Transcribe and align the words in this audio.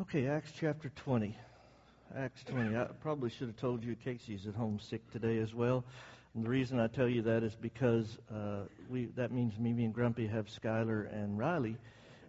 Okay, 0.00 0.28
Acts 0.28 0.50
chapter 0.58 0.88
20. 0.96 1.36
Acts 2.16 2.42
20. 2.44 2.74
I 2.74 2.84
probably 3.02 3.28
should 3.28 3.48
have 3.48 3.58
told 3.58 3.84
you 3.84 3.94
Casey's 4.02 4.46
at 4.46 4.54
home 4.54 4.80
sick 4.80 5.02
today 5.10 5.36
as 5.36 5.54
well. 5.54 5.84
And 6.34 6.42
the 6.42 6.48
reason 6.48 6.80
I 6.80 6.86
tell 6.86 7.06
you 7.06 7.20
that 7.22 7.42
is 7.42 7.54
because 7.54 8.16
uh, 8.34 8.60
we 8.88 9.10
that 9.16 9.30
means 9.30 9.58
Mimi 9.58 9.84
and 9.84 9.92
Grumpy 9.92 10.26
have 10.26 10.46
Skylar 10.46 11.12
and 11.12 11.38
Riley. 11.38 11.76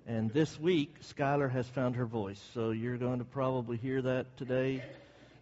And 0.06 0.34
this 0.34 0.60
week, 0.60 1.02
Skylar 1.02 1.50
has 1.50 1.66
found 1.66 1.96
her 1.96 2.06
voice. 2.06 2.42
So 2.54 2.72
you're 2.72 2.98
going 2.98 3.20
to 3.20 3.26
probably 3.26 3.78
hear 3.78 4.02
that 4.02 4.36
today. 4.36 4.84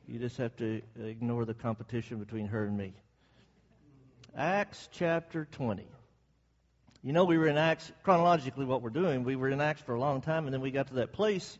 You 0.07 0.19
just 0.19 0.37
have 0.37 0.55
to 0.57 0.83
ignore 1.03 1.45
the 1.45 1.55
competition 1.55 2.19
between 2.19 2.45
her 2.45 2.63
and 2.63 2.77
me. 2.77 2.93
Acts 4.37 4.87
chapter 4.91 5.47
20. 5.53 5.83
You 7.01 7.11
know, 7.11 7.23
we 7.23 7.39
were 7.39 7.47
in 7.47 7.57
Acts, 7.57 7.91
chronologically, 8.03 8.65
what 8.65 8.83
we're 8.83 8.91
doing, 8.91 9.23
we 9.23 9.35
were 9.35 9.49
in 9.49 9.61
Acts 9.61 9.81
for 9.81 9.95
a 9.95 9.99
long 9.99 10.21
time, 10.21 10.45
and 10.45 10.53
then 10.53 10.61
we 10.61 10.69
got 10.69 10.89
to 10.89 10.93
that 10.95 11.11
place 11.11 11.57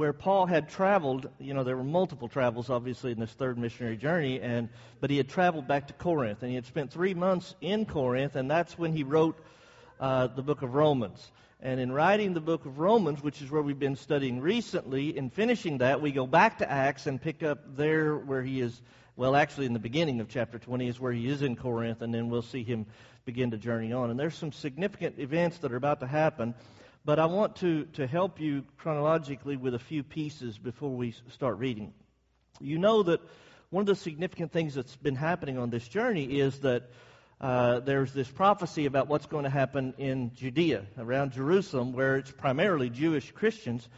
where 0.00 0.14
Paul 0.14 0.46
had 0.46 0.70
traveled. 0.70 1.28
You 1.38 1.52
know, 1.52 1.62
there 1.62 1.76
were 1.76 1.84
multiple 1.84 2.26
travels, 2.26 2.70
obviously, 2.70 3.12
in 3.12 3.20
this 3.20 3.32
third 3.32 3.58
missionary 3.58 3.98
journey, 3.98 4.40
and 4.40 4.70
but 4.98 5.10
he 5.10 5.18
had 5.18 5.28
traveled 5.28 5.68
back 5.68 5.88
to 5.88 5.92
Corinth, 5.92 6.40
and 6.40 6.48
he 6.48 6.54
had 6.54 6.64
spent 6.64 6.90
three 6.90 7.12
months 7.12 7.54
in 7.60 7.84
Corinth, 7.84 8.34
and 8.34 8.50
that's 8.50 8.78
when 8.78 8.94
he 8.94 9.02
wrote 9.02 9.38
uh, 10.00 10.28
the 10.28 10.40
book 10.40 10.62
of 10.62 10.72
Romans. 10.72 11.30
And 11.60 11.78
in 11.78 11.92
writing 11.92 12.32
the 12.32 12.40
book 12.40 12.64
of 12.64 12.78
Romans, 12.78 13.22
which 13.22 13.42
is 13.42 13.50
where 13.50 13.60
we've 13.60 13.78
been 13.78 13.94
studying 13.94 14.40
recently, 14.40 15.14
in 15.14 15.28
finishing 15.28 15.76
that, 15.78 16.00
we 16.00 16.12
go 16.12 16.26
back 16.26 16.56
to 16.58 16.70
Acts 16.70 17.06
and 17.06 17.20
pick 17.20 17.42
up 17.42 17.76
there 17.76 18.16
where 18.16 18.42
he 18.42 18.62
is. 18.62 18.80
Well, 19.16 19.36
actually, 19.36 19.66
in 19.66 19.74
the 19.74 19.78
beginning 19.78 20.20
of 20.20 20.30
chapter 20.30 20.58
20 20.58 20.88
is 20.88 20.98
where 20.98 21.12
he 21.12 21.28
is 21.28 21.42
in 21.42 21.56
Corinth, 21.56 22.00
and 22.00 22.14
then 22.14 22.30
we'll 22.30 22.40
see 22.40 22.64
him 22.64 22.86
begin 23.26 23.50
to 23.50 23.58
journey 23.58 23.92
on. 23.92 24.08
And 24.08 24.18
there's 24.18 24.34
some 24.34 24.50
significant 24.50 25.18
events 25.18 25.58
that 25.58 25.72
are 25.72 25.76
about 25.76 26.00
to 26.00 26.06
happen. 26.06 26.54
But 27.04 27.18
I 27.18 27.26
want 27.26 27.56
to, 27.56 27.84
to 27.94 28.06
help 28.06 28.40
you 28.40 28.64
chronologically 28.76 29.56
with 29.56 29.74
a 29.74 29.78
few 29.78 30.02
pieces 30.02 30.58
before 30.58 30.90
we 30.90 31.14
start 31.32 31.58
reading. 31.58 31.94
You 32.60 32.78
know 32.78 33.02
that 33.04 33.20
one 33.70 33.82
of 33.82 33.86
the 33.86 33.96
significant 33.96 34.52
things 34.52 34.74
that's 34.74 34.96
been 34.96 35.16
happening 35.16 35.56
on 35.56 35.70
this 35.70 35.86
journey 35.88 36.40
is 36.40 36.58
that 36.60 36.90
uh, 37.40 37.80
there's 37.80 38.12
this 38.12 38.28
prophecy 38.28 38.84
about 38.84 39.08
what's 39.08 39.24
going 39.24 39.44
to 39.44 39.50
happen 39.50 39.94
in 39.96 40.34
Judea, 40.34 40.84
around 40.98 41.32
Jerusalem, 41.32 41.92
where 41.94 42.16
it's 42.16 42.30
primarily 42.30 42.90
Jewish 42.90 43.32
Christians. 43.32 43.88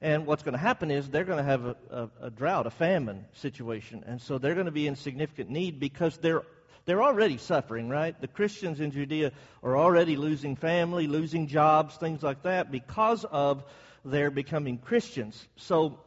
And 0.00 0.24
what's 0.24 0.44
going 0.44 0.52
to 0.52 0.58
happen 0.58 0.90
is 0.90 1.08
they're 1.08 1.24
going 1.24 1.38
to 1.38 1.44
have 1.44 1.64
a, 1.64 1.76
a, 1.90 2.10
a 2.26 2.30
drought, 2.30 2.68
a 2.68 2.70
famine 2.70 3.24
situation. 3.34 4.04
And 4.06 4.20
so 4.20 4.38
they're 4.38 4.54
going 4.54 4.66
to 4.66 4.72
be 4.72 4.86
in 4.86 4.94
significant 4.94 5.50
need 5.50 5.80
because 5.80 6.16
they're 6.18 6.42
they're 6.84 7.02
already 7.02 7.38
suffering, 7.38 7.88
right? 7.88 8.18
The 8.20 8.28
Christians 8.28 8.80
in 8.80 8.90
Judea 8.90 9.32
are 9.62 9.76
already 9.76 10.16
losing 10.16 10.56
family, 10.56 11.06
losing 11.06 11.46
jobs, 11.46 11.96
things 11.96 12.22
like 12.22 12.42
that 12.42 12.70
because 12.70 13.24
of 13.24 13.64
their 14.04 14.30
becoming 14.30 14.78
Christians. 14.78 15.46
So 15.56 15.98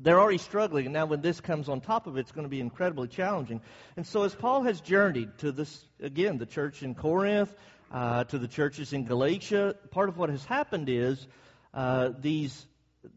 they're 0.00 0.20
already 0.20 0.38
struggling. 0.38 0.86
And 0.86 0.92
now, 0.92 1.06
when 1.06 1.22
this 1.22 1.40
comes 1.40 1.68
on 1.68 1.80
top 1.80 2.06
of 2.06 2.16
it, 2.16 2.20
it's 2.20 2.32
going 2.32 2.44
to 2.44 2.50
be 2.50 2.60
incredibly 2.60 3.08
challenging. 3.08 3.60
And 3.96 4.06
so, 4.06 4.22
as 4.24 4.34
Paul 4.34 4.62
has 4.62 4.80
journeyed 4.80 5.38
to 5.38 5.52
this, 5.52 5.84
again, 6.00 6.38
the 6.38 6.46
church 6.46 6.82
in 6.82 6.94
Corinth, 6.94 7.54
uh, 7.92 8.24
to 8.24 8.38
the 8.38 8.48
churches 8.48 8.92
in 8.92 9.04
Galatia, 9.04 9.76
part 9.90 10.08
of 10.08 10.18
what 10.18 10.28
has 10.30 10.44
happened 10.44 10.88
is 10.88 11.26
uh, 11.72 12.10
these 12.20 12.66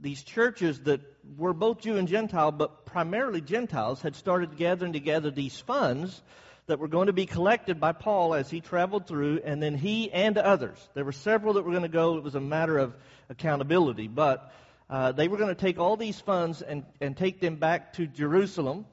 these 0.02 0.22
churches 0.22 0.82
that 0.82 1.02
were 1.38 1.54
both 1.54 1.82
Jew 1.82 1.98
and 1.98 2.08
Gentile, 2.08 2.52
but 2.52 2.86
primarily 2.86 3.42
Gentiles, 3.42 4.02
had 4.02 4.16
started 4.16 4.56
gathering 4.56 4.94
together 4.94 5.32
these 5.32 5.60
funds 5.60 6.22
that 6.70 6.80
were 6.80 6.88
going 6.88 7.08
to 7.08 7.14
be 7.14 7.25
collected 7.25 7.80
by 7.80 7.92
Paul 7.92 8.36
as 8.36 8.50
he 8.50 8.62
traveled 8.62 9.08
through, 9.08 9.42
and 9.44 9.62
then 9.62 9.75
he 9.75 10.12
and 10.12 10.38
others. 10.38 10.78
There 10.94 11.03
were 11.03 11.11
several 11.11 11.53
that 11.53 11.66
were 11.66 11.72
going 11.72 11.81
to 11.81 11.89
go. 11.89 12.17
It 12.17 12.23
was 12.23 12.36
a 12.36 12.39
matter 12.39 12.78
of 12.78 12.95
accountability, 13.28 14.08
but 14.08 14.53
uh, 14.88 15.11
they 15.11 15.28
were 15.28 15.38
going 15.38 15.50
to 15.53 15.59
take 15.59 15.80
all 15.80 15.98
these 15.98 16.20
funds 16.20 16.61
and, 16.61 16.86
and 17.02 17.17
take 17.17 17.42
them 17.42 17.56
back 17.56 17.94
to 17.94 18.06
Jerusalem 18.06 18.86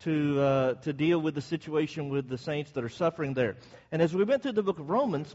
to, 0.00 0.40
uh, 0.40 0.74
to 0.82 0.92
deal 0.92 1.20
with 1.20 1.36
the 1.36 1.40
situation 1.40 2.08
with 2.08 2.28
the 2.28 2.36
saints 2.36 2.72
that 2.72 2.82
are 2.82 2.88
suffering 2.88 3.34
there. 3.34 3.56
And 3.92 4.02
as 4.02 4.12
we 4.12 4.24
went 4.24 4.42
through 4.42 4.52
the 4.52 4.62
book 4.64 4.80
of 4.80 4.90
Romans, 4.90 5.34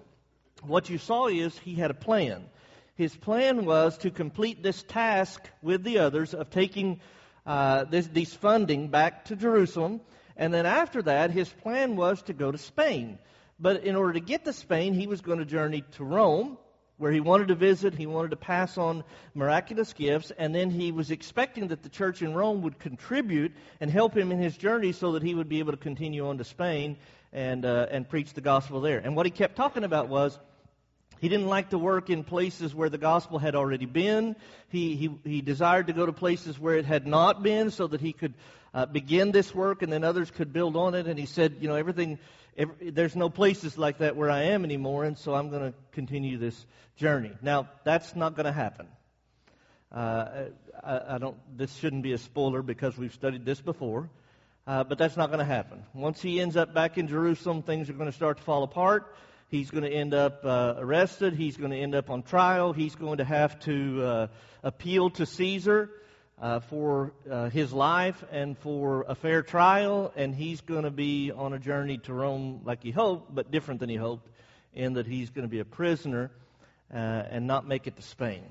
what 0.64 0.90
you 0.90 0.98
saw 0.98 1.28
is 1.28 1.58
he 1.60 1.76
had 1.76 1.92
a 1.92 1.96
plan. 1.96 2.44
His 2.96 3.16
plan 3.16 3.64
was 3.64 3.98
to 4.00 4.12
complete 4.12 4.62
this 4.62 4.84
task 4.84 5.42
with 5.62 5.84
the 5.84 6.00
others 6.00 6.34
of 6.34 6.50
taking 6.50 7.00
uh, 7.46 7.86
this, 7.86 8.08
these 8.08 8.34
funding 8.34 8.90
back 8.90 9.26
to 9.26 9.38
Jerusalem 9.38 10.02
and 10.38 10.54
then 10.54 10.66
after 10.66 11.02
that, 11.04 11.32
his 11.32 11.50
plan 11.50 11.96
was 11.96 12.22
to 12.24 12.34
go 12.34 12.52
to 12.52 12.58
Spain. 12.58 13.20
But 13.60 13.84
in 13.84 13.96
order 13.96 14.14
to 14.14 14.20
get 14.20 14.46
to 14.46 14.54
Spain, 14.54 14.94
he 14.94 15.08
was 15.08 15.22
going 15.22 15.40
to 15.40 15.46
journey 15.46 15.84
to 15.94 16.04
Rome, 16.04 16.58
where 16.98 17.12
he 17.12 17.20
wanted 17.20 17.50
to 17.50 17.56
visit. 17.56 17.96
He 17.96 18.06
wanted 18.06 18.32
to 18.32 18.38
pass 18.38 18.78
on 18.78 19.04
miraculous 19.34 19.94
gifts. 19.94 20.32
And 20.38 20.54
then 20.54 20.70
he 20.70 20.92
was 20.92 21.12
expecting 21.12 21.68
that 21.68 21.84
the 21.84 21.90
church 21.90 22.22
in 22.22 22.34
Rome 22.34 22.62
would 22.64 22.80
contribute 22.80 23.54
and 23.80 23.90
help 23.90 24.16
him 24.16 24.32
in 24.32 24.40
his 24.40 24.58
journey 24.58 24.92
so 24.92 25.14
that 25.14 25.24
he 25.24 25.34
would 25.34 25.50
be 25.50 25.60
able 25.60 25.72
to 25.72 25.78
continue 25.78 26.28
on 26.28 26.38
to 26.38 26.44
Spain 26.44 26.98
and, 27.32 27.66
uh, 27.66 27.88
and 27.90 28.08
preach 28.08 28.34
the 28.34 28.42
gospel 28.42 28.82
there. 28.82 29.00
And 29.00 29.16
what 29.16 29.26
he 29.26 29.32
kept 29.32 29.56
talking 29.56 29.84
about 29.84 30.10
was 30.10 30.38
he 31.20 31.30
didn't 31.30 31.48
like 31.48 31.70
to 31.70 31.78
work 31.78 32.10
in 32.10 32.24
places 32.24 32.74
where 32.74 32.90
the 32.90 32.98
gospel 32.98 33.40
had 33.40 33.56
already 33.56 33.86
been. 33.86 34.36
He, 34.70 34.96
he, 34.96 35.20
he 35.24 35.42
desired 35.42 35.88
to 35.88 35.94
go 35.94 36.06
to 36.06 36.14
places 36.14 36.60
where 36.60 36.76
it 36.76 36.86
had 36.86 37.08
not 37.08 37.44
been 37.44 37.72
so 37.72 37.88
that 37.88 38.02
he 38.02 38.14
could 38.14 38.34
uh, 38.74 38.86
begin 38.86 39.32
this 39.32 39.56
work 39.56 39.82
and 39.82 39.92
then 39.92 40.04
others 40.04 40.30
could 40.32 40.52
build 40.52 40.76
on 40.76 40.96
it. 40.96 41.08
And 41.08 41.18
he 41.18 41.26
said, 41.26 41.58
you 41.62 41.68
know, 41.68 41.76
everything, 41.76 42.20
every, 42.58 42.92
there's 42.92 43.16
no 43.16 43.30
places 43.30 43.78
like 43.78 44.00
that 44.00 44.16
where 44.16 44.30
I 44.30 44.44
am 44.44 44.64
anymore, 44.66 45.06
and 45.06 45.18
so 45.18 45.34
I'm 45.34 45.50
going 45.50 45.72
to 45.72 45.78
continue 45.94 46.38
this 46.38 46.66
journey. 46.98 47.32
Now, 47.42 47.70
that's 47.84 48.16
not 48.16 48.36
going 48.36 48.46
to 48.46 48.52
happen. 48.52 48.88
Uh, 49.92 50.50
I, 50.84 51.16
I, 51.16 51.18
don't. 51.18 51.38
This 51.58 51.74
shouldn't 51.76 52.04
be 52.04 52.12
a 52.12 52.18
spoiler 52.18 52.62
because 52.62 52.98
we've 52.98 53.14
studied 53.14 53.46
this 53.46 53.62
before, 53.62 54.10
uh, 54.68 54.84
but 54.84 54.98
that's 54.98 55.16
not 55.16 55.28
going 55.28 55.40
to 55.40 55.46
happen. 55.46 55.84
Once 55.94 56.22
he 56.22 56.42
ends 56.42 56.58
up 56.58 56.74
back 56.74 56.98
in 56.98 57.08
Jerusalem, 57.08 57.62
things 57.62 57.90
are 57.90 57.94
going 57.94 58.10
to 58.10 58.16
start 58.16 58.38
to 58.38 58.44
fall 58.44 58.64
apart. 58.64 59.16
He's 59.50 59.70
going 59.70 59.84
to 59.84 59.92
end 59.92 60.14
up 60.14 60.44
uh, 60.44 60.74
arrested. 60.78 61.36
He's 61.36 61.56
going 61.56 61.72
to 61.72 61.78
end 61.78 61.94
up 61.94 62.10
on 62.10 62.24
trial. 62.24 62.74
He's 62.74 62.96
going 62.96 63.18
to 63.18 63.24
have 63.24 63.60
to 63.62 64.04
uh, 64.04 64.28
appeal 64.64 65.12
to 65.12 65.26
Caesar 65.26 65.92
uh, 66.42 66.60
for 66.62 67.14
uh, 67.30 67.50
his 67.50 67.72
life 67.72 68.24
and 68.32 68.58
for 68.58 69.06
a 69.08 69.14
fair 69.14 69.44
trial, 69.44 70.12
and 70.16 70.34
he's 70.34 70.62
going 70.62 70.84
to 70.84 70.92
be 70.92 71.32
on 71.32 71.54
a 71.54 71.60
journey 71.60 72.00
to 72.00 72.14
Rome 72.14 72.62
like 72.66 72.82
he 72.82 72.92
hoped, 72.92 73.34
but 73.34 73.52
different 73.52 73.80
than 73.80 73.90
he 73.90 73.96
hoped, 73.96 74.28
in 74.74 74.94
that 74.94 75.06
he's 75.06 75.30
going 75.30 75.46
to 75.46 75.52
be 75.52 75.60
a 75.60 75.66
prisoner 75.66 76.32
uh, 76.92 76.98
and 76.98 77.46
not 77.46 77.68
make 77.68 77.88
it 77.88 77.96
to 77.98 78.02
Spain. 78.02 78.44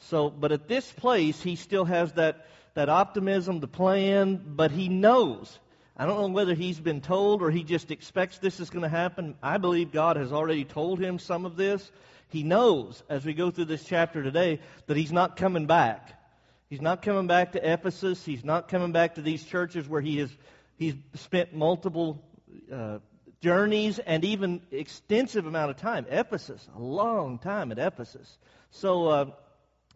So, 0.00 0.30
but 0.30 0.52
at 0.52 0.68
this 0.68 0.90
place, 0.92 1.40
he 1.40 1.56
still 1.56 1.84
has 1.84 2.12
that, 2.14 2.46
that 2.74 2.88
optimism, 2.88 3.60
the 3.60 3.68
plan, 3.68 4.42
but 4.44 4.72
he 4.72 4.88
knows. 4.88 5.58
I 5.96 6.06
don't 6.06 6.20
know 6.20 6.28
whether 6.28 6.54
he's 6.54 6.80
been 6.80 7.00
told 7.00 7.40
or 7.42 7.50
he 7.50 7.62
just 7.62 7.90
expects 7.90 8.38
this 8.38 8.58
is 8.58 8.70
going 8.70 8.82
to 8.82 8.88
happen. 8.88 9.36
I 9.42 9.58
believe 9.58 9.92
God 9.92 10.16
has 10.16 10.32
already 10.32 10.64
told 10.64 10.98
him 10.98 11.18
some 11.18 11.46
of 11.46 11.56
this. 11.56 11.90
He 12.28 12.42
knows, 12.42 13.02
as 13.08 13.24
we 13.24 13.32
go 13.32 13.50
through 13.50 13.66
this 13.66 13.84
chapter 13.84 14.22
today, 14.22 14.58
that 14.86 14.96
he's 14.96 15.12
not 15.12 15.36
coming 15.36 15.66
back. 15.66 16.20
He's 16.68 16.80
not 16.80 17.02
coming 17.02 17.28
back 17.28 17.52
to 17.52 17.72
Ephesus. 17.72 18.24
He's 18.24 18.44
not 18.44 18.68
coming 18.68 18.90
back 18.90 19.14
to 19.14 19.22
these 19.22 19.44
churches 19.44 19.88
where 19.88 20.00
he 20.00 20.18
has 20.18 20.30
he's 20.76 20.94
spent 21.14 21.54
multiple 21.54 22.24
uh, 22.72 22.98
journeys 23.40 23.98
and 24.00 24.24
even 24.24 24.62
extensive 24.72 25.46
amount 25.46 25.70
of 25.70 25.76
time. 25.76 26.06
Ephesus, 26.08 26.66
a 26.74 26.80
long 26.80 27.38
time 27.38 27.70
at 27.70 27.78
Ephesus. 27.78 28.38
So, 28.70 29.06
uh, 29.06 29.26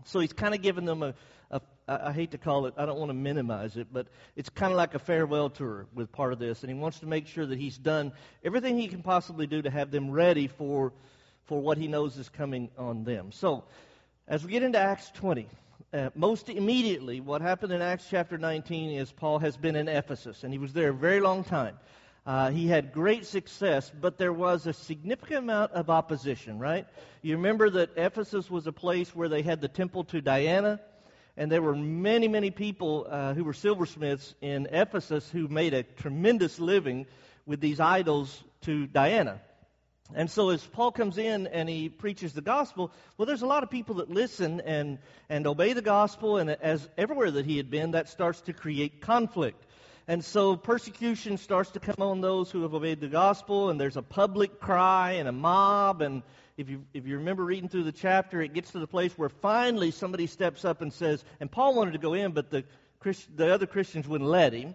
so 0.05 0.21
he's 0.21 0.33
kind 0.33 0.55
of 0.55 0.63
given 0.63 0.85
them 0.85 1.03
a, 1.03 1.15
a. 1.89 2.09
I 2.09 2.13
hate 2.13 2.31
to 2.33 2.39
call 2.39 2.67
it. 2.67 2.75
I 2.77 2.87
don't 2.87 2.99
want 2.99 3.11
to 3.11 3.15
minimize 3.15 3.77
it, 3.77 3.89
but 3.93 4.07
it's 4.37 4.49
kind 4.49 4.73
of 4.73 4.77
like 4.77 4.95
a 4.95 4.99
farewell 4.99 5.51
tour 5.51 5.87
with 5.95 6.13
part 6.13 6.33
of 6.33 6.39
this, 6.39 6.63
and 6.63 6.71
he 6.71 6.79
wants 6.79 7.01
to 7.01 7.07
make 7.07 7.27
sure 7.27 7.47
that 7.47 7.59
he's 7.59 7.79
done 7.79 8.13
everything 8.45 8.79
he 8.79 8.89
can 8.89 9.03
possibly 9.03 9.47
do 9.47 9.63
to 9.63 9.71
have 9.71 9.91
them 9.91 10.11
ready 10.11 10.47
for 10.47 10.93
for 11.45 11.61
what 11.61 11.79
he 11.79 11.89
knows 11.89 12.19
is 12.19 12.29
coming 12.29 12.71
on 12.77 13.05
them. 13.05 13.33
So, 13.33 13.65
as 14.27 14.45
we 14.45 14.53
get 14.53 14.63
into 14.63 14.79
Acts 14.79 15.11
20 15.13 15.49
uh, 15.93 16.11
most 16.15 16.51
immediately, 16.51 17.21
what 17.21 17.41
happened 17.41 17.73
in 17.73 17.81
Acts 17.81 18.07
chapter 18.11 18.37
19 18.37 18.99
is 18.99 19.11
Paul 19.11 19.39
has 19.39 19.57
been 19.57 19.75
in 19.75 19.89
Ephesus, 19.89 20.45
and 20.45 20.53
he 20.53 20.59
was 20.59 20.73
there 20.73 20.91
a 20.91 20.95
very 20.95 21.21
long 21.21 21.45
time. 21.45 21.79
Uh, 22.27 22.51
he 22.51 22.67
had 22.67 22.93
great 22.93 23.25
success, 23.25 23.91
but 23.99 24.19
there 24.19 24.33
was 24.33 24.67
a 24.67 24.73
significant 24.75 25.39
amount 25.39 25.73
of 25.73 25.89
opposition, 25.89 26.59
right? 26.59 26.87
You 27.23 27.37
remember 27.37 27.71
that 27.71 27.97
Ephesus 27.97 28.51
was 28.51 28.67
a 28.67 28.73
place 28.73 29.17
where 29.17 29.31
they 29.31 29.41
had 29.41 29.63
the 29.63 29.69
temple 29.69 30.05
to 30.05 30.21
Diana, 30.21 30.79
and 31.39 31.53
there 31.53 31.63
were 31.63 31.77
many, 31.77 32.27
many 32.27 32.51
people 32.51 33.07
uh, 33.09 33.33
who 33.33 33.45
were 33.45 33.55
silversmiths 33.55 34.35
in 34.41 34.67
Ephesus 34.73 35.31
who 35.31 35.47
made 35.47 35.73
a 35.73 35.85
tremendous 35.85 36.59
living 36.59 37.07
with 37.47 37.61
these 37.61 37.79
idols 37.79 38.43
to 38.63 38.89
Diana. 38.89 39.41
And 40.17 40.29
so 40.29 40.51
as 40.51 40.67
Paul 40.67 40.91
comes 40.91 41.17
in 41.17 41.47
and 41.47 41.69
he 41.69 41.91
preaches 41.91 42.33
the 42.33 42.41
gospel, 42.41 42.91
well, 43.17 43.27
there's 43.27 43.43
a 43.43 43.47
lot 43.47 43.63
of 43.63 43.71
people 43.71 43.97
that 43.97 44.11
listen 44.11 44.61
and, 44.63 44.99
and 45.29 45.47
obey 45.47 45.75
the 45.75 45.83
gospel, 45.83 46.39
and 46.39 46.51
as 46.51 46.89
everywhere 46.99 47.31
that 47.31 47.47
he 47.47 47.57
had 47.57 47.71
been, 47.71 47.93
that 47.93 48.09
starts 48.09 48.41
to 48.43 48.53
create 48.53 49.01
conflict. 49.01 49.65
And 50.09 50.25
so 50.25 50.57
persecution 50.57 51.37
starts 51.37 51.71
to 51.73 51.81
come 51.81 52.01
on 52.01 52.21
those 52.21 52.51
who 52.51 52.63
have 52.63 52.75
obeyed 52.75 53.01
the 53.01 53.09
gospel, 53.09 53.71
and 53.71 53.81
there's 53.81 53.99
a 53.99 54.03
public 54.03 54.59
cry 54.59 55.13
and 55.13 55.29
a 55.29 55.33
mob, 55.33 56.03
and 56.03 56.23
if 56.59 56.69
you, 56.69 56.85
if 56.93 57.07
you 57.07 57.19
remember 57.19 57.45
reading 57.45 57.69
through 57.69 57.85
the 57.85 57.93
chapter, 57.93 58.43
it 58.43 58.53
gets 58.53 58.73
to 58.73 58.81
the 58.81 58.87
place 58.89 59.17
where 59.17 59.29
finally 59.29 59.93
somebody 59.93 60.27
steps 60.27 60.65
up 60.65 60.83
and 60.83 60.93
says, 60.93 61.25
and 61.39 61.49
Paul 61.49 61.77
wanted 61.77 61.93
to 61.93 61.99
go 61.99 62.15
in, 62.15 62.33
but 62.33 62.51
the, 62.51 62.65
Christ, 62.99 63.29
the 63.37 63.55
other 63.55 63.67
Christians 63.67 64.09
wouldn't 64.09 64.29
let 64.29 64.53
him. 64.53 64.75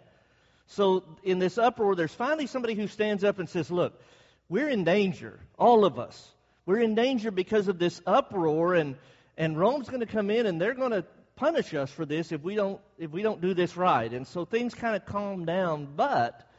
So 0.68 1.03
in 1.24 1.39
this 1.39 1.57
uproar, 1.57 1.94
there's 1.95 2.13
finally 2.13 2.47
somebody 2.47 2.74
who 2.74 2.88
stands 2.88 3.25
up 3.25 3.38
and 3.38 3.50
says, 3.50 3.69
Look, 3.69 4.01
we're 4.47 4.69
in 4.69 4.85
danger, 4.85 5.41
all 5.59 5.83
of 5.83 6.00
us. 6.00 6.31
We're 6.65 6.80
in 6.80 6.95
danger 6.95 7.31
because 7.31 7.68
of 7.68 7.80
this 7.80 8.01
uproar, 8.07 8.75
and, 8.75 8.95
and 9.38 9.59
Rome's 9.59 9.89
going 9.89 10.00
to 10.00 10.06
come 10.06 10.30
in 10.30 10.45
and 10.45 10.62
they're 10.62 10.74
going 10.74 10.91
to 10.91 11.03
punish 11.35 11.74
us 11.74 11.91
for 11.91 12.06
this 12.06 12.31
if 12.31 12.41
we 12.44 12.56
don't 12.56 12.80
if 12.97 13.12
we 13.12 13.24
don't 13.24 13.41
do 13.41 13.53
this 13.53 13.75
right. 13.75 14.12
And 14.12 14.25
so 14.25 14.45
things 14.45 14.74
kind 14.74 14.95
of 14.95 15.06
calm 15.06 15.44
down, 15.44 15.89
but 15.97 16.50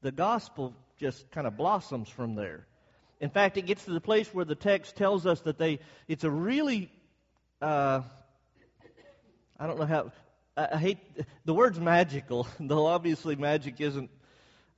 the 0.00 0.10
gospel 0.10 0.74
just 0.98 1.30
kind 1.32 1.46
of 1.46 1.58
blossoms 1.58 2.08
from 2.08 2.34
there. 2.34 2.66
In 3.20 3.30
fact, 3.30 3.56
it 3.56 3.62
gets 3.62 3.84
to 3.84 3.92
the 3.92 4.00
place 4.00 4.32
where 4.34 4.44
the 4.44 4.54
text 4.54 4.96
tells 4.96 5.26
us 5.26 5.40
that 5.42 5.58
they 5.58 5.78
it's 6.08 6.24
a 6.24 6.30
really 6.30 6.90
uh, 7.62 8.02
I 9.58 9.66
don't 9.66 9.78
know 9.78 9.86
how 9.86 10.12
I 10.56 10.76
hate 10.78 10.98
the 11.44 11.54
word's 11.54 11.80
magical, 11.80 12.46
though 12.60 12.86
obviously 12.86 13.36
magic 13.36 13.80
isn't 13.80 14.10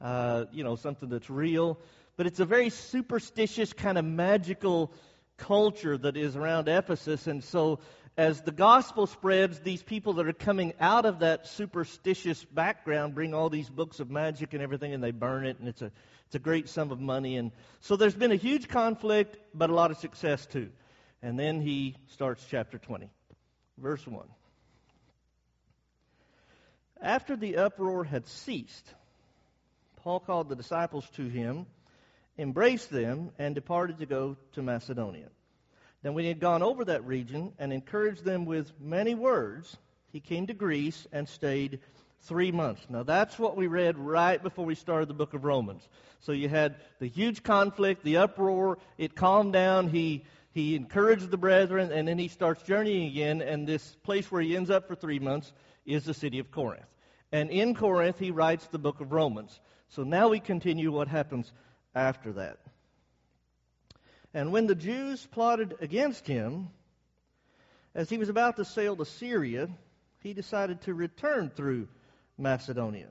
uh, 0.00 0.44
you 0.52 0.64
know 0.64 0.76
something 0.76 1.08
that's 1.08 1.30
real, 1.30 1.78
but 2.16 2.26
it's 2.26 2.40
a 2.40 2.44
very 2.44 2.70
superstitious 2.70 3.72
kind 3.72 3.98
of 3.98 4.04
magical 4.04 4.92
culture 5.36 5.96
that 5.98 6.16
is 6.16 6.36
around 6.36 6.68
Ephesus, 6.68 7.26
and 7.26 7.42
so 7.42 7.78
as 8.16 8.40
the 8.40 8.52
gospel 8.52 9.06
spreads, 9.06 9.60
these 9.60 9.82
people 9.82 10.14
that 10.14 10.26
are 10.26 10.32
coming 10.32 10.72
out 10.80 11.04
of 11.04 11.18
that 11.18 11.46
superstitious 11.46 12.42
background 12.44 13.14
bring 13.14 13.34
all 13.34 13.50
these 13.50 13.68
books 13.68 14.00
of 14.00 14.10
magic 14.10 14.54
and 14.54 14.62
everything, 14.62 14.94
and 14.94 15.02
they 15.02 15.10
burn 15.10 15.46
it, 15.46 15.58
and 15.58 15.68
it's 15.68 15.82
a 15.82 15.92
it's 16.26 16.34
a 16.34 16.40
great 16.40 16.68
sum 16.68 16.90
of 16.90 17.00
money, 17.00 17.36
and 17.36 17.52
so 17.80 17.94
there's 17.94 18.14
been 18.14 18.32
a 18.32 18.36
huge 18.36 18.66
conflict, 18.66 19.36
but 19.54 19.70
a 19.70 19.74
lot 19.74 19.92
of 19.92 19.98
success 19.98 20.44
too. 20.44 20.70
And 21.22 21.38
then 21.38 21.60
he 21.60 21.94
starts 22.08 22.44
chapter 22.50 22.78
20, 22.78 23.08
verse 23.78 24.04
1. 24.04 24.26
After 27.00 27.36
the 27.36 27.58
uproar 27.58 28.02
had 28.02 28.26
ceased, 28.26 28.92
Paul 29.98 30.18
called 30.18 30.48
the 30.48 30.56
disciples 30.56 31.08
to 31.10 31.28
him, 31.28 31.66
embraced 32.38 32.90
them, 32.90 33.30
and 33.38 33.54
departed 33.54 33.98
to 33.98 34.06
go 34.06 34.36
to 34.52 34.62
Macedonia. 34.62 35.28
Then, 36.06 36.14
when 36.14 36.22
he 36.22 36.28
had 36.28 36.38
gone 36.38 36.62
over 36.62 36.84
that 36.84 37.04
region 37.04 37.52
and 37.58 37.72
encouraged 37.72 38.24
them 38.24 38.44
with 38.44 38.70
many 38.80 39.16
words, 39.16 39.76
he 40.12 40.20
came 40.20 40.46
to 40.46 40.54
Greece 40.54 41.04
and 41.10 41.28
stayed 41.28 41.80
three 42.20 42.52
months. 42.52 42.86
Now, 42.88 43.02
that's 43.02 43.40
what 43.40 43.56
we 43.56 43.66
read 43.66 43.98
right 43.98 44.40
before 44.40 44.64
we 44.64 44.76
started 44.76 45.08
the 45.08 45.14
book 45.14 45.34
of 45.34 45.42
Romans. 45.42 45.88
So, 46.20 46.30
you 46.30 46.48
had 46.48 46.76
the 47.00 47.08
huge 47.08 47.42
conflict, 47.42 48.04
the 48.04 48.18
uproar, 48.18 48.78
it 48.98 49.16
calmed 49.16 49.52
down. 49.52 49.88
He 49.88 50.22
he 50.52 50.76
encouraged 50.76 51.28
the 51.28 51.38
brethren, 51.38 51.90
and 51.90 52.06
then 52.06 52.18
he 52.18 52.28
starts 52.28 52.62
journeying 52.62 53.08
again. 53.08 53.42
And 53.42 53.66
this 53.66 53.96
place 54.04 54.30
where 54.30 54.42
he 54.42 54.54
ends 54.54 54.70
up 54.70 54.86
for 54.86 54.94
three 54.94 55.18
months 55.18 55.52
is 55.86 56.04
the 56.04 56.14
city 56.14 56.38
of 56.38 56.52
Corinth. 56.52 56.86
And 57.32 57.50
in 57.50 57.74
Corinth, 57.74 58.20
he 58.20 58.30
writes 58.30 58.68
the 58.68 58.78
book 58.78 59.00
of 59.00 59.10
Romans. 59.10 59.58
So 59.88 60.04
now 60.04 60.28
we 60.28 60.38
continue 60.38 60.92
what 60.92 61.08
happens 61.08 61.52
after 61.96 62.32
that. 62.34 62.58
And 64.36 64.52
when 64.52 64.66
the 64.66 64.74
Jews 64.74 65.24
plotted 65.24 65.76
against 65.80 66.26
him, 66.26 66.68
as 67.94 68.10
he 68.10 68.18
was 68.18 68.28
about 68.28 68.56
to 68.56 68.66
sail 68.66 68.94
to 68.94 69.06
Syria, 69.06 69.70
he 70.20 70.34
decided 70.34 70.82
to 70.82 70.92
return 70.92 71.48
through 71.48 71.88
Macedonia. 72.36 73.08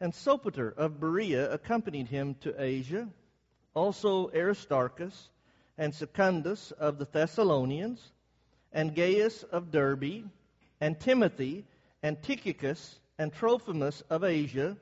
And 0.00 0.14
Sopater 0.14 0.74
of 0.74 0.98
Berea 0.98 1.52
accompanied 1.52 2.08
him 2.08 2.34
to 2.40 2.54
Asia, 2.56 3.10
also 3.74 4.30
Aristarchus 4.30 5.28
and 5.76 5.94
Secundus 5.94 6.70
of 6.70 6.96
the 6.96 7.04
Thessalonians, 7.12 8.00
and 8.72 8.94
Gaius 8.94 9.42
of 9.42 9.70
Derbe, 9.70 10.30
and 10.80 10.98
Timothy, 10.98 11.66
and 12.02 12.16
Tychicus, 12.22 12.98
and 13.18 13.34
Trophimus 13.34 14.02
of 14.08 14.24
Asia. 14.24 14.78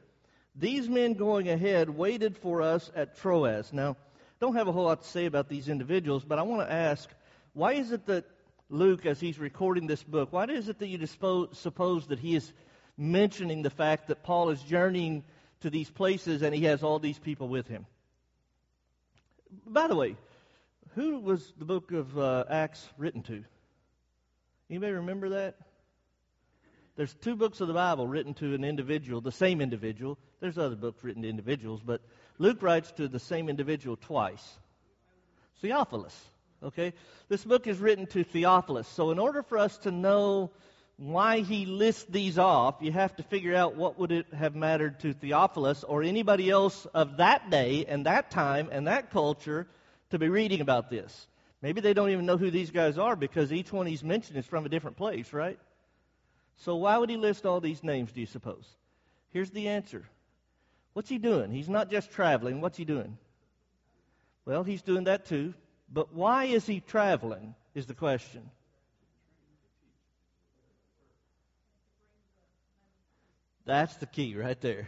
These 0.55 0.88
men 0.88 1.14
going 1.14 1.49
ahead 1.49 1.91
waited 1.91 2.38
for 2.38 2.62
us 2.62 2.88
at 2.94 3.17
Troas. 3.17 3.73
Now, 3.73 3.97
don't 4.41 4.57
have 4.57 4.69
a 4.69 4.73
whole 4.73 4.85
lot 4.85 5.03
to 5.03 5.09
say 5.09 5.27
about 5.27 5.49
these 5.49 5.69
individuals, 5.69 6.25
but 6.25 6.39
I 6.39 6.43
want 6.43 6.67
to 6.67 6.73
ask 6.73 7.09
why 7.53 7.75
is 7.75 7.93
it 7.93 8.07
that 8.07 8.25
Luke, 8.71 9.05
as 9.05 9.21
he's 9.21 9.39
recording 9.39 9.87
this 9.87 10.03
book, 10.03 10.33
why 10.33 10.45
is 10.45 10.69
it 10.69 10.79
that 10.79 10.87
you 10.87 10.97
dispose, 10.97 11.49
suppose 11.59 12.07
that 12.07 12.19
he 12.19 12.35
is 12.35 12.53
mentioning 12.97 13.63
the 13.63 13.71
fact 13.71 14.09
that 14.09 14.23
Paul 14.23 14.51
is 14.51 14.63
journeying 14.63 15.25
to 15.61 15.71
these 15.71 15.91
places 15.91 16.43
and 16.43 16.55
he 16.55 16.65
has 16.65 16.83
all 16.83 16.99
these 16.99 17.19
people 17.19 17.49
with 17.49 17.69
him? 17.69 17.85
By 19.67 19.89
the 19.89 19.97
way, 19.97 20.17
who 20.95 21.19
was 21.19 21.53
the 21.59 21.65
book 21.65 21.93
of 21.93 22.17
uh, 22.19 22.45
Acts 22.49 22.89
written 22.97 23.23
to? 23.25 23.45
Anybody 24.71 24.93
remember 24.93 25.31
that? 25.31 25.57
There's 26.97 27.13
two 27.15 27.35
books 27.35 27.61
of 27.61 27.69
the 27.69 27.75
Bible 27.75 28.07
written 28.07 28.35
to 28.35 28.55
an 28.55 28.65
individual, 28.65 29.21
the 29.21 29.33
same 29.33 29.61
individual. 29.61 30.19
There's 30.41 30.59
other 30.59 30.77
books 30.77 31.03
written 31.03 31.23
to 31.23 31.29
individuals, 31.29 31.81
but 31.85 32.01
Luke 32.41 32.63
writes 32.63 32.91
to 32.93 33.07
the 33.07 33.19
same 33.19 33.51
individual 33.51 33.97
twice. 33.97 34.59
Theophilus. 35.61 36.19
Okay? 36.63 36.95
This 37.29 37.45
book 37.45 37.67
is 37.67 37.79
written 37.79 38.07
to 38.09 38.25
Theophilus. 38.25 38.89
So 38.89 39.11
in 39.11 39.19
order 39.19 39.43
for 39.43 39.59
us 39.59 39.77
to 39.79 39.91
know 39.91 40.51
why 40.97 41.41
he 41.41 41.67
lists 41.67 42.07
these 42.09 42.39
off, 42.39 42.77
you 42.81 42.93
have 42.93 43.15
to 43.17 43.23
figure 43.25 43.55
out 43.55 43.77
what 43.77 43.99
would 43.99 44.11
it 44.11 44.27
have 44.33 44.55
mattered 44.55 45.01
to 45.01 45.13
Theophilus 45.13 45.85
or 45.85 46.03
anybody 46.03 46.49
else 46.49 46.87
of 46.95 47.19
that 47.19 47.51
day 47.51 47.85
and 47.87 48.07
that 48.07 48.31
time 48.31 48.71
and 48.73 48.87
that 48.87 49.11
culture 49.11 49.67
to 50.09 50.19
be 50.19 50.31
reading 50.31 50.63
about 50.63 50.89
this. 50.89 51.27
Maybe 51.61 51.83
they 51.83 51.93
don't 51.93 52.09
even 52.09 52.25
know 52.25 52.39
who 52.39 52.51
these 52.51 52.71
guys 52.71 52.97
are 52.97 53.17
because 53.17 53.53
each 53.53 53.71
one 53.71 53.85
he's 53.85 54.03
mentioned 54.03 54.39
is 54.39 54.47
from 54.47 54.65
a 54.65 54.71
different 54.71 54.97
place, 54.97 55.35
right? 55.35 55.59
So 56.57 56.77
why 56.77 56.97
would 56.97 57.11
he 57.11 57.19
list 57.19 57.45
all 57.45 57.61
these 57.61 57.85
names, 57.85 58.13
do 58.13 58.21
you 58.21 58.27
suppose? 58.27 58.67
Here's 59.31 59.51
the 59.51 59.69
answer. 59.69 60.07
What's 60.93 61.09
he 61.09 61.19
doing? 61.19 61.53
He's 61.53 61.69
not 61.69 61.91
just 61.91 62.11
traveling. 62.11 62.61
What's 62.61 62.77
he 62.77 62.85
doing? 62.85 63.17
Well, 64.45 64.65
he's 64.65 64.83
doing 64.83 65.05
that 65.05 65.27
too. 65.27 65.55
But 65.93 66.15
why 66.15 66.45
is 66.45 66.67
he 66.67 66.81
traveling, 66.81 67.55
is 67.75 67.87
the 67.87 67.95
question. 67.95 68.49
That's 73.67 73.97
the 73.97 74.07
key 74.07 74.35
right 74.37 74.61
there. 74.61 74.87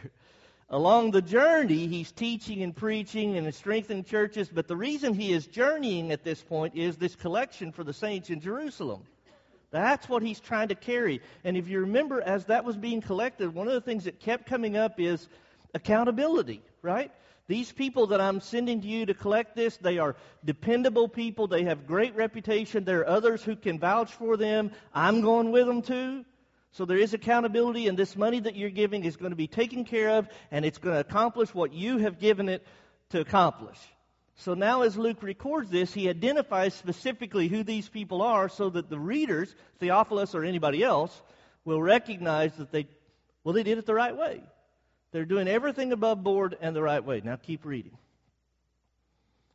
Along 0.68 1.10
the 1.10 1.22
journey, 1.22 1.86
he's 1.86 2.10
teaching 2.10 2.62
and 2.62 2.74
preaching 2.74 3.36
and 3.36 3.54
strengthening 3.54 4.04
churches, 4.04 4.48
but 4.48 4.68
the 4.68 4.76
reason 4.76 5.12
he 5.12 5.32
is 5.32 5.46
journeying 5.46 6.10
at 6.12 6.24
this 6.24 6.42
point 6.42 6.74
is 6.74 6.96
this 6.96 7.14
collection 7.14 7.72
for 7.72 7.84
the 7.84 7.92
saints 7.92 8.30
in 8.30 8.40
Jerusalem. 8.40 9.02
That's 9.70 10.08
what 10.08 10.22
he's 10.22 10.40
trying 10.40 10.68
to 10.68 10.74
carry. 10.74 11.20
And 11.44 11.56
if 11.56 11.68
you 11.68 11.80
remember, 11.80 12.22
as 12.22 12.46
that 12.46 12.64
was 12.64 12.76
being 12.76 13.02
collected, 13.02 13.54
one 13.54 13.68
of 13.68 13.74
the 13.74 13.80
things 13.80 14.04
that 14.04 14.20
kept 14.20 14.46
coming 14.46 14.76
up 14.76 14.98
is 14.98 15.28
accountability, 15.74 16.62
right? 16.82 17.10
These 17.48 17.72
people 17.72 18.08
that 18.08 18.20
I'm 18.20 18.40
sending 18.40 18.80
to 18.82 18.86
you 18.86 19.06
to 19.06 19.14
collect 19.14 19.56
this, 19.56 19.76
they 19.76 19.98
are 19.98 20.16
dependable 20.44 21.08
people. 21.08 21.48
They 21.48 21.64
have 21.64 21.86
great 21.86 22.14
reputation. 22.14 22.84
There 22.84 23.00
are 23.00 23.08
others 23.08 23.42
who 23.42 23.56
can 23.56 23.78
vouch 23.78 24.12
for 24.12 24.36
them. 24.36 24.70
I'm 24.94 25.20
going 25.20 25.50
with 25.50 25.66
them 25.66 25.82
too. 25.82 26.24
So 26.72 26.86
there 26.86 26.96
is 26.96 27.12
accountability, 27.12 27.88
and 27.88 27.98
this 27.98 28.16
money 28.16 28.40
that 28.40 28.56
you're 28.56 28.70
giving 28.70 29.04
is 29.04 29.16
going 29.16 29.32
to 29.32 29.36
be 29.36 29.46
taken 29.46 29.84
care 29.84 30.10
of, 30.10 30.28
and 30.50 30.64
it's 30.64 30.78
going 30.78 30.94
to 30.94 31.00
accomplish 31.00 31.54
what 31.54 31.74
you 31.74 31.98
have 31.98 32.18
given 32.18 32.48
it 32.48 32.66
to 33.10 33.20
accomplish. 33.20 33.76
So 34.36 34.54
now, 34.54 34.80
as 34.80 34.96
Luke 34.96 35.22
records 35.22 35.68
this, 35.68 35.92
he 35.92 36.08
identifies 36.08 36.72
specifically 36.72 37.48
who 37.48 37.62
these 37.62 37.88
people 37.88 38.22
are 38.22 38.48
so 38.48 38.70
that 38.70 38.88
the 38.88 38.98
readers, 38.98 39.54
Theophilus 39.80 40.34
or 40.34 40.44
anybody 40.44 40.82
else, 40.82 41.20
will 41.66 41.82
recognize 41.82 42.54
that 42.56 42.72
they, 42.72 42.88
well, 43.44 43.52
they 43.52 43.62
did 43.62 43.76
it 43.76 43.84
the 43.84 43.94
right 43.94 44.16
way. 44.16 44.42
They're 45.12 45.26
doing 45.26 45.46
everything 45.46 45.92
above 45.92 46.24
board 46.24 46.56
and 46.60 46.74
the 46.74 46.82
right 46.82 47.04
way. 47.04 47.20
Now 47.22 47.36
keep 47.36 47.64
reading. 47.64 47.96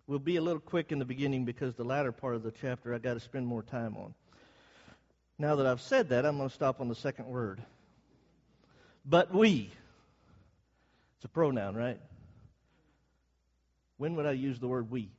We'll 0.06 0.20
be 0.20 0.38
a 0.38 0.42
little 0.42 0.62
quick 0.62 0.92
in 0.92 1.00
the 1.00 1.06
beginning 1.06 1.44
because 1.44 1.76
the 1.76 1.84
latter 1.84 2.12
part 2.12 2.36
of 2.36 2.44
the 2.44 2.52
chapter 2.52 2.94
I've 2.94 3.02
got 3.02 3.16
to 3.16 3.20
spend 3.20 3.46
more 3.46 3.64
time 3.64 3.98
on. 3.98 4.14
Now 5.38 5.56
that 5.56 5.66
I've 5.66 5.82
said 5.82 6.10
that, 6.10 6.26
I'm 6.26 6.38
going 6.38 6.50
to 6.50 6.56
stop 6.56 6.80
on 6.80 6.88
the 6.88 6.96
second 6.96 7.26
word. 7.28 7.62
But 9.06 9.34
we. 9.34 9.72
It's 11.18 11.26
a 11.26 11.28
pronoun, 11.28 11.76
right? 11.76 12.00
When 13.98 14.16
would 14.16 14.26
I 14.26 14.32
use 14.32 14.60
the 14.60 14.68
word 14.68 14.90
we? 14.92 15.10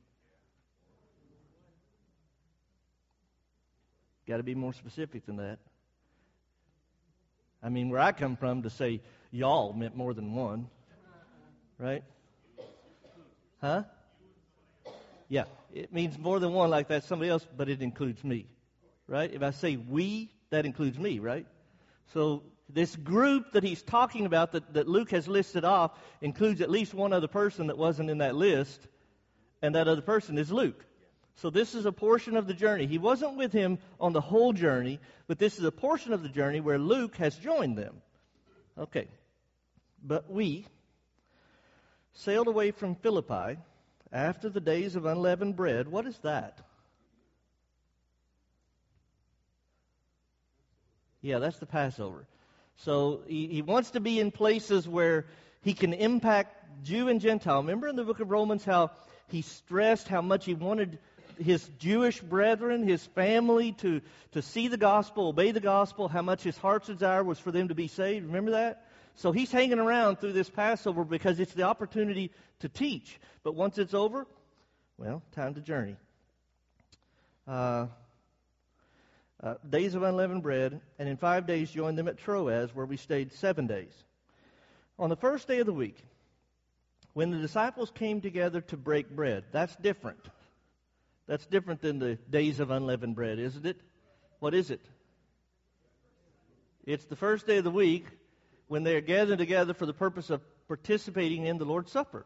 Got 4.27 4.37
to 4.37 4.43
be 4.43 4.55
more 4.55 4.73
specific 4.73 5.25
than 5.25 5.37
that. 5.37 5.59
I 7.61 7.69
mean, 7.69 7.89
where 7.89 7.99
I 7.99 8.11
come 8.11 8.37
from, 8.37 8.63
to 8.63 8.69
say 8.69 9.01
y'all 9.31 9.73
meant 9.73 9.95
more 9.95 10.13
than 10.13 10.33
one, 10.33 10.67
right? 11.77 12.03
Huh? 13.61 13.83
Yeah, 15.27 15.45
it 15.73 15.93
means 15.93 16.17
more 16.17 16.39
than 16.39 16.53
one 16.53 16.69
like 16.69 16.87
that, 16.87 17.03
somebody 17.03 17.29
else, 17.29 17.45
but 17.55 17.69
it 17.69 17.81
includes 17.81 18.23
me 18.23 18.47
right? 19.09 19.33
If 19.33 19.43
I 19.43 19.51
say 19.51 19.75
we, 19.75 20.29
that 20.51 20.65
includes 20.65 20.97
me, 20.97 21.19
right? 21.19 21.45
So 22.13 22.43
this 22.69 22.95
group 22.95 23.53
that 23.53 23.63
he's 23.63 23.81
talking 23.81 24.25
about 24.25 24.53
that, 24.53 24.73
that 24.73 24.87
Luke 24.87 25.11
has 25.11 25.27
listed 25.27 25.65
off 25.65 25.91
includes 26.21 26.61
at 26.61 26.69
least 26.69 26.93
one 26.93 27.11
other 27.11 27.27
person 27.27 27.67
that 27.67 27.77
wasn't 27.77 28.09
in 28.09 28.19
that 28.19 28.35
list, 28.35 28.79
and 29.61 29.75
that 29.75 29.87
other 29.87 30.01
person 30.01 30.37
is 30.37 30.51
Luke. 30.51 30.85
So 31.37 31.49
this 31.49 31.73
is 31.73 31.85
a 31.85 31.91
portion 31.91 32.37
of 32.37 32.47
the 32.47 32.53
journey. 32.53 32.85
He 32.85 32.97
wasn't 32.97 33.37
with 33.37 33.51
him 33.51 33.79
on 33.99 34.13
the 34.13 34.21
whole 34.21 34.53
journey, 34.53 34.99
but 35.27 35.39
this 35.39 35.57
is 35.57 35.65
a 35.65 35.71
portion 35.71 36.13
of 36.13 36.21
the 36.21 36.29
journey 36.29 36.59
where 36.59 36.77
Luke 36.77 37.15
has 37.17 37.35
joined 37.35 37.77
them. 37.77 38.01
Okay. 38.77 39.07
But 40.03 40.29
we 40.31 40.65
sailed 42.13 42.47
away 42.47 42.71
from 42.71 42.95
Philippi 42.95 43.57
after 44.11 44.49
the 44.49 44.59
days 44.59 44.95
of 44.95 45.05
unleavened 45.05 45.55
bread. 45.55 45.87
What 45.87 46.05
is 46.05 46.17
that? 46.19 46.59
Yeah, 51.21 51.39
that's 51.39 51.59
the 51.59 51.65
Passover. 51.65 52.25
So 52.77 53.21
he, 53.27 53.47
he 53.47 53.61
wants 53.61 53.91
to 53.91 53.99
be 53.99 54.19
in 54.19 54.31
places 54.31 54.87
where 54.87 55.25
he 55.63 55.73
can 55.73 55.93
impact 55.93 56.55
Jew 56.83 57.09
and 57.09 57.19
Gentile. 57.19 57.61
Remember 57.61 57.87
in 57.87 57.97
the 57.97 58.05
book 58.05 58.21
of 58.21 58.31
Romans 58.31 58.63
how 58.63 58.91
he 59.27 59.41
stressed 59.41 60.07
how 60.07 60.21
much 60.21 60.45
he 60.45 60.53
wanted 60.53 60.97
his 61.37 61.67
Jewish 61.79 62.19
brethren, 62.19 62.87
his 62.87 63.05
family, 63.07 63.73
to, 63.73 64.01
to 64.33 64.41
see 64.41 64.67
the 64.67 64.77
gospel, 64.77 65.27
obey 65.27 65.51
the 65.51 65.59
gospel, 65.59 66.07
how 66.07 66.21
much 66.21 66.43
his 66.43 66.57
heart's 66.57 66.87
desire 66.87 67.23
was 67.23 67.39
for 67.39 67.51
them 67.51 67.69
to 67.69 67.75
be 67.75 67.87
saved. 67.87 68.25
Remember 68.25 68.51
that? 68.51 68.85
So 69.19 69.33
he's 69.33 69.51
hanging 69.51 69.79
around 69.79 70.21
through 70.21 70.31
this 70.31 70.49
Passover 70.49 71.03
because 71.03 71.41
it's 71.41 71.53
the 71.53 71.63
opportunity 71.63 72.31
to 72.61 72.69
teach. 72.69 73.19
But 73.43 73.53
once 73.53 73.77
it's 73.77 73.93
over, 73.93 74.25
well, 74.97 75.21
time 75.33 75.55
to 75.55 75.59
journey. 75.59 75.97
Uh, 77.45 77.87
uh, 79.43 79.55
days 79.69 79.93
of 79.93 80.03
unleavened 80.03 80.41
bread, 80.41 80.79
and 80.97 81.09
in 81.09 81.17
five 81.17 81.45
days 81.45 81.69
joined 81.69 81.97
them 81.97 82.07
at 82.07 82.17
Troas, 82.17 82.73
where 82.73 82.85
we 82.85 82.95
stayed 82.95 83.33
seven 83.33 83.67
days. 83.67 83.91
On 84.97 85.09
the 85.09 85.17
first 85.17 85.49
day 85.49 85.59
of 85.59 85.65
the 85.65 85.73
week, 85.73 85.97
when 87.11 87.29
the 87.29 87.39
disciples 87.39 87.91
came 87.91 88.21
together 88.21 88.61
to 88.61 88.77
break 88.77 89.09
bread, 89.09 89.43
that's 89.51 89.75
different. 89.75 90.29
That's 91.27 91.45
different 91.45 91.81
than 91.81 91.99
the 91.99 92.15
days 92.29 92.61
of 92.61 92.71
unleavened 92.71 93.15
bread, 93.15 93.37
isn't 93.37 93.65
it? 93.65 93.81
What 94.39 94.53
is 94.53 94.71
it? 94.71 94.85
It's 96.85 97.03
the 97.03 97.17
first 97.17 97.45
day 97.45 97.57
of 97.57 97.65
the 97.65 97.69
week 97.69 98.05
when 98.69 98.83
they 98.83 98.95
are 98.95 99.01
gathered 99.01 99.39
together 99.39 99.73
for 99.73 99.85
the 99.85 99.93
purpose 99.93 100.29
of 100.29 100.41
participating 100.67 101.45
in 101.45 101.57
the 101.57 101.65
Lord's 101.65 101.91
Supper. 101.91 102.25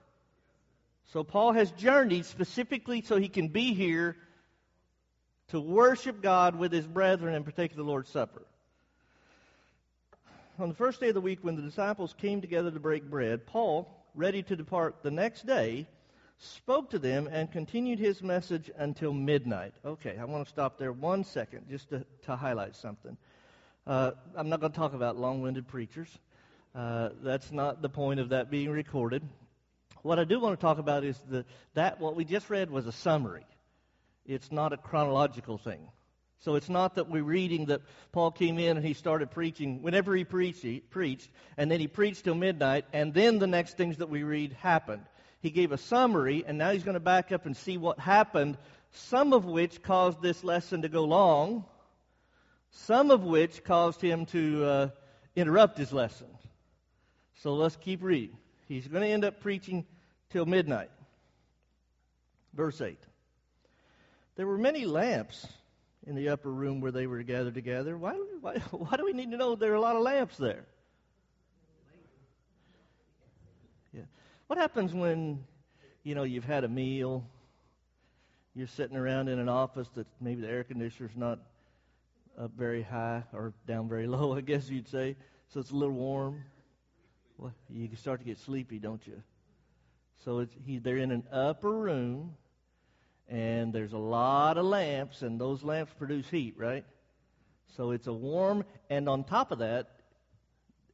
So 1.05 1.23
Paul 1.23 1.53
has 1.53 1.71
journeyed 1.71 2.25
specifically 2.25 3.01
so 3.01 3.17
he 3.17 3.29
can 3.29 3.47
be 3.47 3.73
here 3.73 4.17
to 5.49 5.59
worship 5.59 6.21
God 6.21 6.57
with 6.57 6.71
his 6.71 6.85
brethren 6.85 7.33
and 7.33 7.45
partake 7.45 7.71
of 7.71 7.77
the 7.77 7.83
Lord's 7.83 8.09
Supper. 8.09 8.43
On 10.59 10.67
the 10.69 10.75
first 10.75 10.99
day 10.99 11.07
of 11.07 11.13
the 11.15 11.21
week, 11.21 11.39
when 11.41 11.55
the 11.55 11.61
disciples 11.61 12.13
came 12.19 12.41
together 12.41 12.71
to 12.71 12.79
break 12.79 13.09
bread, 13.09 13.45
Paul, 13.45 13.87
ready 14.13 14.43
to 14.43 14.55
depart 14.55 14.97
the 15.01 15.11
next 15.11 15.47
day, 15.47 15.87
spoke 16.39 16.89
to 16.89 16.99
them 16.99 17.27
and 17.31 17.51
continued 17.51 17.99
his 17.99 18.21
message 18.21 18.69
until 18.77 19.13
midnight. 19.13 19.73
Okay, 19.85 20.17
I 20.19 20.25
want 20.25 20.45
to 20.45 20.49
stop 20.49 20.77
there 20.77 20.91
one 20.91 21.23
second 21.23 21.69
just 21.69 21.89
to, 21.89 22.05
to 22.25 22.35
highlight 22.35 22.75
something. 22.75 23.15
Uh, 23.87 24.11
I'm 24.35 24.49
not 24.49 24.59
going 24.59 24.71
to 24.71 24.77
talk 24.77 24.93
about 24.93 25.17
long 25.17 25.41
winded 25.41 25.67
preachers. 25.67 26.09
Uh, 26.75 27.09
that's 27.21 27.51
not 27.51 27.81
the 27.81 27.89
point 27.89 28.19
of 28.19 28.29
that 28.29 28.49
being 28.49 28.71
recorded. 28.71 29.21
What 30.01 30.17
I 30.17 30.23
do 30.23 30.39
want 30.39 30.59
to 30.59 30.61
talk 30.61 30.79
about 30.79 31.03
is 31.03 31.21
the, 31.29 31.45
that 31.75 31.99
what 31.99 32.15
we 32.15 32.25
just 32.25 32.49
read 32.49 32.71
was 32.71 32.87
a 32.87 32.91
summary. 32.91 33.45
It's 34.25 34.51
not 34.51 34.73
a 34.73 34.77
chronological 34.77 35.57
thing. 35.57 35.87
So 36.39 36.55
it's 36.55 36.69
not 36.69 36.95
that 36.95 37.09
we're 37.09 37.23
reading 37.23 37.67
that 37.67 37.81
Paul 38.11 38.31
came 38.31 38.59
in 38.59 38.75
and 38.75 38.85
he 38.85 38.93
started 38.93 39.31
preaching 39.31 39.81
whenever 39.81 40.15
he 40.15 40.25
preached, 40.25 40.61
he 40.61 40.79
preached, 40.79 41.29
and 41.57 41.71
then 41.71 41.79
he 41.79 41.87
preached 41.87 42.25
till 42.25 42.35
midnight, 42.35 42.85
and 42.91 43.13
then 43.13 43.39
the 43.39 43.47
next 43.47 43.77
things 43.77 43.97
that 43.97 44.09
we 44.09 44.23
read 44.23 44.53
happened. 44.53 45.05
He 45.39 45.51
gave 45.51 45.71
a 45.71 45.77
summary, 45.77 46.43
and 46.45 46.57
now 46.57 46.71
he's 46.71 46.83
going 46.83 46.95
to 46.95 46.99
back 46.99 47.31
up 47.31 47.45
and 47.45 47.55
see 47.55 47.77
what 47.77 47.99
happened, 47.99 48.57
some 48.91 49.31
of 49.31 49.45
which 49.45 49.83
caused 49.83 50.21
this 50.21 50.43
lesson 50.43 50.81
to 50.81 50.89
go 50.89 51.05
long, 51.05 51.65
some 52.71 53.11
of 53.11 53.23
which 53.23 53.63
caused 53.63 54.01
him 54.01 54.25
to 54.27 54.65
uh, 54.65 54.89
interrupt 55.35 55.77
his 55.77 55.93
lesson. 55.93 56.27
So 57.41 57.55
let's 57.55 57.75
keep 57.75 58.03
reading. 58.03 58.37
He's 58.67 58.87
going 58.87 59.03
to 59.03 59.09
end 59.09 59.25
up 59.25 59.39
preaching 59.41 59.85
till 60.29 60.45
midnight. 60.45 60.91
Verse 62.53 62.79
8. 62.79 62.97
There 64.35 64.47
were 64.47 64.57
many 64.57 64.85
lamps 64.85 65.47
in 66.05 66.15
the 66.15 66.29
upper 66.29 66.51
room 66.51 66.81
where 66.81 66.91
they 66.91 67.07
were 67.07 67.21
gathered 67.23 67.53
together. 67.53 67.97
Why, 67.97 68.13
why, 68.41 68.57
why 68.71 68.97
do 68.97 69.05
we 69.05 69.13
need 69.13 69.31
to 69.31 69.37
know 69.37 69.55
there 69.55 69.71
are 69.71 69.75
a 69.75 69.81
lot 69.81 69.95
of 69.95 70.01
lamps 70.01 70.37
there? 70.37 70.65
Yeah. 73.93 74.03
What 74.47 74.59
happens 74.59 74.93
when, 74.93 75.43
you 76.03 76.15
know, 76.15 76.23
you've 76.23 76.45
had 76.45 76.63
a 76.63 76.67
meal, 76.67 77.25
you're 78.55 78.67
sitting 78.67 78.97
around 78.97 79.29
in 79.29 79.39
an 79.39 79.49
office 79.49 79.89
that 79.95 80.07
maybe 80.21 80.41
the 80.41 80.49
air 80.49 80.63
conditioner's 80.63 81.15
not 81.15 81.39
up 82.37 82.51
very 82.57 82.81
high 82.81 83.23
or 83.33 83.53
down 83.67 83.87
very 83.87 84.07
low, 84.07 84.35
I 84.35 84.41
guess 84.41 84.69
you'd 84.69 84.89
say, 84.89 85.15
so 85.49 85.59
it's 85.59 85.71
a 85.71 85.75
little 85.75 85.95
warm. 85.95 86.43
Well, 87.37 87.53
you 87.69 87.89
start 87.95 88.19
to 88.19 88.25
get 88.25 88.39
sleepy, 88.39 88.79
don't 88.79 89.05
you? 89.05 89.21
So 90.23 90.39
it's, 90.39 90.55
he, 90.65 90.77
they're 90.77 90.97
in 90.97 91.11
an 91.11 91.23
upper 91.31 91.71
room 91.71 92.35
and 93.29 93.73
there's 93.73 93.93
a 93.93 93.97
lot 93.97 94.57
of 94.57 94.65
lamps, 94.65 95.21
and 95.21 95.39
those 95.39 95.63
lamps 95.63 95.93
produce 95.97 96.29
heat, 96.29 96.55
right? 96.57 96.85
So 97.75 97.91
it's 97.91 98.07
a 98.07 98.13
warm, 98.13 98.63
and 98.89 99.07
on 99.09 99.23
top 99.23 99.51
of 99.51 99.59
that, 99.59 99.89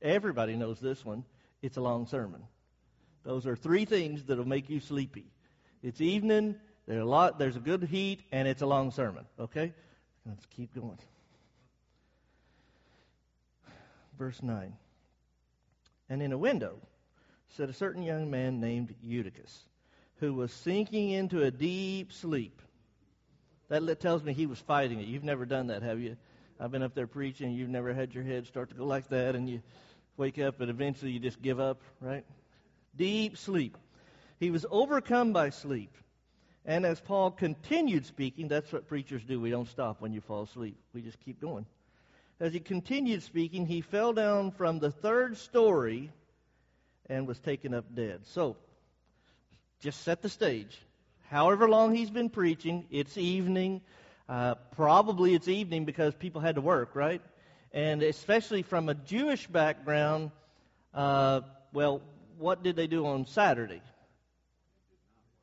everybody 0.01 0.55
knows 0.55 0.79
this 0.79 1.03
one, 1.03 1.25
it's 1.62 1.77
a 1.77 1.81
long 1.81 2.05
sermon. 2.05 2.43
Those 3.24 3.46
are 3.46 3.55
three 3.55 3.86
things 3.86 4.24
that'll 4.24 4.48
make 4.48 4.69
you 4.69 4.79
sleepy. 4.79 5.25
It's 5.84 6.00
evening, 6.00 6.55
there's 6.88 7.01
a 7.01 7.05
lot, 7.05 7.39
there's 7.39 7.55
a 7.55 7.60
good 7.60 7.84
heat, 7.84 8.22
and 8.31 8.48
it's 8.48 8.62
a 8.62 8.67
long 8.67 8.91
sermon. 8.91 9.25
Okay? 9.39 9.74
Let's 10.25 10.46
keep 10.46 10.74
going. 10.74 10.98
Verse 14.17 14.41
9. 14.41 14.74
And 16.09 16.21
in 16.21 16.31
a 16.31 16.37
window 16.37 16.79
sat 17.49 17.69
a 17.69 17.73
certain 17.73 18.03
young 18.03 18.29
man 18.29 18.59
named 18.59 18.95
Eutychus 19.01 19.65
who 20.19 20.33
was 20.33 20.51
sinking 20.51 21.11
into 21.11 21.43
a 21.43 21.51
deep 21.51 22.11
sleep. 22.11 22.61
That 23.69 23.99
tells 23.99 24.23
me 24.23 24.33
he 24.33 24.47
was 24.47 24.59
fighting 24.59 24.99
it. 24.99 25.07
You've 25.07 25.23
never 25.23 25.45
done 25.45 25.67
that, 25.67 25.83
have 25.83 25.99
you? 25.99 26.17
I've 26.59 26.71
been 26.71 26.83
up 26.83 26.95
there 26.95 27.07
preaching. 27.07 27.53
You've 27.53 27.69
never 27.69 27.93
had 27.93 28.13
your 28.13 28.23
head 28.23 28.47
start 28.47 28.69
to 28.69 28.75
go 28.75 28.85
like 28.85 29.07
that, 29.09 29.35
and 29.35 29.49
you 29.49 29.61
wake 30.17 30.39
up, 30.39 30.59
and 30.59 30.69
eventually 30.69 31.11
you 31.11 31.19
just 31.19 31.41
give 31.41 31.59
up, 31.59 31.81
right? 32.01 32.25
Deep 32.95 33.37
sleep. 33.37 33.77
He 34.39 34.51
was 34.51 34.65
overcome 34.69 35.31
by 35.31 35.51
sleep. 35.51 35.95
And 36.65 36.85
as 36.85 36.99
Paul 36.99 37.31
continued 37.31 38.05
speaking, 38.05 38.47
that's 38.47 38.73
what 38.73 38.87
preachers 38.87 39.23
do. 39.23 39.39
We 39.39 39.51
don't 39.51 39.69
stop 39.69 40.01
when 40.01 40.11
you 40.11 40.21
fall 40.21 40.43
asleep, 40.43 40.77
we 40.93 41.01
just 41.01 41.19
keep 41.21 41.39
going. 41.39 41.65
As 42.39 42.53
he 42.53 42.62
continued 42.62 43.24
speaking, 43.24 43.65
he 43.65 43.81
fell 43.81 44.13
down 44.13 44.51
from 44.51 44.79
the 44.79 44.91
third 44.91 45.38
story 45.38 46.12
and 47.10 47.27
was 47.27 47.38
taken 47.39 47.74
up 47.74 47.93
dead. 47.93 48.22
So, 48.27 48.55
just 49.81 50.03
set 50.03 50.22
the 50.22 50.29
stage. 50.29 50.77
However 51.29 51.67
long 51.67 51.93
he's 51.93 52.10
been 52.10 52.29
preaching, 52.29 52.86
it's 52.91 53.17
evening. 53.17 53.81
Uh, 54.29 54.55
probably 54.75 55.34
it's 55.34 55.48
evening 55.48 55.84
because 55.84 56.13
people 56.15 56.39
had 56.39 56.55
to 56.55 56.62
work, 56.62 56.96
right? 56.96 57.22
And 57.74 58.01
especially 58.01 58.62
from 58.62 58.88
a 58.88 58.93
Jewish 58.93 59.46
background, 59.48 60.31
uh, 60.93 61.41
well, 61.74 62.01
what 62.38 62.63
did 62.63 62.75
they 62.75 62.88
do 62.88 63.05
on 63.05 63.25
Saturday? 63.25 63.81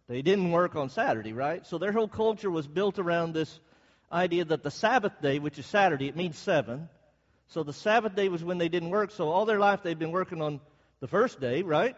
They 0.09 0.23
didn't 0.23 0.51
work 0.51 0.77
on 0.77 0.89
Saturday, 0.89 1.33
right? 1.33 1.67
So 1.67 1.79
their 1.79 1.93
whole 1.93 2.09
culture 2.09 2.51
was 2.51 2.67
built 2.67 2.99
around 2.99 3.35
this 3.35 3.61
idea 4.13 4.45
that 4.45 4.63
the 4.63 4.71
Sabbath 4.71 5.21
day, 5.21 5.39
which 5.39 5.59
is 5.59 5.67
Saturday, 5.67 6.09
it 6.09 6.17
means 6.17 6.37
seven. 6.39 6.89
So 7.49 7.63
the 7.63 7.73
Sabbath 7.73 8.15
day 8.15 8.29
was 8.29 8.43
when 8.43 8.59
they 8.59 8.69
didn't 8.69 8.91
work. 8.91 9.11
So 9.11 9.29
all 9.29 9.45
their 9.45 9.59
life 9.59 9.83
they've 9.83 9.99
been 9.99 10.13
working 10.13 10.43
on 10.43 10.61
the 11.01 11.09
first 11.09 11.41
day, 11.41 11.63
right? 11.63 11.97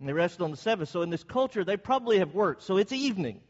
And 0.00 0.08
they 0.08 0.12
rested 0.12 0.42
on 0.42 0.50
the 0.50 0.56
seventh. 0.56 0.88
So 0.88 1.02
in 1.02 1.10
this 1.10 1.24
culture, 1.24 1.64
they 1.64 1.76
probably 1.76 2.18
have 2.18 2.34
worked. 2.34 2.62
So 2.62 2.76
it's 2.76 2.92
evening. 2.92 3.40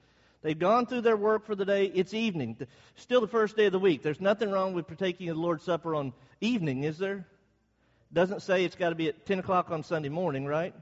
They've 0.43 0.59
gone 0.59 0.87
through 0.87 1.01
their 1.03 1.17
work 1.17 1.47
for 1.47 1.55
the 1.55 1.65
day. 1.65 1.87
It's 1.87 2.13
evening. 2.13 2.57
Still 2.97 3.21
the 3.21 3.29
first 3.29 3.57
day 3.57 3.67
of 3.67 3.73
the 3.73 3.79
week. 3.79 4.03
There's 4.03 4.21
nothing 4.21 4.51
wrong 4.51 4.75
with 4.75 4.87
partaking 4.87 5.31
of 5.31 5.37
the 5.37 5.43
Lord's 5.43 5.65
Supper 5.65 5.95
on 5.95 6.13
evening, 6.41 6.85
is 6.85 6.99
there? 6.99 7.27
Doesn't 8.13 8.43
say 8.43 8.65
it's 8.65 8.77
got 8.77 8.91
to 8.91 8.95
be 8.95 9.09
at 9.09 9.25
10 9.25 9.39
o'clock 9.39 9.71
on 9.71 9.83
Sunday 9.83 10.11
morning, 10.11 10.45
right? 10.45 10.75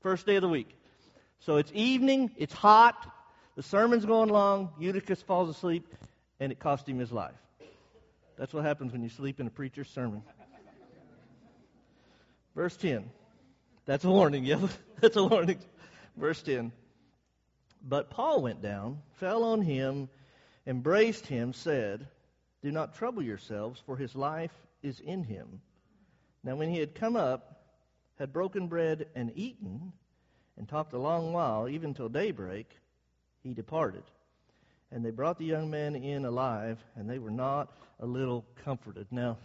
First 0.00 0.26
day 0.26 0.36
of 0.36 0.42
the 0.42 0.48
week. 0.48 0.74
So 1.40 1.56
it's 1.56 1.70
evening. 1.74 2.30
It's 2.36 2.54
hot. 2.54 2.96
The 3.58 3.64
sermon's 3.64 4.04
going 4.04 4.28
long. 4.28 4.70
Eutychus 4.78 5.20
falls 5.22 5.48
asleep, 5.48 5.92
and 6.38 6.52
it 6.52 6.60
cost 6.60 6.88
him 6.88 7.00
his 7.00 7.10
life. 7.10 7.34
That's 8.36 8.54
what 8.54 8.64
happens 8.64 8.92
when 8.92 9.02
you 9.02 9.08
sleep 9.08 9.40
in 9.40 9.48
a 9.48 9.50
preacher's 9.50 9.88
sermon. 9.88 10.22
Verse 12.54 12.76
10. 12.76 13.10
That's 13.84 14.04
a 14.04 14.10
warning, 14.10 14.44
yeah. 14.44 14.64
That's 15.00 15.16
a 15.16 15.24
warning. 15.24 15.58
Verse 16.16 16.40
10. 16.40 16.70
But 17.82 18.10
Paul 18.10 18.42
went 18.42 18.62
down, 18.62 19.02
fell 19.14 19.42
on 19.42 19.62
him, 19.62 20.08
embraced 20.64 21.26
him, 21.26 21.52
said, 21.52 22.06
Do 22.62 22.70
not 22.70 22.94
trouble 22.94 23.24
yourselves, 23.24 23.82
for 23.86 23.96
his 23.96 24.14
life 24.14 24.54
is 24.84 25.00
in 25.00 25.24
him. 25.24 25.62
Now, 26.44 26.54
when 26.54 26.70
he 26.70 26.78
had 26.78 26.94
come 26.94 27.16
up, 27.16 27.60
had 28.20 28.32
broken 28.32 28.68
bread 28.68 29.08
and 29.16 29.32
eaten, 29.34 29.92
and 30.56 30.68
talked 30.68 30.92
a 30.92 30.98
long 31.00 31.32
while, 31.32 31.68
even 31.68 31.92
till 31.92 32.08
daybreak, 32.08 32.70
he 33.48 33.54
departed. 33.54 34.02
And 34.92 35.04
they 35.04 35.10
brought 35.10 35.38
the 35.38 35.44
young 35.44 35.70
man 35.70 35.96
in 35.96 36.24
alive, 36.24 36.78
and 36.96 37.08
they 37.08 37.18
were 37.18 37.30
not 37.30 37.72
a 38.00 38.06
little 38.06 38.44
comforted. 38.64 39.06
Now, 39.10 39.38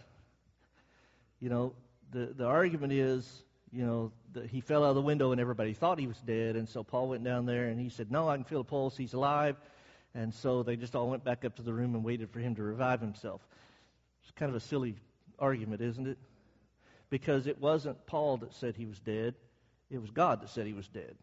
you 1.40 1.50
know, 1.50 1.74
the, 2.12 2.28
the 2.38 2.46
argument 2.46 2.94
is, 2.94 3.44
you 3.72 3.86
know, 3.86 4.12
that 4.34 4.50
he 4.50 4.62
fell 4.62 4.84
out 4.84 4.90
of 4.90 4.96
the 4.96 5.02
window 5.02 5.32
and 5.32 5.42
everybody 5.42 5.74
thought 5.74 6.00
he 6.00 6.08
was 6.08 6.20
dead. 6.20 6.56
And 6.56 6.70
so 6.70 6.84
Paul 6.84 7.10
went 7.10 7.24
down 7.24 7.46
there 7.46 7.68
and 7.68 7.80
he 7.80 7.90
said, 7.90 8.12
No, 8.12 8.30
I 8.30 8.36
can 8.36 8.46
feel 8.46 8.62
a 8.62 8.64
pulse. 8.64 8.96
He's 8.96 9.14
alive. 9.14 9.56
And 10.14 10.34
so 10.34 10.62
they 10.62 10.76
just 10.76 10.96
all 10.96 11.10
went 11.10 11.24
back 11.24 11.44
up 11.44 11.56
to 11.56 11.64
the 11.64 11.74
room 11.74 11.96
and 11.96 12.04
waited 12.04 12.30
for 12.30 12.40
him 12.40 12.56
to 12.56 12.64
revive 12.64 13.02
himself. 13.02 13.42
It's 14.22 14.32
kind 14.32 14.50
of 14.50 14.56
a 14.56 14.60
silly 14.60 14.96
argument, 15.40 15.82
isn't 15.82 16.08
it? 16.08 16.18
Because 17.10 17.48
it 17.48 17.60
wasn't 17.60 18.06
Paul 18.06 18.38
that 18.38 18.54
said 18.54 18.76
he 18.76 18.86
was 18.86 19.00
dead, 19.00 19.34
it 19.90 20.00
was 20.00 20.12
God 20.12 20.42
that 20.42 20.50
said 20.50 20.68
he 20.68 20.74
was 20.74 20.88
dead. 20.88 21.16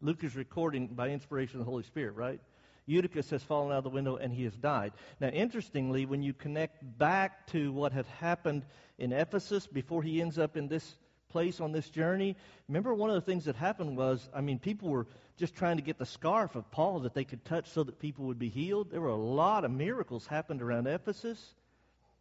Luke 0.00 0.22
is 0.22 0.36
recording 0.36 0.86
by 0.86 1.08
inspiration 1.08 1.58
of 1.58 1.66
the 1.66 1.70
Holy 1.70 1.82
Spirit, 1.82 2.14
right? 2.14 2.40
Eutychus 2.86 3.30
has 3.30 3.42
fallen 3.42 3.72
out 3.72 3.78
of 3.78 3.84
the 3.84 3.90
window 3.90 4.16
and 4.16 4.32
he 4.32 4.44
has 4.44 4.56
died. 4.56 4.92
Now, 5.20 5.28
interestingly, 5.28 6.06
when 6.06 6.22
you 6.22 6.32
connect 6.32 6.82
back 6.98 7.46
to 7.48 7.72
what 7.72 7.92
had 7.92 8.06
happened 8.06 8.64
in 8.98 9.12
Ephesus 9.12 9.66
before 9.66 10.02
he 10.02 10.22
ends 10.22 10.38
up 10.38 10.56
in 10.56 10.68
this 10.68 10.96
place 11.28 11.60
on 11.60 11.72
this 11.72 11.90
journey, 11.90 12.36
remember 12.68 12.94
one 12.94 13.10
of 13.10 13.16
the 13.16 13.20
things 13.20 13.44
that 13.44 13.56
happened 13.56 13.96
was, 13.96 14.30
I 14.32 14.40
mean, 14.40 14.58
people 14.58 14.88
were 14.88 15.06
just 15.36 15.54
trying 15.54 15.76
to 15.76 15.82
get 15.82 15.98
the 15.98 16.06
scarf 16.06 16.54
of 16.56 16.70
Paul 16.70 17.00
that 17.00 17.14
they 17.14 17.24
could 17.24 17.44
touch 17.44 17.68
so 17.68 17.82
that 17.82 17.98
people 17.98 18.24
would 18.26 18.38
be 18.38 18.48
healed. 18.48 18.90
There 18.90 19.00
were 19.00 19.08
a 19.08 19.16
lot 19.16 19.64
of 19.64 19.70
miracles 19.70 20.26
happened 20.26 20.62
around 20.62 20.86
Ephesus. 20.86 21.54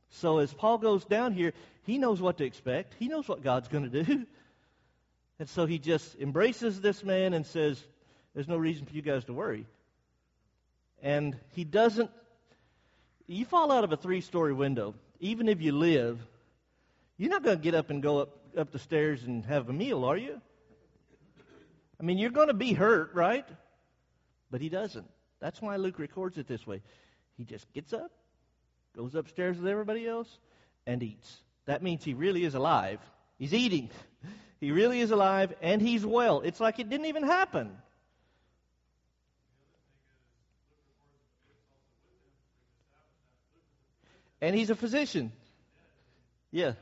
So 0.09 0.39
as 0.39 0.53
Paul 0.53 0.79
goes 0.79 1.05
down 1.05 1.33
here, 1.33 1.53
he 1.83 1.97
knows 1.97 2.21
what 2.21 2.39
to 2.39 2.45
expect. 2.45 2.95
He 2.99 3.07
knows 3.07 3.27
what 3.27 3.43
God's 3.43 3.67
going 3.67 3.89
to 3.89 4.03
do. 4.03 4.25
And 5.39 5.47
so 5.49 5.65
he 5.65 5.77
just 5.79 6.15
embraces 6.19 6.81
this 6.81 7.03
man 7.03 7.33
and 7.33 7.45
says, 7.45 7.81
There's 8.33 8.47
no 8.47 8.57
reason 8.57 8.85
for 8.85 8.93
you 8.93 9.01
guys 9.01 9.25
to 9.25 9.33
worry. 9.33 9.65
And 11.01 11.35
he 11.53 11.63
doesn't, 11.63 12.09
you 13.27 13.45
fall 13.45 13.71
out 13.71 13.83
of 13.83 13.91
a 13.91 13.97
three 13.97 14.21
story 14.21 14.53
window, 14.53 14.95
even 15.19 15.47
if 15.47 15.61
you 15.61 15.71
live, 15.71 16.19
you're 17.17 17.29
not 17.29 17.43
going 17.43 17.57
to 17.57 17.63
get 17.63 17.75
up 17.75 17.89
and 17.89 18.01
go 18.01 18.19
up, 18.19 18.37
up 18.57 18.71
the 18.71 18.79
stairs 18.79 19.23
and 19.23 19.45
have 19.45 19.69
a 19.69 19.73
meal, 19.73 20.05
are 20.05 20.17
you? 20.17 20.41
I 21.99 22.03
mean, 22.03 22.17
you're 22.17 22.31
going 22.31 22.47
to 22.47 22.53
be 22.53 22.73
hurt, 22.73 23.13
right? 23.13 23.45
But 24.51 24.61
he 24.61 24.69
doesn't. 24.69 25.07
That's 25.39 25.61
why 25.61 25.75
Luke 25.77 25.99
records 25.99 26.37
it 26.37 26.47
this 26.47 26.65
way. 26.65 26.81
He 27.37 27.43
just 27.43 27.71
gets 27.73 27.93
up, 27.93 28.11
goes 28.95 29.15
upstairs 29.15 29.57
with 29.57 29.67
everybody 29.67 30.07
else, 30.07 30.39
and 30.85 31.01
eats. 31.03 31.37
That 31.65 31.83
means 31.83 32.03
he 32.03 32.13
really 32.13 32.43
is 32.43 32.55
alive. 32.55 32.99
He's 33.37 33.53
eating. 33.53 33.89
He 34.59 34.71
really 34.71 34.99
is 35.01 35.11
alive, 35.11 35.53
and 35.61 35.81
he's 35.81 36.05
well. 36.05 36.41
It's 36.41 36.59
like 36.59 36.79
it 36.79 36.89
didn't 36.89 37.05
even 37.05 37.23
happen. 37.23 37.71
And 44.41 44.55
he's 44.55 44.69
a 44.69 44.75
physician. 44.75 45.31
Yeah. 46.51 46.73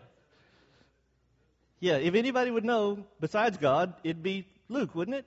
Yeah, 1.79 1.98
if 1.98 2.15
anybody 2.15 2.51
would 2.51 2.65
know 2.65 3.05
besides 3.20 3.58
God, 3.58 3.94
it'd 4.03 4.24
be 4.24 4.48
Luke, 4.70 4.96
wouldn't 4.96 5.17
it? 5.17 5.25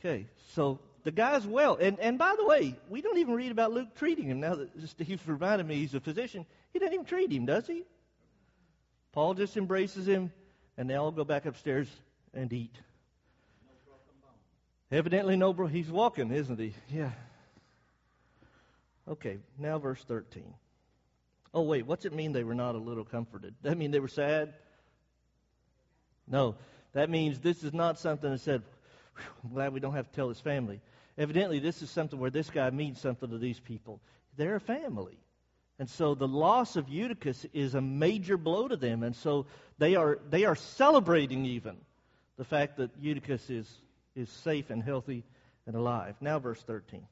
Okay, 0.00 0.26
so 0.54 0.78
the 1.04 1.10
guy's 1.10 1.46
well. 1.46 1.76
And, 1.80 1.98
and 2.00 2.18
by 2.18 2.34
the 2.36 2.44
way, 2.44 2.76
we 2.88 3.00
don't 3.00 3.18
even 3.18 3.34
read 3.34 3.50
about 3.50 3.72
Luke 3.72 3.94
treating 3.96 4.26
him. 4.26 4.40
Now 4.40 4.56
that 4.56 4.70
Steve's 4.88 5.22
reminded 5.26 5.66
me 5.66 5.76
he's 5.76 5.94
a 5.94 6.00
physician, 6.00 6.46
he 6.72 6.78
doesn't 6.78 6.94
even 6.94 7.06
treat 7.06 7.32
him, 7.32 7.46
does 7.46 7.66
he? 7.66 7.84
Paul 9.12 9.34
just 9.34 9.56
embraces 9.56 10.06
him, 10.06 10.32
and 10.78 10.88
they 10.88 10.94
all 10.94 11.10
go 11.10 11.24
back 11.24 11.44
upstairs 11.44 11.88
and 12.32 12.50
eat. 12.52 12.74
Evidently, 14.90 15.36
no, 15.36 15.52
bro. 15.52 15.66
He's 15.66 15.90
walking, 15.90 16.30
isn't 16.30 16.58
he? 16.58 16.72
Yeah. 16.90 17.10
Okay, 19.06 19.38
now 19.58 19.78
verse 19.78 20.02
13. 20.04 20.54
Oh, 21.52 21.62
wait, 21.62 21.86
what's 21.86 22.04
it 22.04 22.14
mean 22.14 22.32
they 22.32 22.44
were 22.44 22.54
not 22.54 22.74
a 22.74 22.78
little 22.78 23.04
comforted? 23.04 23.54
That 23.62 23.76
mean 23.76 23.90
they 23.90 24.00
were 24.00 24.08
sad? 24.08 24.54
No. 26.26 26.54
That 26.92 27.10
means 27.10 27.38
this 27.38 27.64
is 27.64 27.74
not 27.74 27.98
something 27.98 28.30
that 28.30 28.40
said, 28.40 28.62
I'm 29.44 29.50
glad 29.52 29.72
we 29.72 29.80
don't 29.80 29.94
have 29.94 30.08
to 30.08 30.14
tell 30.14 30.28
his 30.28 30.40
family. 30.40 30.80
Evidently, 31.18 31.58
this 31.58 31.82
is 31.82 31.90
something 31.90 32.18
where 32.18 32.30
this 32.30 32.48
guy 32.48 32.70
means 32.70 33.00
something 33.00 33.28
to 33.28 33.38
these 33.38 33.58
people. 33.60 34.00
They're 34.36 34.56
a 34.56 34.60
family. 34.60 35.18
And 35.78 35.88
so 35.88 36.14
the 36.14 36.26
loss 36.26 36.76
of 36.76 36.88
Eutychus 36.88 37.46
is 37.52 37.74
a 37.74 37.80
major 37.80 38.36
blow 38.36 38.66
to 38.66 38.76
them. 38.76 39.02
And 39.02 39.14
so 39.14 39.46
they 39.78 39.94
are, 39.94 40.18
they 40.28 40.44
are 40.44 40.56
celebrating 40.56 41.44
even 41.44 41.76
the 42.36 42.44
fact 42.44 42.76
that 42.78 42.90
Eutychus 43.00 43.48
is, 43.48 43.72
is 44.16 44.28
safe 44.28 44.70
and 44.70 44.82
healthy 44.82 45.24
and 45.66 45.76
alive. 45.76 46.16
Now, 46.20 46.38
verse 46.38 46.62
13. 46.62 47.06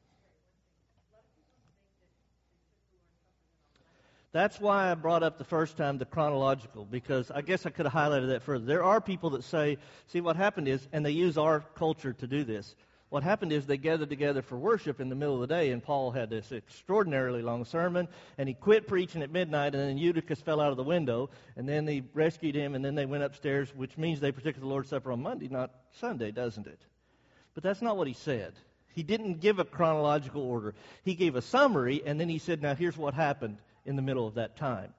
That's 4.32 4.60
why 4.60 4.90
I 4.90 4.94
brought 4.94 5.22
up 5.22 5.38
the 5.38 5.44
first 5.44 5.78
time 5.78 5.96
the 5.96 6.04
chronological, 6.04 6.84
because 6.84 7.30
I 7.30 7.40
guess 7.40 7.64
I 7.64 7.70
could 7.70 7.86
have 7.86 7.94
highlighted 7.94 8.28
that 8.28 8.42
further. 8.42 8.66
There 8.66 8.84
are 8.84 9.00
people 9.00 9.30
that 9.30 9.44
say, 9.44 9.78
see, 10.08 10.20
what 10.20 10.36
happened 10.36 10.68
is, 10.68 10.86
and 10.92 11.06
they 11.06 11.12
use 11.12 11.38
our 11.38 11.60
culture 11.74 12.12
to 12.12 12.26
do 12.26 12.44
this. 12.44 12.74
What 13.08 13.22
happened 13.22 13.52
is 13.52 13.66
they 13.66 13.76
gathered 13.76 14.08
together 14.08 14.42
for 14.42 14.56
worship 14.56 15.00
in 15.00 15.08
the 15.08 15.14
middle 15.14 15.34
of 15.34 15.40
the 15.40 15.46
day, 15.46 15.70
and 15.70 15.82
Paul 15.82 16.10
had 16.10 16.28
this 16.28 16.50
extraordinarily 16.50 17.40
long 17.40 17.64
sermon, 17.64 18.08
and 18.36 18.48
he 18.48 18.54
quit 18.54 18.88
preaching 18.88 19.22
at 19.22 19.30
midnight, 19.30 19.74
and 19.74 19.82
then 19.82 19.98
Eutychus 19.98 20.40
fell 20.40 20.60
out 20.60 20.72
of 20.72 20.76
the 20.76 20.82
window, 20.82 21.30
and 21.56 21.68
then 21.68 21.84
they 21.84 22.02
rescued 22.14 22.56
him, 22.56 22.74
and 22.74 22.84
then 22.84 22.96
they 22.96 23.06
went 23.06 23.22
upstairs, 23.22 23.72
which 23.76 23.96
means 23.96 24.18
they 24.18 24.32
partook 24.32 24.56
of 24.56 24.60
the 24.60 24.68
Lord's 24.68 24.88
Supper 24.88 25.12
on 25.12 25.22
Monday, 25.22 25.48
not 25.48 25.70
Sunday, 25.92 26.32
doesn't 26.32 26.66
it? 26.66 26.80
But 27.54 27.62
that's 27.62 27.80
not 27.80 27.96
what 27.96 28.08
he 28.08 28.12
said. 28.12 28.54
He 28.92 29.04
didn't 29.04 29.40
give 29.40 29.60
a 29.60 29.64
chronological 29.64 30.42
order. 30.42 30.74
He 31.04 31.14
gave 31.14 31.36
a 31.36 31.42
summary, 31.42 32.02
and 32.04 32.18
then 32.18 32.28
he 32.28 32.38
said, 32.38 32.60
now 32.60 32.74
here's 32.74 32.96
what 32.96 33.14
happened 33.14 33.58
in 33.84 33.94
the 33.94 34.02
middle 34.02 34.26
of 34.26 34.34
that 34.34 34.56
time. 34.56 34.92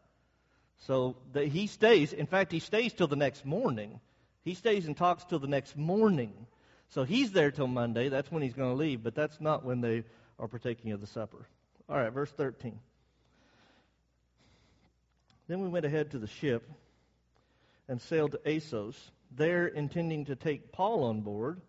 So 0.86 1.17
the, 1.34 1.46
he 1.46 1.67
stays. 1.67 2.13
In 2.13 2.28
fact, 2.28 2.52
he 2.52 2.60
stays 2.60 2.93
till 2.93 3.08
the 3.08 3.15
next 3.15 3.46
morning. 3.46 4.00
He 4.43 4.54
stays 4.54 4.86
and 4.86 4.96
talks 4.96 5.26
till 5.26 5.39
the 5.39 5.48
next 5.48 5.76
morning. 5.76 6.32
So 6.89 7.04
he's 7.04 7.32
there 7.32 7.52
till 7.52 7.67
Monday. 7.67 8.10
That's 8.10 8.32
when 8.32 8.41
he's 8.41 8.54
going 8.54 8.71
to 8.71 8.76
leave, 8.76 9.04
but 9.04 9.15
that's 9.15 9.41
not 9.41 9.65
when 9.65 9.82
they 9.82 10.04
are 10.39 10.47
partaking 10.47 10.91
of 10.91 11.02
the 11.02 11.08
supper. 11.08 11.45
All 11.89 11.97
right, 11.97 12.12
verse 12.12 12.32
13. 12.32 12.80
Then 15.47 15.62
we 15.62 15.69
went 15.69 15.86
ahead 15.86 16.12
to 16.12 16.19
the 16.19 16.28
ship 16.28 16.69
and 17.88 18.02
sailed 18.02 18.34
to 18.34 18.56
Assos, 18.56 19.12
there 19.32 19.67
intending 19.67 20.26
to 20.26 20.36
take 20.36 20.71
Paul 20.71 21.06
on 21.06 21.21
board, 21.21 21.62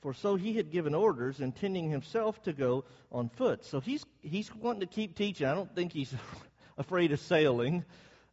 for 0.00 0.14
so 0.14 0.36
he 0.36 0.54
had 0.54 0.70
given 0.70 0.94
orders, 0.94 1.40
intending 1.40 1.90
himself 1.90 2.42
to 2.44 2.54
go 2.54 2.84
on 3.12 3.28
foot. 3.28 3.64
So 3.64 3.80
he's 3.80 4.04
he's 4.22 4.54
wanting 4.54 4.80
to 4.80 4.86
keep 4.86 5.14
teaching. 5.16 5.46
I 5.46 5.54
don't 5.54 5.74
think 5.74 5.92
he's 5.92 6.14
afraid 6.78 7.12
of 7.12 7.20
sailing. 7.20 7.84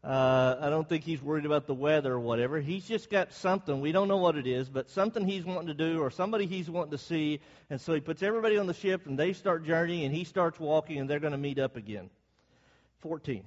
Uh, 0.07 0.57
I 0.61 0.69
don't 0.69 0.87
think 0.87 1.03
he's 1.03 1.21
worried 1.21 1.45
about 1.45 1.67
the 1.67 1.73
weather 1.73 2.13
or 2.13 2.19
whatever. 2.21 2.61
He's 2.61 2.87
just 2.87 3.09
got 3.09 3.33
something. 3.33 3.81
We 3.81 3.91
don't 3.91 4.07
know 4.07 4.15
what 4.15 4.37
it 4.37 4.47
is, 4.47 4.69
but 4.69 4.89
something 4.89 5.27
he's 5.27 5.43
wanting 5.43 5.67
to 5.67 5.73
do 5.73 5.99
or 5.99 6.09
somebody 6.11 6.45
he's 6.45 6.69
wanting 6.69 6.91
to 6.91 6.97
see. 6.97 7.41
And 7.69 7.81
so 7.81 7.93
he 7.93 7.99
puts 7.99 8.23
everybody 8.23 8.57
on 8.57 8.67
the 8.67 8.73
ship 8.73 9.05
and 9.05 9.19
they 9.19 9.33
start 9.33 9.65
journeying 9.65 10.05
and 10.05 10.15
he 10.15 10.23
starts 10.23 10.61
walking 10.61 10.97
and 10.97 11.09
they're 11.09 11.19
going 11.19 11.33
to 11.33 11.37
meet 11.37 11.59
up 11.59 11.75
again. 11.75 12.09
14. 12.99 13.43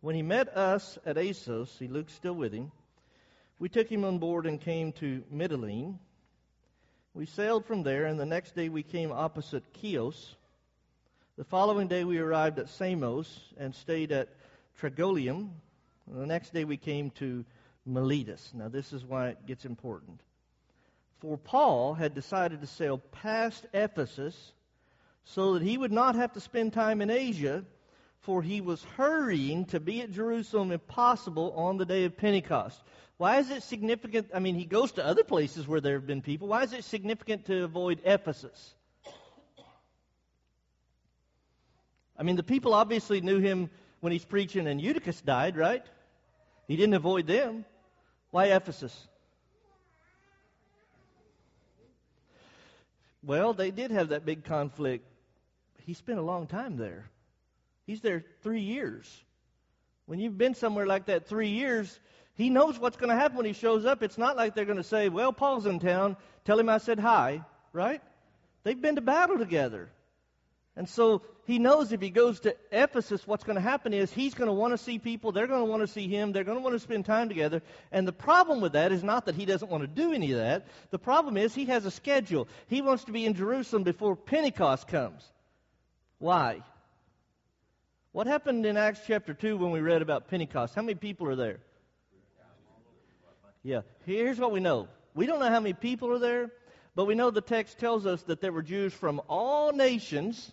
When 0.00 0.16
he 0.16 0.22
met 0.22 0.48
us 0.48 0.98
at 1.06 1.16
Assos, 1.16 1.70
see 1.78 1.86
Luke's 1.86 2.14
still 2.14 2.34
with 2.34 2.52
him, 2.52 2.72
we 3.60 3.68
took 3.68 3.86
him 3.86 4.04
on 4.04 4.18
board 4.18 4.46
and 4.46 4.60
came 4.60 4.90
to 4.94 5.22
Mytilene. 5.32 5.98
We 7.14 7.26
sailed 7.26 7.64
from 7.64 7.84
there, 7.84 8.06
and 8.06 8.18
the 8.18 8.26
next 8.26 8.56
day 8.56 8.68
we 8.68 8.82
came 8.82 9.12
opposite 9.12 9.62
Chios. 9.80 10.34
The 11.38 11.44
following 11.44 11.86
day 11.86 12.02
we 12.02 12.18
arrived 12.18 12.58
at 12.58 12.68
Samos 12.70 13.28
and 13.56 13.72
stayed 13.72 14.10
at 14.10 14.28
Trogyllium. 14.80 15.50
And 16.06 16.20
the 16.20 16.26
next 16.26 16.52
day 16.52 16.64
we 16.64 16.76
came 16.76 17.10
to 17.12 17.44
Miletus. 17.86 18.52
Now 18.54 18.68
this 18.68 18.92
is 18.92 19.04
why 19.04 19.28
it 19.28 19.46
gets 19.46 19.64
important. 19.64 20.20
For 21.20 21.38
Paul 21.38 21.94
had 21.94 22.14
decided 22.14 22.60
to 22.60 22.66
sail 22.66 22.98
past 22.98 23.66
Ephesus 23.72 24.52
so 25.24 25.54
that 25.54 25.62
he 25.62 25.78
would 25.78 25.92
not 25.92 26.16
have 26.16 26.32
to 26.32 26.40
spend 26.40 26.72
time 26.72 27.00
in 27.00 27.10
Asia, 27.10 27.64
for 28.20 28.42
he 28.42 28.60
was 28.60 28.84
hurrying 28.96 29.64
to 29.66 29.80
be 29.80 30.02
at 30.02 30.10
Jerusalem 30.10 30.72
if 30.72 30.86
possible 30.86 31.52
on 31.52 31.78
the 31.78 31.86
day 31.86 32.04
of 32.04 32.16
Pentecost. 32.16 32.82
Why 33.16 33.38
is 33.38 33.50
it 33.50 33.62
significant? 33.62 34.30
I 34.34 34.38
mean, 34.38 34.54
he 34.54 34.64
goes 34.64 34.92
to 34.92 35.04
other 35.04 35.24
places 35.24 35.66
where 35.66 35.80
there 35.80 35.94
have 35.94 36.06
been 36.06 36.20
people. 36.20 36.48
Why 36.48 36.62
is 36.62 36.72
it 36.72 36.84
significant 36.84 37.46
to 37.46 37.64
avoid 37.64 38.00
Ephesus? 38.04 38.74
I 42.16 42.22
mean, 42.22 42.36
the 42.36 42.42
people 42.42 42.74
obviously 42.74 43.20
knew 43.20 43.38
him 43.38 43.70
when 44.04 44.12
he's 44.12 44.24
preaching 44.26 44.66
and 44.66 44.82
Eutychus 44.82 45.22
died, 45.22 45.56
right? 45.56 45.82
He 46.68 46.76
didn't 46.76 46.92
avoid 46.92 47.26
them. 47.26 47.64
Why 48.32 48.48
Ephesus? 48.48 48.94
Well, 53.22 53.54
they 53.54 53.70
did 53.70 53.90
have 53.92 54.10
that 54.10 54.26
big 54.26 54.44
conflict. 54.44 55.06
He 55.86 55.94
spent 55.94 56.18
a 56.18 56.22
long 56.22 56.46
time 56.46 56.76
there. 56.76 57.08
He's 57.86 58.02
there 58.02 58.22
three 58.42 58.60
years. 58.60 59.10
When 60.04 60.18
you've 60.18 60.36
been 60.36 60.54
somewhere 60.54 60.86
like 60.86 61.06
that 61.06 61.26
three 61.26 61.48
years, 61.48 61.98
he 62.34 62.50
knows 62.50 62.78
what's 62.78 62.98
going 62.98 63.08
to 63.08 63.16
happen 63.16 63.38
when 63.38 63.46
he 63.46 63.54
shows 63.54 63.86
up. 63.86 64.02
It's 64.02 64.18
not 64.18 64.36
like 64.36 64.54
they're 64.54 64.66
going 64.66 64.76
to 64.76 64.84
say, 64.84 65.08
Well, 65.08 65.32
Paul's 65.32 65.64
in 65.64 65.78
town. 65.80 66.18
Tell 66.44 66.58
him 66.58 66.68
I 66.68 66.76
said 66.76 66.98
hi, 66.98 67.40
right? 67.72 68.02
They've 68.64 68.78
been 68.78 68.96
to 68.96 69.00
battle 69.00 69.38
together. 69.38 69.88
And 70.76 70.88
so 70.88 71.22
he 71.46 71.60
knows 71.60 71.92
if 71.92 72.00
he 72.00 72.10
goes 72.10 72.40
to 72.40 72.56
Ephesus, 72.72 73.26
what's 73.26 73.44
going 73.44 73.54
to 73.56 73.62
happen 73.62 73.94
is 73.94 74.12
he's 74.12 74.34
going 74.34 74.48
to 74.48 74.52
want 74.52 74.72
to 74.72 74.78
see 74.78 74.98
people. 74.98 75.30
They're 75.30 75.46
going 75.46 75.64
to 75.64 75.70
want 75.70 75.82
to 75.82 75.86
see 75.86 76.08
him. 76.08 76.32
They're 76.32 76.42
going 76.42 76.58
to 76.58 76.62
want 76.62 76.74
to 76.74 76.80
spend 76.80 77.04
time 77.04 77.28
together. 77.28 77.62
And 77.92 78.08
the 78.08 78.12
problem 78.12 78.60
with 78.60 78.72
that 78.72 78.90
is 78.90 79.04
not 79.04 79.26
that 79.26 79.36
he 79.36 79.44
doesn't 79.44 79.70
want 79.70 79.82
to 79.82 79.86
do 79.86 80.12
any 80.12 80.32
of 80.32 80.38
that. 80.38 80.66
The 80.90 80.98
problem 80.98 81.36
is 81.36 81.54
he 81.54 81.66
has 81.66 81.84
a 81.84 81.92
schedule. 81.92 82.48
He 82.66 82.82
wants 82.82 83.04
to 83.04 83.12
be 83.12 83.24
in 83.24 83.34
Jerusalem 83.34 83.84
before 83.84 84.16
Pentecost 84.16 84.88
comes. 84.88 85.22
Why? 86.18 86.62
What 88.10 88.26
happened 88.26 88.66
in 88.66 88.76
Acts 88.76 89.00
chapter 89.06 89.32
2 89.32 89.56
when 89.56 89.70
we 89.70 89.80
read 89.80 90.02
about 90.02 90.28
Pentecost? 90.28 90.74
How 90.74 90.82
many 90.82 90.96
people 90.96 91.28
are 91.28 91.36
there? 91.36 91.60
Yeah. 93.62 93.82
Here's 94.06 94.38
what 94.38 94.50
we 94.50 94.60
know. 94.60 94.88
We 95.14 95.26
don't 95.26 95.38
know 95.38 95.50
how 95.50 95.60
many 95.60 95.72
people 95.72 96.12
are 96.12 96.18
there, 96.18 96.50
but 96.96 97.04
we 97.04 97.14
know 97.14 97.30
the 97.30 97.40
text 97.40 97.78
tells 97.78 98.06
us 98.06 98.22
that 98.24 98.40
there 98.40 98.52
were 98.52 98.62
Jews 98.62 98.92
from 98.92 99.20
all 99.28 99.72
nations 99.72 100.52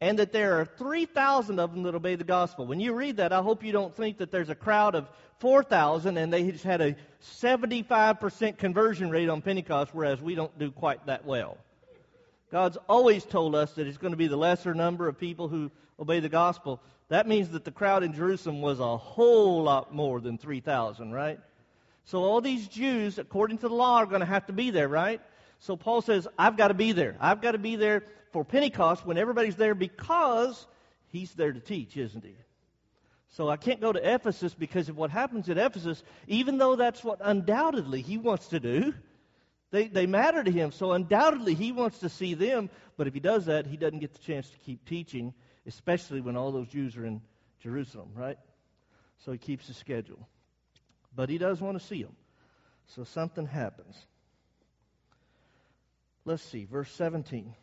and 0.00 0.18
that 0.18 0.32
there 0.32 0.60
are 0.60 0.64
3,000 0.64 1.58
of 1.58 1.72
them 1.72 1.84
that 1.84 1.94
obey 1.94 2.14
the 2.16 2.24
gospel. 2.24 2.66
When 2.66 2.80
you 2.80 2.92
read 2.92 3.18
that, 3.18 3.32
I 3.32 3.40
hope 3.40 3.64
you 3.64 3.72
don't 3.72 3.94
think 3.94 4.18
that 4.18 4.30
there's 4.30 4.50
a 4.50 4.54
crowd 4.54 4.94
of 4.94 5.08
4,000 5.38 6.16
and 6.16 6.32
they 6.32 6.50
just 6.50 6.64
had 6.64 6.80
a 6.80 6.96
75% 7.40 8.58
conversion 8.58 9.10
rate 9.10 9.28
on 9.28 9.40
Pentecost, 9.42 9.94
whereas 9.94 10.20
we 10.20 10.34
don't 10.34 10.56
do 10.58 10.70
quite 10.70 11.06
that 11.06 11.24
well. 11.24 11.58
God's 12.50 12.78
always 12.88 13.24
told 13.24 13.54
us 13.54 13.72
that 13.72 13.86
it's 13.86 13.98
going 13.98 14.12
to 14.12 14.16
be 14.16 14.28
the 14.28 14.36
lesser 14.36 14.74
number 14.74 15.08
of 15.08 15.18
people 15.18 15.48
who 15.48 15.70
obey 15.98 16.20
the 16.20 16.28
gospel. 16.28 16.80
That 17.08 17.26
means 17.26 17.50
that 17.50 17.64
the 17.64 17.70
crowd 17.70 18.02
in 18.02 18.12
Jerusalem 18.12 18.60
was 18.60 18.80
a 18.80 18.96
whole 18.96 19.62
lot 19.62 19.94
more 19.94 20.20
than 20.20 20.38
3,000, 20.38 21.12
right? 21.12 21.38
So 22.04 22.22
all 22.22 22.40
these 22.40 22.68
Jews, 22.68 23.18
according 23.18 23.58
to 23.58 23.68
the 23.68 23.74
law, 23.74 23.96
are 23.96 24.06
going 24.06 24.20
to 24.20 24.26
have 24.26 24.46
to 24.46 24.52
be 24.52 24.70
there, 24.70 24.88
right? 24.88 25.20
So 25.60 25.76
Paul 25.76 26.02
says, 26.02 26.28
I've 26.38 26.56
got 26.56 26.68
to 26.68 26.74
be 26.74 26.92
there. 26.92 27.16
I've 27.20 27.40
got 27.40 27.52
to 27.52 27.58
be 27.58 27.76
there 27.76 28.04
for 28.32 28.44
Pentecost 28.44 29.06
when 29.06 29.16
everybody's 29.18 29.56
there 29.56 29.74
because 29.74 30.66
he's 31.08 31.32
there 31.34 31.52
to 31.52 31.60
teach, 31.60 31.96
isn't 31.96 32.24
he? 32.24 32.34
So 33.30 33.48
I 33.48 33.56
can't 33.56 33.80
go 33.80 33.92
to 33.92 34.14
Ephesus 34.14 34.54
because 34.54 34.88
of 34.88 34.96
what 34.96 35.10
happens 35.10 35.48
at 35.48 35.58
Ephesus, 35.58 36.02
even 36.28 36.58
though 36.58 36.76
that's 36.76 37.02
what 37.02 37.18
undoubtedly 37.20 38.00
he 38.00 38.16
wants 38.16 38.48
to 38.48 38.60
do. 38.60 38.94
They, 39.72 39.88
they 39.88 40.06
matter 40.06 40.44
to 40.44 40.50
him, 40.52 40.70
so 40.70 40.92
undoubtedly 40.92 41.54
he 41.54 41.72
wants 41.72 41.98
to 42.00 42.08
see 42.08 42.34
them, 42.34 42.70
but 42.96 43.08
if 43.08 43.14
he 43.14 43.18
does 43.18 43.46
that, 43.46 43.66
he 43.66 43.76
doesn't 43.76 43.98
get 43.98 44.12
the 44.12 44.20
chance 44.20 44.48
to 44.48 44.58
keep 44.58 44.84
teaching, 44.84 45.34
especially 45.66 46.20
when 46.20 46.36
all 46.36 46.52
those 46.52 46.68
Jews 46.68 46.96
are 46.96 47.04
in 47.04 47.20
Jerusalem, 47.60 48.10
right? 48.14 48.38
So 49.24 49.32
he 49.32 49.38
keeps 49.38 49.66
his 49.66 49.76
schedule. 49.76 50.28
But 51.16 51.28
he 51.28 51.38
does 51.38 51.60
want 51.60 51.80
to 51.80 51.84
see 51.84 52.02
them. 52.02 52.14
So 52.94 53.02
something 53.02 53.46
happens. 53.46 53.96
Let's 56.24 56.42
see, 56.42 56.64
verse 56.64 56.90
17. 56.92 57.54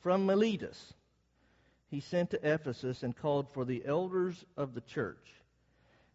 From 0.00 0.26
Miletus, 0.26 0.94
he 1.88 2.00
sent 2.00 2.30
to 2.30 2.54
Ephesus 2.54 3.02
and 3.02 3.16
called 3.16 3.50
for 3.52 3.64
the 3.64 3.82
elders 3.84 4.44
of 4.56 4.74
the 4.74 4.80
church. 4.80 5.26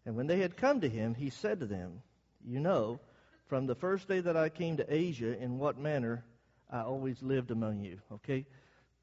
And 0.05 0.15
when 0.15 0.27
they 0.27 0.39
had 0.39 0.57
come 0.57 0.81
to 0.81 0.89
him, 0.89 1.13
he 1.13 1.29
said 1.29 1.59
to 1.59 1.65
them, 1.65 2.01
You 2.45 2.59
know, 2.59 2.99
from 3.47 3.67
the 3.67 3.75
first 3.75 4.07
day 4.07 4.21
that 4.21 4.37
I 4.37 4.49
came 4.49 4.77
to 4.77 4.93
Asia, 4.93 5.37
in 5.37 5.59
what 5.59 5.77
manner 5.77 6.23
I 6.69 6.81
always 6.81 7.21
lived 7.21 7.51
among 7.51 7.81
you. 7.81 7.99
Okay? 8.13 8.45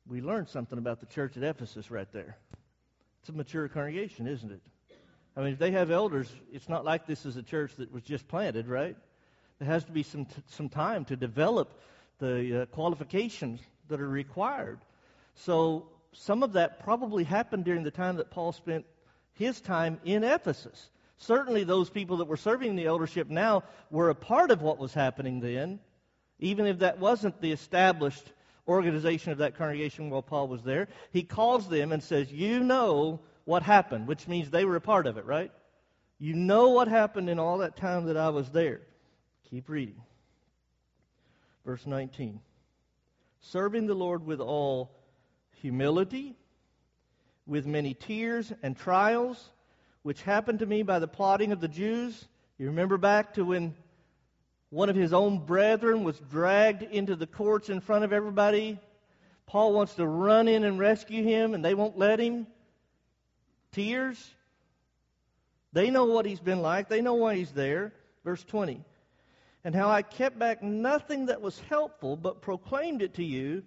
We 0.06 0.22
learned 0.22 0.48
something 0.48 0.78
about 0.78 1.00
the 1.00 1.06
church 1.06 1.36
at 1.36 1.42
Ephesus 1.42 1.90
right 1.90 2.10
there. 2.12 2.38
It's 3.20 3.28
a 3.28 3.32
mature 3.32 3.68
congregation, 3.68 4.26
isn't 4.26 4.50
it? 4.50 4.62
I 5.36 5.40
mean, 5.40 5.52
if 5.52 5.58
they 5.58 5.72
have 5.72 5.90
elders, 5.90 6.28
it's 6.50 6.68
not 6.68 6.84
like 6.84 7.06
this 7.06 7.26
is 7.26 7.36
a 7.36 7.42
church 7.42 7.76
that 7.76 7.92
was 7.92 8.02
just 8.02 8.26
planted, 8.26 8.66
right? 8.66 8.96
There 9.58 9.68
has 9.68 9.84
to 9.84 9.92
be 9.92 10.02
some, 10.02 10.24
t- 10.24 10.42
some 10.46 10.68
time 10.68 11.04
to 11.06 11.16
develop 11.16 11.78
the 12.18 12.62
uh, 12.62 12.66
qualifications 12.66 13.60
that 13.88 14.00
are 14.00 14.08
required. 14.08 14.80
So 15.34 15.88
some 16.12 16.42
of 16.42 16.54
that 16.54 16.80
probably 16.80 17.24
happened 17.24 17.64
during 17.64 17.82
the 17.82 17.90
time 17.90 18.16
that 18.16 18.30
Paul 18.30 18.52
spent 18.52 18.84
his 19.34 19.60
time 19.60 20.00
in 20.04 20.24
Ephesus. 20.24 20.90
Certainly, 21.18 21.64
those 21.64 21.90
people 21.90 22.18
that 22.18 22.28
were 22.28 22.36
serving 22.36 22.76
the 22.76 22.86
eldership 22.86 23.28
now 23.28 23.64
were 23.90 24.10
a 24.10 24.14
part 24.14 24.50
of 24.50 24.62
what 24.62 24.78
was 24.78 24.94
happening 24.94 25.40
then, 25.40 25.80
even 26.38 26.66
if 26.66 26.78
that 26.80 26.98
wasn't 26.98 27.40
the 27.40 27.50
established 27.50 28.32
organization 28.68 29.32
of 29.32 29.38
that 29.38 29.56
congregation 29.56 30.10
while 30.10 30.22
Paul 30.22 30.46
was 30.46 30.62
there. 30.62 30.88
He 31.10 31.22
calls 31.22 31.68
them 31.68 31.90
and 31.90 32.02
says, 32.02 32.30
You 32.30 32.60
know 32.60 33.20
what 33.44 33.62
happened, 33.62 34.06
which 34.06 34.28
means 34.28 34.50
they 34.50 34.64
were 34.64 34.76
a 34.76 34.80
part 34.80 35.06
of 35.06 35.16
it, 35.16 35.24
right? 35.24 35.50
You 36.18 36.34
know 36.34 36.70
what 36.70 36.88
happened 36.88 37.30
in 37.30 37.38
all 37.38 37.58
that 37.58 37.76
time 37.76 38.06
that 38.06 38.16
I 38.16 38.28
was 38.28 38.50
there. 38.50 38.80
Keep 39.50 39.68
reading. 39.68 40.00
Verse 41.64 41.86
19. 41.86 42.40
Serving 43.40 43.86
the 43.86 43.94
Lord 43.94 44.24
with 44.26 44.40
all 44.40 44.90
humility, 45.60 46.36
with 47.46 47.66
many 47.66 47.94
tears 47.94 48.52
and 48.62 48.76
trials, 48.76 49.50
which 50.02 50.22
happened 50.22 50.60
to 50.60 50.66
me 50.66 50.82
by 50.82 50.98
the 50.98 51.08
plotting 51.08 51.52
of 51.52 51.60
the 51.60 51.68
Jews. 51.68 52.26
You 52.58 52.66
remember 52.66 52.96
back 52.96 53.34
to 53.34 53.44
when 53.44 53.74
one 54.70 54.90
of 54.90 54.96
his 54.96 55.12
own 55.12 55.44
brethren 55.44 56.04
was 56.04 56.18
dragged 56.30 56.82
into 56.82 57.16
the 57.16 57.26
courts 57.26 57.68
in 57.68 57.80
front 57.80 58.04
of 58.04 58.12
everybody? 58.12 58.78
Paul 59.46 59.72
wants 59.72 59.94
to 59.94 60.06
run 60.06 60.46
in 60.46 60.64
and 60.64 60.78
rescue 60.78 61.22
him, 61.22 61.54
and 61.54 61.64
they 61.64 61.74
won't 61.74 61.98
let 61.98 62.20
him. 62.20 62.46
Tears. 63.72 64.34
They 65.72 65.90
know 65.90 66.04
what 66.04 66.26
he's 66.26 66.40
been 66.40 66.60
like, 66.60 66.88
they 66.88 67.00
know 67.00 67.14
why 67.14 67.36
he's 67.36 67.52
there. 67.52 67.92
Verse 68.24 68.44
20 68.44 68.84
and 69.64 69.74
how 69.74 69.90
I 69.90 70.02
kept 70.02 70.38
back 70.38 70.62
nothing 70.62 71.26
that 71.26 71.40
was 71.40 71.58
helpful, 71.68 72.16
but 72.16 72.42
proclaimed 72.42 73.02
it 73.02 73.14
to 73.14 73.24
you 73.24 73.62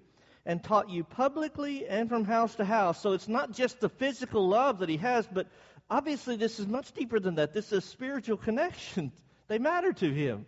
and 0.45 0.63
taught 0.63 0.89
you 0.89 1.03
publicly 1.03 1.87
and 1.87 2.09
from 2.09 2.25
house 2.25 2.55
to 2.55 2.65
house. 2.65 3.01
So 3.01 3.13
it's 3.13 3.27
not 3.27 3.51
just 3.51 3.79
the 3.79 3.89
physical 3.89 4.47
love 4.47 4.79
that 4.79 4.89
he 4.89 4.97
has, 4.97 5.27
but 5.31 5.47
obviously 5.89 6.35
this 6.35 6.59
is 6.59 6.67
much 6.67 6.91
deeper 6.93 7.19
than 7.19 7.35
that. 7.35 7.53
This 7.53 7.71
is 7.71 7.85
spiritual 7.85 8.37
connection. 8.37 9.11
They 9.47 9.59
matter 9.59 9.91
to 9.91 10.09
him. 10.09 10.45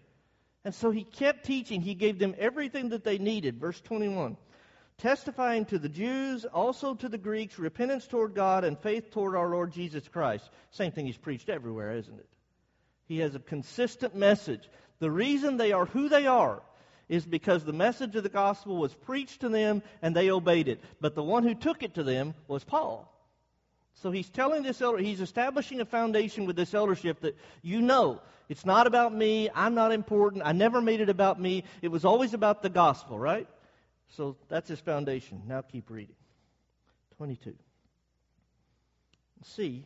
And 0.63 0.73
so 0.73 0.89
he 0.89 1.03
kept 1.03 1.45
teaching. 1.45 1.81
He 1.81 1.93
gave 1.93 2.19
them 2.19 2.35
everything 2.39 2.89
that 2.89 3.03
they 3.03 3.17
needed. 3.17 3.59
Verse 3.59 3.81
21 3.81 4.37
testifying 4.97 5.65
to 5.65 5.77
the 5.77 5.89
Jews, 5.89 6.45
also 6.45 6.93
to 6.93 7.09
the 7.09 7.17
Greeks, 7.17 7.59
repentance 7.59 8.07
toward 8.07 8.33
God 8.33 8.63
and 8.63 8.79
faith 8.79 9.11
toward 9.11 9.35
our 9.35 9.49
Lord 9.49 9.73
Jesus 9.73 10.07
Christ. 10.07 10.49
Same 10.71 10.93
thing 10.93 11.05
he's 11.05 11.17
preached 11.17 11.49
everywhere, 11.49 11.97
isn't 11.97 12.17
it? 12.17 12.29
He 13.05 13.19
has 13.19 13.35
a 13.35 13.39
consistent 13.39 14.15
message. 14.15 14.69
The 14.99 15.11
reason 15.11 15.57
they 15.57 15.71
are 15.71 15.85
who 15.85 16.09
they 16.09 16.27
are 16.27 16.61
is 17.09 17.25
because 17.25 17.63
the 17.63 17.73
message 17.73 18.15
of 18.15 18.23
the 18.23 18.29
gospel 18.29 18.77
was 18.77 18.93
preached 18.93 19.41
to 19.41 19.49
them 19.49 19.83
and 20.01 20.15
they 20.15 20.31
obeyed 20.31 20.67
it. 20.67 20.81
But 21.01 21.15
the 21.15 21.23
one 21.23 21.43
who 21.43 21.53
took 21.53 21.83
it 21.83 21.95
to 21.95 22.03
them 22.03 22.33
was 22.47 22.63
Paul. 22.63 23.09
So 23.95 24.11
he's 24.11 24.29
telling 24.29 24.63
this 24.63 24.81
elder, 24.81 24.97
he's 24.97 25.21
establishing 25.21 25.79
a 25.79 25.85
foundation 25.85 26.45
with 26.45 26.55
this 26.55 26.73
eldership 26.73 27.21
that 27.21 27.37
you 27.61 27.81
know 27.81 28.21
it's 28.49 28.65
not 28.65 28.87
about 28.87 29.13
me, 29.13 29.49
I'm 29.53 29.75
not 29.75 29.91
important, 29.91 30.43
I 30.45 30.51
never 30.51 30.81
made 30.81 31.01
it 31.01 31.09
about 31.09 31.39
me. 31.39 31.63
It 31.81 31.89
was 31.89 32.03
always 32.03 32.33
about 32.33 32.61
the 32.61 32.69
gospel, 32.69 33.17
right? 33.17 33.47
So 34.09 34.35
that's 34.49 34.69
his 34.69 34.79
foundation. 34.79 35.43
Now 35.47 35.61
keep 35.61 35.89
reading. 35.89 36.15
22. 37.17 37.53
See, 39.45 39.85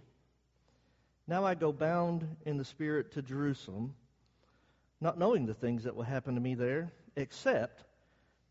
now 1.27 1.45
I 1.45 1.55
go 1.55 1.71
bound 1.71 2.27
in 2.45 2.57
the 2.57 2.65
Spirit 2.65 3.11
to 3.13 3.21
Jerusalem 3.21 3.93
not 4.99 5.17
knowing 5.17 5.45
the 5.45 5.53
things 5.53 5.83
that 5.83 5.95
will 5.95 6.03
happen 6.03 6.35
to 6.35 6.41
me 6.41 6.55
there, 6.55 6.91
except 7.15 7.83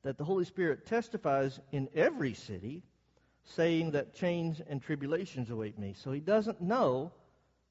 that 0.02 0.18
the 0.18 0.24
Holy 0.24 0.44
Spirit 0.44 0.86
testifies 0.86 1.58
in 1.72 1.88
every 1.94 2.34
city, 2.34 2.82
saying 3.44 3.92
that 3.92 4.14
chains 4.14 4.60
and 4.68 4.80
tribulations 4.80 5.50
await 5.50 5.78
me. 5.78 5.94
So 5.96 6.12
he 6.12 6.20
doesn't 6.20 6.60
know 6.60 7.12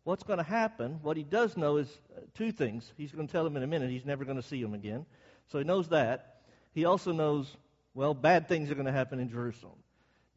what's 0.03 0.23
going 0.23 0.37
to 0.37 0.43
happen. 0.43 0.99
What 1.01 1.17
he 1.17 1.23
does 1.23 1.55
know 1.55 1.77
is 1.77 1.87
uh, 2.15 2.21
two 2.33 2.51
things. 2.51 2.91
He's 2.97 3.11
going 3.11 3.27
to 3.27 3.31
tell 3.31 3.43
them 3.43 3.57
in 3.57 3.63
a 3.63 3.67
minute 3.67 3.89
he's 3.89 4.05
never 4.05 4.25
going 4.25 4.37
to 4.37 4.43
see 4.43 4.61
them 4.61 4.73
again. 4.73 5.05
So 5.47 5.57
he 5.57 5.63
knows 5.63 5.89
that. 5.89 6.41
He 6.73 6.85
also 6.85 7.11
knows, 7.11 7.55
well, 7.93 8.13
bad 8.13 8.47
things 8.47 8.69
are 8.69 8.75
going 8.75 8.85
to 8.85 8.91
happen 8.91 9.19
in 9.19 9.29
Jerusalem. 9.29 9.77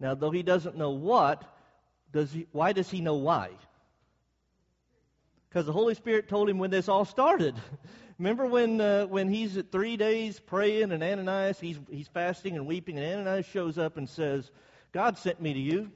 Now, 0.01 0.15
though 0.15 0.31
he 0.31 0.43
doesn't 0.43 0.77
know 0.77 0.91
what, 0.91 1.45
does 2.13 2.33
he, 2.33 2.47
why 2.53 2.73
does 2.73 2.91
he 2.91 3.01
know 3.01 3.17
why? 3.17 3.51
Because 5.49 5.67
the 5.67 5.73
Holy 5.73 5.95
Spirit 5.95 6.29
told 6.29 6.49
him 6.49 6.59
when 6.59 6.71
this 6.71 6.89
all 6.89 7.05
started. 7.05 7.55
Remember 8.19 8.47
when 8.47 8.81
uh, 8.81 9.07
when 9.07 9.29
he's 9.29 9.57
at 9.57 9.71
three 9.71 9.97
days 9.97 10.41
praying 10.41 10.91
and 10.91 11.03
Ananias 11.03 11.61
he's 11.61 11.79
he's 11.89 12.09
fasting 12.09 12.57
and 12.57 12.67
weeping 12.67 12.99
and 12.99 13.07
Ananias 13.07 13.47
shows 13.47 13.79
up 13.79 13.97
and 13.97 14.09
says, 14.09 14.51
"God 14.93 15.19
sent 15.19 15.41
me 15.41 15.55
to 15.55 15.61
you. 15.61 15.93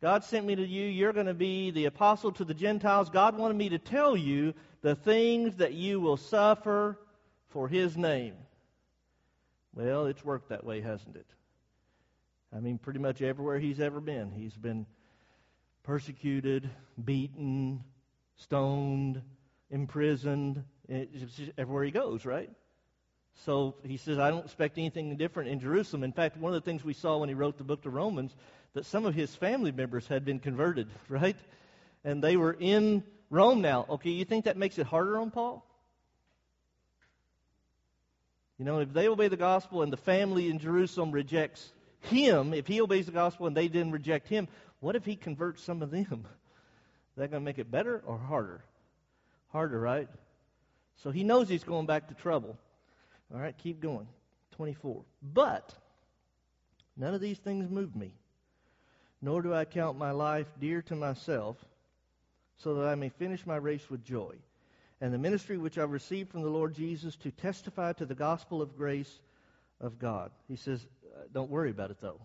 God 0.00 0.24
sent 0.24 0.46
me 0.46 0.54
to 0.54 0.66
you. 0.66 0.86
You're 0.86 1.12
going 1.12 1.26
to 1.26 1.34
be 1.34 1.70
the 1.70 1.86
apostle 1.86 2.32
to 2.32 2.44
the 2.44 2.54
Gentiles. 2.54 3.10
God 3.10 3.36
wanted 3.36 3.56
me 3.56 3.70
to 3.70 3.78
tell 3.78 4.16
you 4.16 4.54
the 4.82 4.94
things 4.94 5.56
that 5.56 5.72
you 5.74 6.00
will 6.00 6.16
suffer 6.16 6.98
for 7.48 7.68
His 7.68 7.96
name." 7.96 8.34
Well, 9.74 10.06
it's 10.06 10.24
worked 10.24 10.48
that 10.48 10.64
way, 10.64 10.80
hasn't 10.80 11.16
it? 11.16 11.26
I 12.54 12.60
mean, 12.60 12.78
pretty 12.78 12.98
much 12.98 13.20
everywhere 13.20 13.58
he's 13.58 13.78
ever 13.78 14.00
been, 14.00 14.30
he's 14.30 14.56
been 14.56 14.86
persecuted, 15.82 16.70
beaten, 17.04 17.84
stoned, 18.36 19.20
imprisoned, 19.70 20.64
everywhere 20.88 21.84
he 21.84 21.90
goes, 21.90 22.24
right? 22.24 22.50
So 23.44 23.74
he 23.84 23.96
says, 23.96 24.18
I 24.18 24.30
don't 24.30 24.44
expect 24.44 24.78
anything 24.78 25.14
different 25.16 25.50
in 25.50 25.60
Jerusalem. 25.60 26.04
In 26.04 26.12
fact, 26.12 26.36
one 26.36 26.54
of 26.54 26.62
the 26.62 26.64
things 26.64 26.84
we 26.84 26.94
saw 26.94 27.18
when 27.18 27.28
he 27.28 27.34
wrote 27.34 27.58
the 27.58 27.64
book 27.64 27.82
to 27.82 27.90
Romans, 27.90 28.34
that 28.72 28.86
some 28.86 29.04
of 29.04 29.14
his 29.14 29.34
family 29.34 29.72
members 29.72 30.06
had 30.06 30.24
been 30.24 30.38
converted, 30.38 30.88
right? 31.08 31.36
And 32.04 32.22
they 32.22 32.36
were 32.36 32.56
in 32.58 33.02
Rome 33.30 33.60
now. 33.60 33.86
Okay, 33.90 34.10
you 34.10 34.24
think 34.24 34.44
that 34.44 34.56
makes 34.56 34.78
it 34.78 34.86
harder 34.86 35.18
on 35.18 35.30
Paul? 35.30 35.64
You 38.58 38.64
know, 38.64 38.78
if 38.78 38.92
they 38.92 39.08
obey 39.08 39.28
the 39.28 39.36
gospel 39.36 39.82
and 39.82 39.92
the 39.92 39.98
family 39.98 40.48
in 40.48 40.58
Jerusalem 40.58 41.10
rejects 41.10 41.72
him, 42.00 42.54
if 42.54 42.66
he 42.66 42.80
obeys 42.80 43.06
the 43.06 43.12
gospel 43.12 43.46
and 43.46 43.56
they 43.56 43.68
didn't 43.68 43.92
reject 43.92 44.28
him, 44.28 44.48
what 44.80 44.96
if 44.96 45.04
he 45.04 45.14
converts 45.14 45.62
some 45.62 45.82
of 45.82 45.90
them? 45.90 46.00
Is 46.10 47.18
that 47.18 47.30
going 47.30 47.42
to 47.42 47.44
make 47.44 47.58
it 47.58 47.70
better 47.70 48.02
or 48.06 48.16
harder? 48.16 48.64
Harder, 49.48 49.78
right? 49.78 50.08
So 51.02 51.10
he 51.10 51.24
knows 51.24 51.48
he's 51.48 51.64
going 51.64 51.86
back 51.86 52.08
to 52.08 52.14
trouble. 52.14 52.56
All 53.32 53.40
right, 53.40 53.56
keep 53.56 53.80
going. 53.80 54.08
24. 54.52 55.02
But 55.22 55.74
none 56.96 57.14
of 57.14 57.20
these 57.20 57.38
things 57.38 57.70
move 57.70 57.94
me, 57.94 58.12
nor 59.20 59.42
do 59.42 59.54
I 59.54 59.64
count 59.64 59.98
my 59.98 60.12
life 60.12 60.46
dear 60.58 60.82
to 60.82 60.96
myself, 60.96 61.56
so 62.58 62.74
that 62.74 62.88
I 62.88 62.94
may 62.94 63.10
finish 63.10 63.46
my 63.46 63.56
race 63.56 63.88
with 63.90 64.04
joy, 64.04 64.34
and 65.00 65.12
the 65.12 65.18
ministry 65.18 65.58
which 65.58 65.76
I've 65.76 65.90
received 65.90 66.30
from 66.30 66.42
the 66.42 66.48
Lord 66.48 66.74
Jesus 66.74 67.16
to 67.16 67.30
testify 67.30 67.92
to 67.94 68.06
the 68.06 68.14
gospel 68.14 68.62
of 68.62 68.76
grace 68.76 69.20
of 69.80 69.98
God. 69.98 70.30
He 70.48 70.56
says, 70.56 70.86
uh, 71.14 71.24
Don't 71.32 71.50
worry 71.50 71.70
about 71.70 71.90
it, 71.90 72.00
though, 72.00 72.20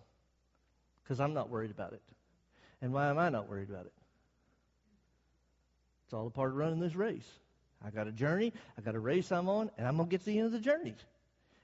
because 1.02 1.20
I'm 1.20 1.34
not 1.34 1.50
worried 1.50 1.70
about 1.70 1.92
it. 1.92 2.02
And 2.80 2.92
why 2.92 3.10
am 3.10 3.18
I 3.18 3.28
not 3.28 3.48
worried 3.48 3.68
about 3.68 3.86
it? 3.86 3.92
It's 6.06 6.14
all 6.14 6.26
a 6.26 6.30
part 6.30 6.50
of 6.50 6.56
running 6.56 6.80
this 6.80 6.94
race. 6.94 7.28
I 7.84 7.90
got 7.90 8.06
a 8.06 8.12
journey, 8.12 8.52
I 8.78 8.80
got 8.80 8.94
a 8.94 9.00
race 9.00 9.32
I'm 9.32 9.48
on, 9.48 9.70
and 9.76 9.86
I'm 9.86 9.96
going 9.96 10.08
to 10.08 10.10
get 10.10 10.20
to 10.20 10.26
the 10.26 10.38
end 10.38 10.46
of 10.46 10.52
the 10.52 10.60
journey. 10.60 10.94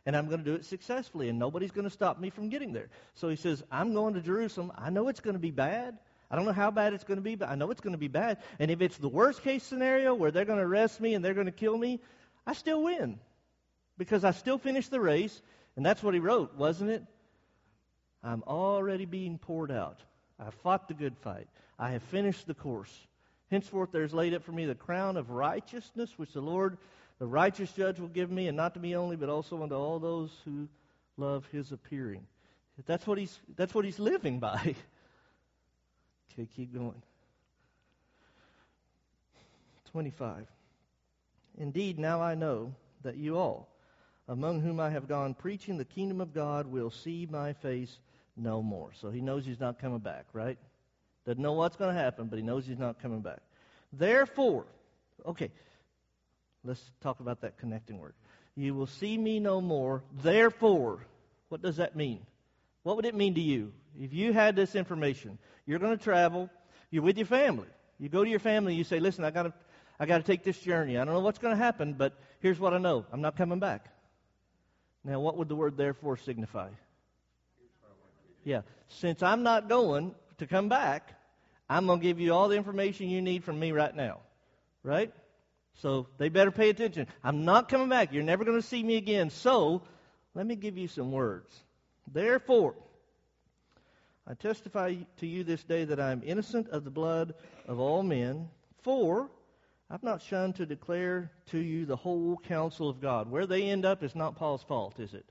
And 0.07 0.17
I'm 0.17 0.27
going 0.27 0.39
to 0.39 0.45
do 0.45 0.55
it 0.55 0.65
successfully, 0.65 1.29
and 1.29 1.39
nobody's 1.39 1.71
going 1.71 1.85
to 1.85 1.91
stop 1.91 2.19
me 2.19 2.31
from 2.31 2.49
getting 2.49 2.73
there. 2.73 2.89
So 3.15 3.29
he 3.29 3.37
says, 3.37 3.63
I'm 3.71 3.93
going 3.93 4.15
to 4.15 4.21
Jerusalem. 4.21 4.73
I 4.77 4.91
know 4.91 5.09
it's 5.09 5.21
going 5.21 5.35
to 5.35 5.41
be 5.41 5.51
bad. 5.51 5.99
I 6.31 6.37
don't 6.37 6.45
know 6.45 6.53
how 6.53 6.71
bad 6.71 6.93
it's 6.93 7.05
going 7.05 7.17
to 7.17 7.23
be, 7.23 7.35
but 7.35 7.49
I 7.49 7.55
know 7.55 7.71
it's 7.71 7.81
going 7.81 7.93
to 7.93 7.99
be 7.99 8.09
bad. 8.09 8.39
And 8.59 8.71
if 8.71 8.81
it's 8.81 8.99
the 8.99 9.09
worst 9.09 9.43
case 9.43 9.63
scenario 9.63 10.15
where 10.15 10.31
they're 10.31 10.45
going 10.45 10.59
to 10.59 10.65
arrest 10.65 11.01
me 11.01 11.15
and 11.15 11.25
they're 11.25 11.35
going 11.35 11.47
to 11.47 11.53
kill 11.53 11.77
me, 11.77 12.01
I 12.47 12.53
still 12.55 12.83
win. 12.83 13.19
Because 13.97 14.25
I 14.25 14.31
still 14.31 14.59
finished 14.59 14.91
the 14.91 15.01
race, 15.01 15.41
and 15.77 15.85
that's 15.85 16.03
what 16.03 16.15
he 16.15 16.21
wrote, 16.21 16.55
wasn't 16.57 16.91
it? 16.91 17.03
I'm 18.23 18.43
already 18.47 19.07
being 19.07 19.39
poured 19.39 19.71
out. 19.71 20.01
I 20.39 20.51
fought 20.63 20.89
the 20.89 20.95
good 20.95 21.17
fight. 21.19 21.49
I 21.79 21.91
have 21.91 22.03
finished 22.05 22.47
the 22.47 22.55
course. 22.55 22.95
Henceforth 23.51 23.93
there 23.93 24.05
is 24.05 24.13
laid 24.13 24.35
up 24.35 24.45
for 24.45 24.53
me 24.53 24.67
the 24.67 24.75
crown 24.75 25.17
of 25.17 25.31
righteousness, 25.31 26.13
which 26.17 26.33
the 26.33 26.41
Lord, 26.41 26.77
the 27.19 27.27
righteous 27.27 27.73
judge, 27.73 27.99
will 27.99 28.09
give 28.09 28.31
me, 28.31 28.49
and 28.49 28.57
not 28.57 28.75
to 28.75 28.81
me 28.81 28.95
only, 28.95 29.17
but 29.17 29.29
also 29.29 29.63
unto 29.63 29.75
all 29.75 29.99
those 29.99 30.31
who 30.45 30.69
love 31.17 31.47
his 31.51 31.73
appearing. 31.73 32.27
That's 32.87 33.07
what 33.07 33.19
he's, 33.19 33.39
that's 33.57 33.75
what 33.75 33.85
he's 33.85 33.99
living 33.99 34.39
by. 34.39 34.61
okay, 36.33 36.49
keep 36.55 36.73
going. 36.73 37.03
25. 39.91 40.47
Indeed, 41.57 41.99
now 41.99 42.23
I 42.23 42.35
know 42.35 42.75
that 43.03 43.17
you 43.17 43.37
all, 43.37 43.69
among 44.29 44.61
whom 44.61 44.79
I 44.79 44.91
have 44.91 45.09
gone 45.09 45.35
preaching 45.35 45.79
the 45.79 45.85
kingdom 45.85 46.21
of 46.21 46.35
God, 46.35 46.67
will 46.67 46.91
see 46.91 47.27
my 47.29 47.55
face 47.55 47.99
no 48.37 48.63
more. 48.63 48.91
So 49.01 49.11
he 49.11 49.21
knows 49.21 49.45
he's 49.45 49.59
not 49.59 49.81
coming 49.81 49.99
back, 49.99 50.27
right? 50.33 50.59
Doesn't 51.29 51.43
know 51.43 51.53
what's 51.53 51.77
going 51.77 51.95
to 51.95 52.01
happen, 52.01 52.29
but 52.29 52.39
he 52.39 52.43
knows 52.43 52.65
he's 52.65 52.79
not 52.79 53.03
coming 53.03 53.21
back. 53.21 53.41
Therefore, 53.93 54.65
okay, 55.27 55.51
let's 56.65 56.81
talk 57.03 57.21
about 57.21 57.43
that 57.43 57.59
connecting 57.59 57.99
word. 57.99 58.15
You 58.57 58.73
will 58.73 58.87
see 58.87 59.19
me 59.19 59.39
no 59.39 59.61
more. 59.61 60.03
Therefore, 60.23 61.07
what 61.51 61.61
does 61.61 61.77
that 61.77 61.95
mean? 61.95 62.21
What 62.83 62.97
would 62.97 63.05
it 63.05 63.15
mean 63.15 63.35
to 63.35 63.43
you 63.43 63.75
if 64.01 64.15
you 64.15 64.33
had 64.33 64.57
this 64.57 64.75
information? 64.75 65.37
You're 65.67 65.79
going 65.79 65.99
to 65.99 66.03
travel. 66.03 66.49
You're 66.91 67.03
with 67.03 67.19
your 67.19 67.27
family. 67.27 67.69
You 67.99 68.09
go 68.09 68.25
to 68.25 68.31
your 68.31 68.41
family. 68.41 68.75
You 68.75 68.85
say, 68.85 68.99
"Listen, 68.99 69.23
I 69.23 69.31
got 69.31 69.43
to, 69.43 69.53
I 70.01 70.07
got 70.07 70.17
to 70.17 70.25
take 70.25 70.45
this 70.45 70.59
journey. 70.59 70.97
I 70.97 71.05
don't 71.05 71.13
know 71.13 71.21
what's 71.21 71.39
going 71.39 71.55
to 71.55 71.63
happen, 71.63 71.93
but 71.93 72.19
here's 72.41 72.59
what 72.59 72.73
I 72.73 72.79
know: 72.79 73.05
I'm 73.13 73.21
not 73.21 73.37
coming 73.37 73.59
back." 73.59 73.93
Now, 75.05 75.21
what 75.21 75.37
would 75.37 75.51
the 75.51 75.57
word 75.57 75.77
"therefore" 75.77 76.17
signify? 76.17 76.71
Yeah, 78.45 78.63
since 78.89 79.23
I'm 79.23 79.43
not 79.43 79.69
going 79.69 80.15
to 80.39 80.47
come 80.47 80.71
back, 80.71 81.17
I'm 81.69 81.87
going 81.87 82.01
to 82.01 82.03
give 82.03 82.21
you 82.21 82.33
all 82.33 82.49
the 82.49 82.57
information 82.57 83.09
you 83.09 83.21
need 83.21 83.45
from 83.45 83.59
me 83.59 83.73
right 83.73 83.95
now. 83.95 84.21
Right? 84.83 85.13
So 85.75 86.09
they 86.19 86.29
better 86.29 86.51
pay 86.51 86.71
attention. 86.71 87.07
I'm 87.23 87.45
not 87.45 87.69
coming 87.69 87.89
back. 87.89 88.13
You're 88.13 88.23
never 88.23 88.45
going 88.45 88.61
to 88.61 88.67
see 88.67 88.83
me 88.83 88.97
again. 88.97 89.31
So 89.31 89.83
let 90.35 90.47
me 90.47 90.57
give 90.57 90.77
you 90.77 90.89
some 90.89 91.13
words. 91.13 91.55
Therefore, 92.13 92.75
I 94.27 94.35
testify 94.35 94.95
to 95.19 95.27
you 95.27 95.45
this 95.45 95.63
day 95.65 95.85
that 95.85 96.01
I 96.01 96.13
am 96.13 96.23
innocent 96.25 96.69
of 96.69 96.85
the 96.85 96.91
blood 96.91 97.35
of 97.67 97.79
all 97.79 98.03
men, 98.03 98.49
for 98.83 99.31
I've 99.91 100.03
not 100.03 100.23
shunned 100.23 100.57
to 100.57 100.67
declare 100.67 101.31
to 101.47 101.59
you 101.59 101.87
the 101.87 101.97
whole 101.97 102.37
counsel 102.49 102.89
of 102.89 103.01
God. 103.01 103.31
Where 103.31 103.47
they 103.47 103.63
end 103.63 103.87
up 103.87 104.03
is 104.03 104.15
not 104.15 104.37
Paul's 104.37 104.63
fault, 104.63 105.01
is 105.01 105.15
it? 105.15 105.25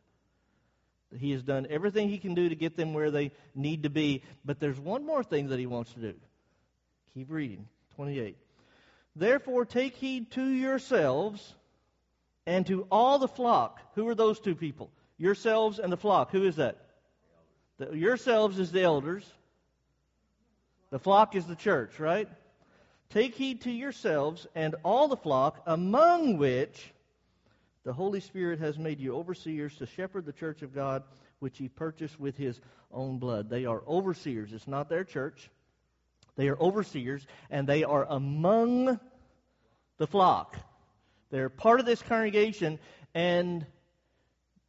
He 1.15 1.31
has 1.31 1.43
done 1.43 1.67
everything 1.69 2.09
he 2.09 2.17
can 2.17 2.33
do 2.33 2.49
to 2.49 2.55
get 2.55 2.75
them 2.75 2.93
where 2.93 3.11
they 3.11 3.31
need 3.55 3.83
to 3.83 3.89
be. 3.89 4.23
But 4.43 4.59
there's 4.59 4.79
one 4.79 5.05
more 5.05 5.23
thing 5.23 5.49
that 5.49 5.59
he 5.59 5.65
wants 5.65 5.93
to 5.93 5.99
do. 5.99 6.13
Keep 7.13 7.31
reading. 7.31 7.67
28. 7.95 8.37
Therefore, 9.15 9.65
take 9.65 9.95
heed 9.95 10.31
to 10.31 10.45
yourselves 10.45 11.55
and 12.45 12.65
to 12.67 12.87
all 12.91 13.19
the 13.19 13.27
flock. 13.27 13.79
Who 13.95 14.07
are 14.07 14.15
those 14.15 14.39
two 14.39 14.55
people? 14.55 14.91
Yourselves 15.17 15.79
and 15.79 15.91
the 15.91 15.97
flock. 15.97 16.31
Who 16.31 16.43
is 16.43 16.57
that? 16.57 16.77
The, 17.77 17.95
yourselves 17.95 18.59
is 18.59 18.71
the 18.71 18.83
elders. 18.83 19.25
The 20.89 20.99
flock 20.99 21.35
is 21.35 21.45
the 21.45 21.55
church, 21.55 21.99
right? 21.99 22.29
Take 23.09 23.35
heed 23.35 23.61
to 23.61 23.71
yourselves 23.71 24.45
and 24.53 24.75
all 24.83 25.07
the 25.07 25.17
flock, 25.17 25.61
among 25.65 26.37
which 26.37 26.93
the 27.87 27.93
Holy 27.93 28.19
Spirit 28.19 28.59
has 28.59 28.77
made 28.77 28.99
you 28.99 29.15
overseers 29.15 29.73
to 29.77 29.85
shepherd 29.85 30.25
the 30.25 30.33
church 30.33 30.61
of 30.61 30.75
God, 30.75 31.03
which 31.39 31.57
he 31.57 31.69
purchased 31.69 32.19
with 32.19 32.35
his 32.35 32.59
own 32.91 33.17
blood. 33.17 33.49
They 33.49 33.63
are 33.63 33.81
overseers. 33.87 34.51
It's 34.51 34.67
not 34.67 34.89
their 34.89 35.05
church. 35.05 35.49
They 36.35 36.49
are 36.49 36.59
overseers, 36.59 37.25
and 37.49 37.65
they 37.65 37.85
are 37.85 38.05
among 38.09 38.99
the 39.99 40.05
flock. 40.05 40.57
They're 41.29 41.47
part 41.47 41.79
of 41.79 41.85
this 41.85 42.01
congregation, 42.01 42.77
and 43.15 43.65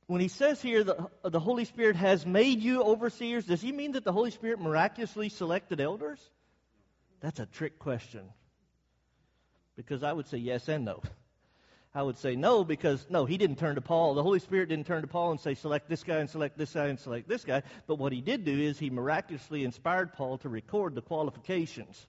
when 0.06 0.20
he 0.20 0.28
says 0.28 0.62
here 0.62 0.84
that 0.84 1.08
the 1.24 1.40
Holy 1.40 1.64
Spirit 1.64 1.96
has 1.96 2.24
made 2.24 2.62
you 2.62 2.84
overseers, 2.84 3.46
does 3.46 3.60
he 3.60 3.72
mean 3.72 3.92
that 3.92 4.04
the 4.04 4.12
Holy 4.12 4.30
Spirit 4.30 4.60
miraculously 4.60 5.28
selected 5.28 5.80
elders? 5.80 6.20
That's 7.18 7.40
a 7.40 7.46
trick 7.46 7.80
question. 7.80 8.28
Because 9.74 10.04
I 10.04 10.12
would 10.12 10.28
say 10.28 10.38
yes 10.38 10.68
and 10.68 10.84
no. 10.84 11.02
I 11.98 12.02
would 12.02 12.16
say 12.18 12.36
no 12.36 12.62
because 12.62 13.04
no, 13.10 13.24
he 13.24 13.38
didn't 13.38 13.56
turn 13.56 13.74
to 13.74 13.80
Paul. 13.80 14.14
The 14.14 14.22
Holy 14.22 14.38
Spirit 14.38 14.68
didn't 14.68 14.86
turn 14.86 15.02
to 15.02 15.08
Paul 15.08 15.32
and 15.32 15.40
say, 15.40 15.54
select 15.54 15.88
this 15.88 16.04
guy 16.04 16.18
and 16.18 16.30
select 16.30 16.56
this 16.56 16.72
guy 16.72 16.86
and 16.86 16.96
select 16.96 17.28
this 17.28 17.42
guy. 17.42 17.64
But 17.88 17.96
what 17.96 18.12
he 18.12 18.20
did 18.20 18.44
do 18.44 18.56
is 18.56 18.78
he 18.78 18.88
miraculously 18.88 19.64
inspired 19.64 20.12
Paul 20.12 20.38
to 20.38 20.48
record 20.48 20.94
the 20.94 21.02
qualifications. 21.02 22.06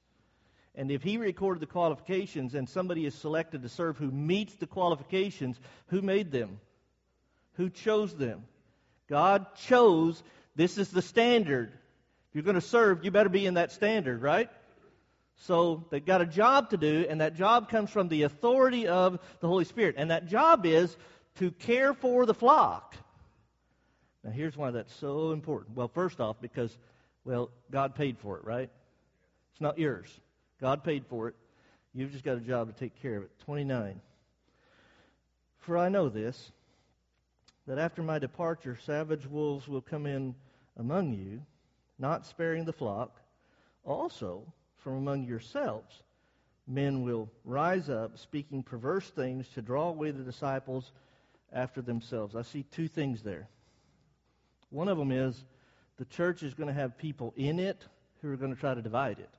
And 0.75 0.91
if 0.91 1.02
he 1.02 1.17
recorded 1.17 1.60
the 1.60 1.65
qualifications 1.65 2.54
and 2.54 2.69
somebody 2.69 3.04
is 3.08 3.15
selected 3.15 3.63
to 3.63 3.69
serve 3.69 3.97
who 3.97 4.12
meets 4.12 4.54
the 4.58 4.67
qualifications, 4.67 5.60
who 5.88 6.04
made 6.04 6.32
them? 6.32 6.60
Who 7.54 7.71
chose 7.71 8.13
them? 8.13 8.43
God 9.08 9.56
chose. 9.56 10.21
This 10.56 10.78
is 10.78 10.91
the 10.91 11.02
standard. 11.02 11.71
If 11.71 12.36
you're 12.36 12.43
going 12.43 12.54
to 12.54 12.62
serve, 12.62 13.04
you 13.04 13.10
better 13.10 13.28
be 13.28 13.47
in 13.47 13.56
that 13.56 13.71
standard, 13.71 14.21
right? 14.21 14.52
So 15.39 15.86
they've 15.89 16.06
got 16.06 16.21
a 16.21 16.25
job 16.25 16.71
to 16.71 16.78
do, 16.78 17.06
and 17.10 17.21
that 17.21 17.36
job 17.36 17.69
comes 17.69 17.89
from 17.89 18.10
the 18.10 18.23
authority 18.23 18.88
of 18.88 19.19
the 19.39 19.47
Holy 19.47 19.63
Spirit. 19.63 19.95
And 19.97 20.12
that 20.12 20.28
job 20.28 20.65
is 20.65 20.95
to 21.36 21.52
care 21.52 21.93
for 21.93 22.25
the 22.25 22.34
flock. 22.34 22.95
Now, 24.23 24.32
here's 24.32 24.58
why 24.58 24.71
that's 24.71 24.93
so 24.95 25.32
important. 25.32 25.78
Well, 25.78 25.88
first 25.88 26.19
off, 26.19 26.41
because, 26.41 26.78
well, 27.23 27.52
God 27.71 27.95
paid 27.95 28.17
for 28.17 28.38
it, 28.38 28.43
right? 28.43 28.69
It's 29.54 29.62
not 29.62 29.80
yours. 29.80 30.10
God 30.60 30.84
paid 30.84 31.06
for 31.06 31.30
it. 31.30 31.36
You've 31.93 32.12
just 32.12 32.25
got 32.25 32.36
a 32.38 32.41
job 32.41 32.67
to 32.67 32.78
take 32.78 33.02
care 33.02 33.15
of 33.15 33.23
it. 33.23 33.32
29. 33.45 34.02
For 35.60 35.78
I 35.78 35.88
know 35.88 36.10
this, 36.10 36.52
that 37.65 37.80
after 37.80 38.04
my 38.04 38.19
departure, 38.19 38.78
savage 38.86 39.25
wolves 39.25 39.69
will 39.69 39.82
come 39.82 40.06
in 40.06 40.36
among 40.78 41.13
you, 41.13 41.41
not 41.97 42.25
sparing 42.25 42.65
the 42.65 42.73
flock. 42.73 43.15
Also, 43.86 44.43
from 44.80 44.98
among 44.98 45.26
yourselves, 45.26 46.02
men 46.68 47.04
will 47.04 47.30
rise 47.44 47.89
up 47.89 48.18
speaking 48.18 48.63
perverse 48.63 49.10
things 49.10 49.48
to 49.50 49.62
draw 49.62 49.89
away 49.89 50.12
the 50.12 50.24
disciples 50.24 50.92
after 51.52 51.82
themselves. 51.82 52.36
I 52.36 52.44
see 52.44 52.63
two 52.63 52.88
things 52.88 53.22
there. 53.24 53.48
One 54.70 54.88
of 54.88 54.98
them 54.98 55.12
is 55.12 55.44
the 55.98 56.06
church 56.06 56.44
is 56.44 56.54
going 56.54 56.68
to 56.68 56.74
have 56.74 56.98
people 56.98 57.34
in 57.36 57.60
it 57.60 57.84
who 58.22 58.32
are 58.32 58.38
going 58.38 58.54
to 58.54 58.60
try 58.60 58.74
to 58.74 58.82
divide 58.82 59.20
it. 59.20 59.30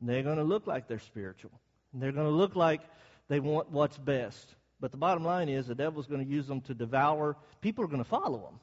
And 0.00 0.08
they're 0.08 0.22
going 0.22 0.36
to 0.36 0.44
look 0.44 0.66
like 0.66 0.86
they're 0.86 0.98
spiritual. 0.98 1.50
And 1.92 2.00
they're 2.00 2.12
going 2.12 2.26
to 2.26 2.32
look 2.32 2.54
like 2.54 2.80
they 3.28 3.40
want 3.40 3.70
what's 3.70 3.98
best. 3.98 4.54
But 4.80 4.92
the 4.92 4.96
bottom 4.96 5.24
line 5.24 5.48
is 5.48 5.66
the 5.66 5.74
devil's 5.74 6.06
going 6.06 6.24
to 6.24 6.30
use 6.30 6.46
them 6.46 6.60
to 6.62 6.74
devour. 6.74 7.36
People 7.60 7.84
are 7.84 7.88
going 7.88 8.02
to 8.02 8.08
follow 8.08 8.38
them. 8.38 8.60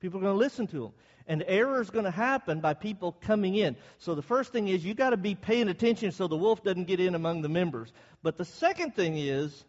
People 0.00 0.20
are 0.20 0.22
going 0.22 0.34
to 0.34 0.38
listen 0.38 0.66
to 0.68 0.80
them. 0.80 0.92
And 1.28 1.42
error 1.46 1.80
is 1.80 1.90
going 1.90 2.04
to 2.04 2.10
happen 2.10 2.60
by 2.60 2.74
people 2.74 3.12
coming 3.12 3.56
in. 3.56 3.76
So 3.98 4.14
the 4.14 4.22
first 4.22 4.52
thing 4.52 4.68
is 4.68 4.84
you 4.84 4.94
got 4.94 5.10
to 5.10 5.16
be 5.16 5.34
paying 5.34 5.68
attention 5.68 6.12
so 6.12 6.28
the 6.28 6.36
wolf 6.36 6.62
doesn't 6.62 6.84
get 6.84 7.00
in 7.00 7.14
among 7.14 7.42
the 7.42 7.48
members. 7.48 7.92
But 8.22 8.36
the 8.36 8.44
second 8.44 8.94
thing 8.94 9.16
is 9.18 9.64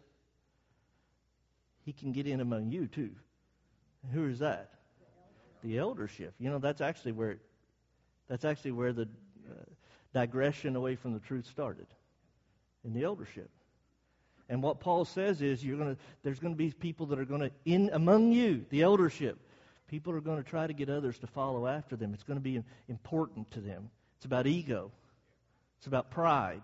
he 1.84 1.92
can 1.92 2.12
get 2.12 2.26
in 2.26 2.40
among 2.40 2.70
you 2.70 2.86
too. 2.86 3.10
And 4.02 4.12
who 4.12 4.28
is 4.28 4.38
that? 4.38 4.70
The 5.64 5.78
eldership. 5.78 6.34
You 6.38 6.50
know, 6.50 6.58
that's 6.58 6.80
actually 6.80 7.12
where 7.12 7.32
it, 7.32 7.40
that's 8.28 8.44
actually 8.44 8.72
where 8.72 8.92
the 8.92 9.08
uh, 9.50 9.54
digression 10.14 10.76
away 10.76 10.94
from 10.94 11.14
the 11.14 11.20
truth 11.20 11.46
started. 11.46 11.86
In 12.84 12.94
the 12.94 13.02
eldership. 13.02 13.50
And 14.48 14.62
what 14.62 14.80
Paul 14.80 15.04
says 15.04 15.42
is 15.42 15.64
you're 15.64 15.76
going 15.76 15.96
to 15.96 16.00
there's 16.22 16.38
going 16.38 16.54
to 16.54 16.58
be 16.58 16.70
people 16.70 17.06
that 17.06 17.18
are 17.18 17.24
going 17.24 17.40
to 17.40 17.50
in 17.64 17.90
among 17.92 18.32
you, 18.32 18.64
the 18.70 18.82
eldership. 18.82 19.38
People 19.88 20.12
are 20.12 20.20
going 20.20 20.42
to 20.42 20.48
try 20.48 20.66
to 20.66 20.72
get 20.72 20.90
others 20.90 21.18
to 21.18 21.26
follow 21.26 21.66
after 21.66 21.96
them. 21.96 22.12
It's 22.14 22.22
going 22.22 22.38
to 22.38 22.42
be 22.42 22.62
important 22.88 23.50
to 23.52 23.60
them. 23.60 23.90
It's 24.16 24.26
about 24.26 24.46
ego. 24.46 24.90
It's 25.78 25.86
about 25.86 26.10
pride. 26.10 26.62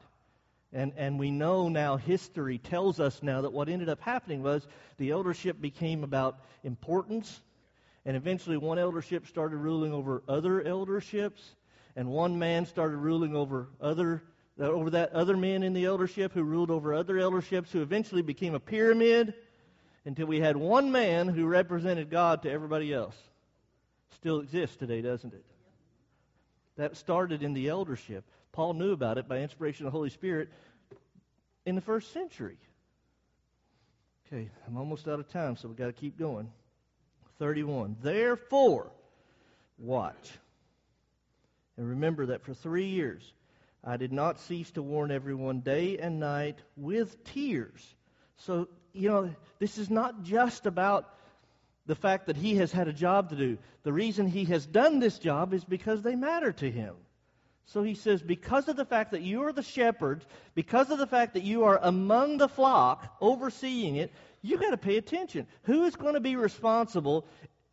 And, 0.73 0.93
and 0.97 1.19
we 1.19 1.31
know 1.31 1.69
now, 1.69 1.97
history 1.97 2.59
tells 2.59 3.01
us 3.01 3.23
now 3.23 3.43
that 3.43 3.53
what 3.53 3.69
ended 3.69 3.89
up 3.89 4.01
happening 4.01 4.43
was 4.43 4.67
the 4.99 5.11
eldership 5.11 5.61
became 5.61 6.05
about 6.05 6.39
importance. 6.65 7.41
And 8.05 8.17
eventually, 8.17 8.57
one 8.57 8.79
eldership 8.79 9.27
started 9.27 9.57
ruling 9.57 9.93
over 9.93 10.23
other 10.29 10.61
elderships. 10.63 11.41
And 11.97 12.09
one 12.09 12.39
man 12.39 12.67
started 12.67 12.97
ruling 12.97 13.35
over 13.35 13.69
other 13.81 14.23
over 14.59 14.91
that 14.91 15.13
other 15.13 15.37
men 15.37 15.63
in 15.65 15.73
the 15.73 15.85
eldership 15.85 16.33
who 16.33 16.45
ruled 16.45 16.71
over 16.71 16.95
other 16.95 17.19
elderships 17.19 17.73
who 17.73 17.83
eventually 17.83 18.23
became 18.23 18.55
a 18.55 18.61
pyramid 18.61 19.35
until 20.05 20.27
we 20.27 20.41
had 20.41 20.57
one 20.57 20.93
man 20.93 21.29
who 21.29 21.47
represented 21.47 22.11
God 22.11 22.43
to 22.43 22.51
everybody 22.51 22.93
else. 22.93 23.17
Still 24.17 24.41
exists 24.41 24.77
today, 24.77 25.01
doesn't 25.01 25.33
it? 25.33 25.45
That 26.77 26.97
started 26.97 27.43
in 27.43 27.55
the 27.55 27.69
eldership. 27.69 28.25
Paul 28.53 28.75
knew 28.75 28.93
about 28.93 29.19
it 29.19 29.29
by 29.29 29.39
inspiration 29.39 29.87
of 29.87 29.93
the 29.93 29.97
Holy 29.97 30.11
Spirit 30.11 30.49
in 31.67 31.75
the 31.75 31.81
first 31.81 32.13
century. 32.13 32.59
Okay, 34.27 34.49
I'm 34.67 34.77
almost 34.77 35.07
out 35.09 35.21
of 35.21 35.29
time, 35.29 35.57
so 35.57 35.69
we've 35.69 35.77
got 35.77 35.87
to 35.87 35.93
keep 35.93 36.19
going. 36.19 36.51
31. 37.39 37.97
Therefore, 38.03 38.91
watch. 39.79 40.33
And 41.77 41.89
remember 41.89 42.27
that 42.27 42.43
for 42.43 42.55
three 42.55 42.87
years 42.87 43.33
I 43.83 43.97
did 43.97 44.13
not 44.13 44.41
cease 44.41 44.71
to 44.73 44.83
warn 44.83 45.11
everyone 45.11 45.61
day 45.61 45.99
and 45.99 46.19
night 46.19 46.59
with 46.77 47.23
tears. 47.25 47.95
So 48.37 48.69
you 48.95 49.09
know, 49.09 49.35
this 49.59 49.77
is 49.77 49.91
not 49.91 50.23
just 50.23 50.67
about 50.67 51.11
the 51.87 51.95
fact 51.95 52.27
that 52.27 52.37
he 52.37 52.57
has 52.57 52.73
had 52.73 52.89
a 52.89 52.93
job 52.93 53.31
to 53.31 53.37
do. 53.37 53.59
The 53.83 53.93
reason 53.93 54.27
he 54.27 54.45
has 54.47 54.65
done 54.65 55.01
this 55.01 55.19
job 55.19 55.53
is 55.53 55.65
because 55.65 56.01
they 56.03 56.15
matter 56.15 56.53
to 56.53 56.71
him. 56.71 56.95
So 57.67 57.83
he 57.83 57.95
says, 57.95 58.23
because 58.23 58.69
of 58.69 58.77
the 58.77 58.85
fact 58.85 59.13
that 59.13 59.23
you 59.23 59.43
are 59.45 59.53
the 59.53 59.63
shepherd, 59.63 60.25
because 60.55 60.91
of 60.91 60.99
the 60.99 61.07
fact 61.07 61.35
that 61.35 61.43
you 61.43 61.65
are 61.65 61.79
among 61.83 62.39
the 62.39 62.49
flock, 62.49 63.17
overseeing 63.21 63.97
it, 63.97 64.13
you 64.43 64.59
got 64.59 64.71
to 64.71 64.77
pay 64.77 64.97
attention. 64.97 65.47
Who 65.63 65.85
is 65.85 65.97
going 65.97 66.15
to 66.15 66.21
be 66.21 66.37
responsible? 66.37 67.27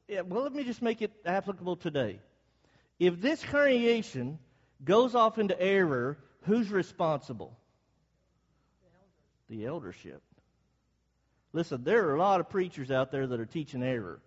Eh, 0.09 0.21
well, 0.21 0.43
let 0.43 0.53
me 0.53 0.63
just 0.63 0.81
make 0.81 1.01
it 1.01 1.11
applicable 1.25 1.75
today. 1.75 2.19
If 2.99 3.21
this 3.21 3.43
congregation 3.43 4.39
goes 4.83 5.13
off 5.13 5.37
into 5.37 5.59
error, 5.61 6.17
who's 6.43 6.69
responsible? 6.69 7.57
The 9.49 9.65
eldership. 9.65 10.21
Listen, 11.53 11.83
there 11.83 12.07
are 12.07 12.15
a 12.15 12.19
lot 12.19 12.39
of 12.39 12.49
preachers 12.49 12.91
out 12.91 13.11
there 13.11 13.27
that 13.27 13.39
are 13.39 13.45
teaching 13.45 13.83
error. 13.83 14.21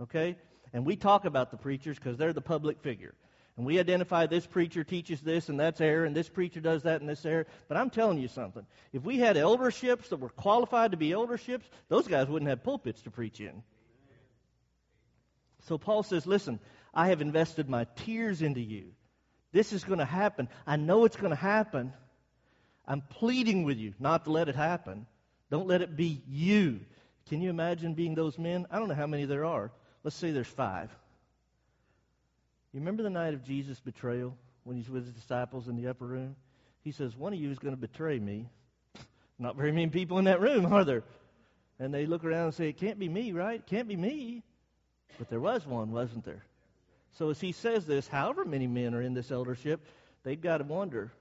Okay? 0.00 0.36
And 0.72 0.84
we 0.84 0.96
talk 0.96 1.24
about 1.24 1.50
the 1.50 1.56
preachers 1.56 1.98
because 1.98 2.16
they're 2.16 2.32
the 2.32 2.40
public 2.40 2.80
figure. 2.80 3.14
And 3.56 3.64
we 3.64 3.78
identify 3.78 4.26
this 4.26 4.46
preacher 4.46 4.82
teaches 4.82 5.20
this 5.20 5.48
and 5.48 5.60
that's 5.60 5.80
error, 5.80 6.04
and 6.04 6.14
this 6.14 6.28
preacher 6.28 6.60
does 6.60 6.82
that 6.82 7.00
and 7.00 7.08
this 7.08 7.24
error. 7.24 7.46
But 7.68 7.76
I'm 7.76 7.90
telling 7.90 8.18
you 8.18 8.26
something. 8.26 8.66
If 8.92 9.04
we 9.04 9.18
had 9.18 9.36
elderships 9.36 10.08
that 10.08 10.18
were 10.18 10.28
qualified 10.28 10.90
to 10.90 10.96
be 10.96 11.10
elderships, 11.10 11.64
those 11.88 12.08
guys 12.08 12.26
wouldn't 12.26 12.48
have 12.48 12.64
pulpits 12.64 13.02
to 13.02 13.10
preach 13.10 13.40
in. 13.40 13.62
So 15.62 15.78
Paul 15.78 16.02
says, 16.02 16.26
Listen, 16.26 16.58
I 16.92 17.08
have 17.08 17.20
invested 17.20 17.68
my 17.68 17.86
tears 17.96 18.42
into 18.42 18.60
you. 18.60 18.92
This 19.52 19.72
is 19.72 19.84
going 19.84 20.00
to 20.00 20.04
happen. 20.04 20.48
I 20.66 20.76
know 20.76 21.04
it's 21.04 21.16
going 21.16 21.30
to 21.30 21.36
happen. 21.36 21.92
I'm 22.86 23.02
pleading 23.02 23.62
with 23.62 23.78
you 23.78 23.94
not 24.00 24.24
to 24.24 24.32
let 24.32 24.48
it 24.48 24.56
happen. 24.56 25.06
Don't 25.50 25.66
let 25.66 25.82
it 25.82 25.96
be 25.96 26.22
you. 26.28 26.80
Can 27.28 27.40
you 27.40 27.50
imagine 27.50 27.94
being 27.94 28.14
those 28.14 28.38
men? 28.38 28.66
I 28.70 28.78
don't 28.78 28.88
know 28.88 28.94
how 28.94 29.06
many 29.06 29.24
there 29.24 29.44
are. 29.44 29.70
Let's 30.02 30.16
say 30.16 30.30
there's 30.30 30.46
five. 30.46 30.90
You 32.72 32.80
remember 32.80 33.02
the 33.02 33.10
night 33.10 33.34
of 33.34 33.44
Jesus' 33.44 33.80
betrayal 33.80 34.36
when 34.64 34.76
he's 34.76 34.90
with 34.90 35.06
his 35.06 35.14
disciples 35.14 35.68
in 35.68 35.76
the 35.76 35.88
upper 35.88 36.06
room? 36.06 36.36
He 36.82 36.92
says, 36.92 37.16
One 37.16 37.32
of 37.32 37.38
you 37.38 37.50
is 37.50 37.58
going 37.58 37.74
to 37.74 37.80
betray 37.80 38.18
me. 38.18 38.48
Not 39.38 39.56
very 39.56 39.72
many 39.72 39.88
people 39.88 40.18
in 40.18 40.24
that 40.24 40.40
room, 40.40 40.66
are 40.66 40.84
there? 40.84 41.02
And 41.78 41.92
they 41.92 42.06
look 42.06 42.24
around 42.24 42.46
and 42.46 42.54
say, 42.54 42.68
It 42.68 42.76
can't 42.76 42.98
be 42.98 43.08
me, 43.08 43.32
right? 43.32 43.60
It 43.60 43.66
can't 43.66 43.88
be 43.88 43.96
me. 43.96 44.42
But 45.18 45.30
there 45.30 45.40
was 45.40 45.66
one, 45.66 45.92
wasn't 45.92 46.24
there? 46.24 46.44
So 47.12 47.30
as 47.30 47.40
he 47.40 47.52
says 47.52 47.86
this, 47.86 48.08
however 48.08 48.44
many 48.44 48.66
men 48.66 48.94
are 48.94 49.02
in 49.02 49.14
this 49.14 49.30
eldership, 49.30 49.86
they've 50.24 50.40
got 50.40 50.58
to 50.58 50.64
wonder 50.64 51.12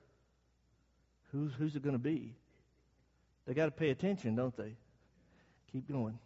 who's, 1.31 1.53
who's 1.53 1.75
it 1.75 1.83
going 1.83 1.93
to 1.93 1.99
be? 1.99 2.33
They 3.45 3.53
got 3.53 3.65
to 3.65 3.71
pay 3.71 3.89
attention, 3.89 4.35
don't 4.35 4.55
they? 4.55 4.75
Keep 5.71 5.91
going. 5.91 6.17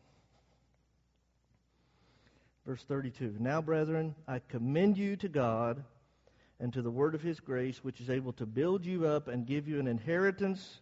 Verse 2.65 2.83
32 2.83 3.35
Now, 3.39 3.61
brethren, 3.61 4.13
I 4.27 4.39
commend 4.39 4.97
you 4.97 5.15
to 5.17 5.29
God 5.29 5.83
and 6.59 6.73
to 6.73 6.81
the 6.81 6.91
word 6.91 7.15
of 7.15 7.21
his 7.21 7.39
grace, 7.39 7.83
which 7.83 8.01
is 8.01 8.09
able 8.09 8.33
to 8.33 8.45
build 8.45 8.85
you 8.85 9.07
up 9.07 9.27
and 9.27 9.45
give 9.45 9.67
you 9.67 9.79
an 9.79 9.87
inheritance 9.87 10.81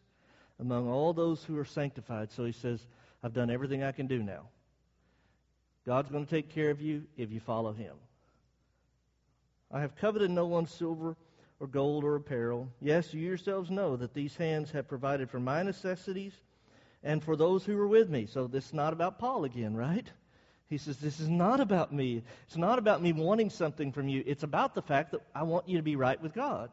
among 0.59 0.89
all 0.89 1.13
those 1.13 1.43
who 1.43 1.57
are 1.57 1.65
sanctified. 1.65 2.31
So 2.31 2.45
he 2.45 2.53
says, 2.53 2.85
I've 3.23 3.33
done 3.33 3.49
everything 3.49 3.83
I 3.83 3.91
can 3.91 4.07
do 4.07 4.23
now. 4.23 4.47
God's 5.85 6.09
going 6.09 6.25
to 6.25 6.29
take 6.29 6.49
care 6.49 6.71
of 6.71 6.81
you 6.81 7.03
if 7.17 7.31
you 7.31 7.39
follow 7.39 7.73
him. 7.73 7.95
I 9.71 9.81
have 9.81 9.95
coveted 9.95 10.31
no 10.31 10.45
one's 10.45 10.71
silver 10.71 11.15
or 11.59 11.67
gold 11.67 12.03
or 12.03 12.15
apparel. 12.15 12.69
Yes, 12.81 13.13
you 13.13 13.21
yourselves 13.21 13.69
know 13.69 13.95
that 13.95 14.13
these 14.13 14.35
hands 14.35 14.71
have 14.71 14.87
provided 14.87 15.29
for 15.29 15.39
my 15.39 15.63
necessities 15.63 16.33
and 17.03 17.23
for 17.23 17.35
those 17.35 17.63
who 17.63 17.77
were 17.77 17.87
with 17.87 18.09
me. 18.09 18.25
So 18.25 18.47
this 18.47 18.67
is 18.67 18.73
not 18.73 18.93
about 18.93 19.19
Paul 19.19 19.45
again, 19.45 19.75
right? 19.75 20.09
He 20.67 20.77
says, 20.77 20.97
This 20.97 21.19
is 21.19 21.29
not 21.29 21.59
about 21.59 21.93
me. 21.93 22.23
It's 22.47 22.57
not 22.57 22.79
about 22.79 23.01
me 23.01 23.13
wanting 23.13 23.49
something 23.49 23.91
from 23.91 24.07
you. 24.07 24.23
It's 24.25 24.43
about 24.43 24.73
the 24.73 24.81
fact 24.81 25.11
that 25.11 25.21
I 25.33 25.43
want 25.43 25.69
you 25.69 25.77
to 25.77 25.83
be 25.83 25.95
right 25.95 26.21
with 26.21 26.33
God. 26.33 26.71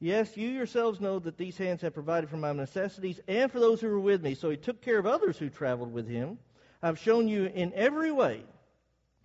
Yes, 0.00 0.36
you 0.36 0.48
yourselves 0.48 1.00
know 1.00 1.20
that 1.20 1.36
these 1.36 1.56
hands 1.56 1.82
have 1.82 1.94
provided 1.94 2.28
for 2.28 2.36
my 2.36 2.52
necessities 2.52 3.20
and 3.28 3.52
for 3.52 3.60
those 3.60 3.80
who 3.80 3.88
were 3.88 4.00
with 4.00 4.20
me. 4.20 4.34
So 4.34 4.50
he 4.50 4.56
took 4.56 4.82
care 4.82 4.98
of 4.98 5.06
others 5.06 5.38
who 5.38 5.48
traveled 5.48 5.92
with 5.92 6.08
him. 6.08 6.38
I've 6.82 6.98
shown 6.98 7.28
you 7.28 7.44
in 7.44 7.72
every 7.74 8.10
way, 8.10 8.42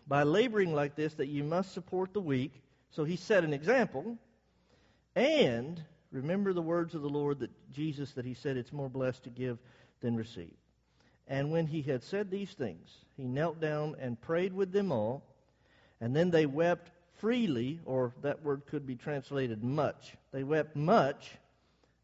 by 0.06 0.22
laboring 0.22 0.76
like 0.76 0.96
this, 0.96 1.16
that 1.16 1.30
you 1.30 1.44
must 1.44 1.74
support 1.74 2.14
the 2.14 2.22
weak. 2.22 2.62
So 2.92 3.06
he 3.06 3.16
set 3.16 3.44
an 3.44 3.54
example. 3.54 4.20
And 5.18 5.84
remember 6.12 6.54
the 6.54 6.62
words 6.62 6.94
of 6.94 7.02
the 7.02 7.10
Lord 7.10 7.40
that 7.40 7.50
Jesus 7.72 8.12
that 8.12 8.26
he 8.26 8.36
said 8.36 8.56
it's 8.56 8.72
more 8.72 8.88
blessed 8.88 9.24
to 9.24 9.32
give 9.32 9.58
than 10.00 10.16
receive. 10.16 10.54
And 11.28 11.52
when 11.52 11.66
he 11.66 11.82
had 11.82 12.04
said 12.04 12.30
these 12.30 12.52
things, 12.52 12.88
he 13.16 13.24
knelt 13.24 13.60
down 13.60 13.96
and 14.00 14.22
prayed 14.22 14.54
with 14.54 14.72
them 14.72 14.92
all, 14.92 15.24
and 16.00 16.16
then 16.16 16.30
they 16.30 16.46
wept 16.46 16.92
freely, 17.16 17.80
or 17.84 18.14
that 18.22 18.44
word 18.44 18.68
could 18.68 18.86
be 18.86 18.94
translated 18.94 19.64
much. 19.64 20.16
They 20.32 20.44
wept 20.44 20.76
much 20.76 21.32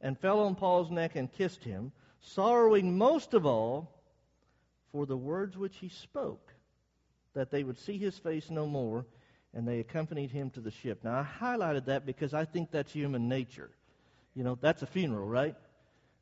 and 0.01 0.17
fell 0.17 0.39
on 0.39 0.55
Paul's 0.55 0.89
neck 0.89 1.15
and 1.15 1.31
kissed 1.31 1.63
him, 1.63 1.91
sorrowing 2.19 2.97
most 2.97 3.35
of 3.35 3.45
all 3.45 3.91
for 4.91 5.05
the 5.05 5.15
words 5.15 5.55
which 5.55 5.77
he 5.77 5.89
spoke, 5.89 6.51
that 7.35 7.51
they 7.51 7.63
would 7.63 7.77
see 7.77 7.99
his 7.99 8.17
face 8.17 8.49
no 8.49 8.65
more 8.65 9.05
and 9.53 9.67
they 9.67 9.79
accompanied 9.79 10.31
him 10.31 10.49
to 10.51 10.61
the 10.61 10.71
ship. 10.71 11.03
Now, 11.03 11.19
I 11.19 11.43
highlighted 11.43 11.85
that 11.85 12.05
because 12.05 12.33
I 12.33 12.45
think 12.45 12.71
that's 12.71 12.91
human 12.91 13.29
nature. 13.29 13.69
You 14.35 14.43
know, 14.43 14.57
that's 14.59 14.81
a 14.81 14.87
funeral, 14.87 15.27
right? 15.27 15.55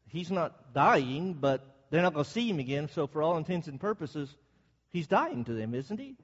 He's 0.08 0.32
not 0.32 0.74
dying, 0.74 1.34
but 1.34 1.66
they're 1.90 2.02
not 2.02 2.14
going 2.14 2.26
to 2.26 2.32
see 2.32 2.50
him 2.50 2.60
again, 2.60 2.90
so 2.90 3.08
for 3.08 3.24
all 3.24 3.38
intents 3.38 3.68
and 3.68 3.80
purposes, 3.80 4.36
he's 4.90 5.08
dying 5.08 5.46
to 5.46 5.54
them, 5.54 5.74
isn't 5.74 6.00
he? 6.00 6.16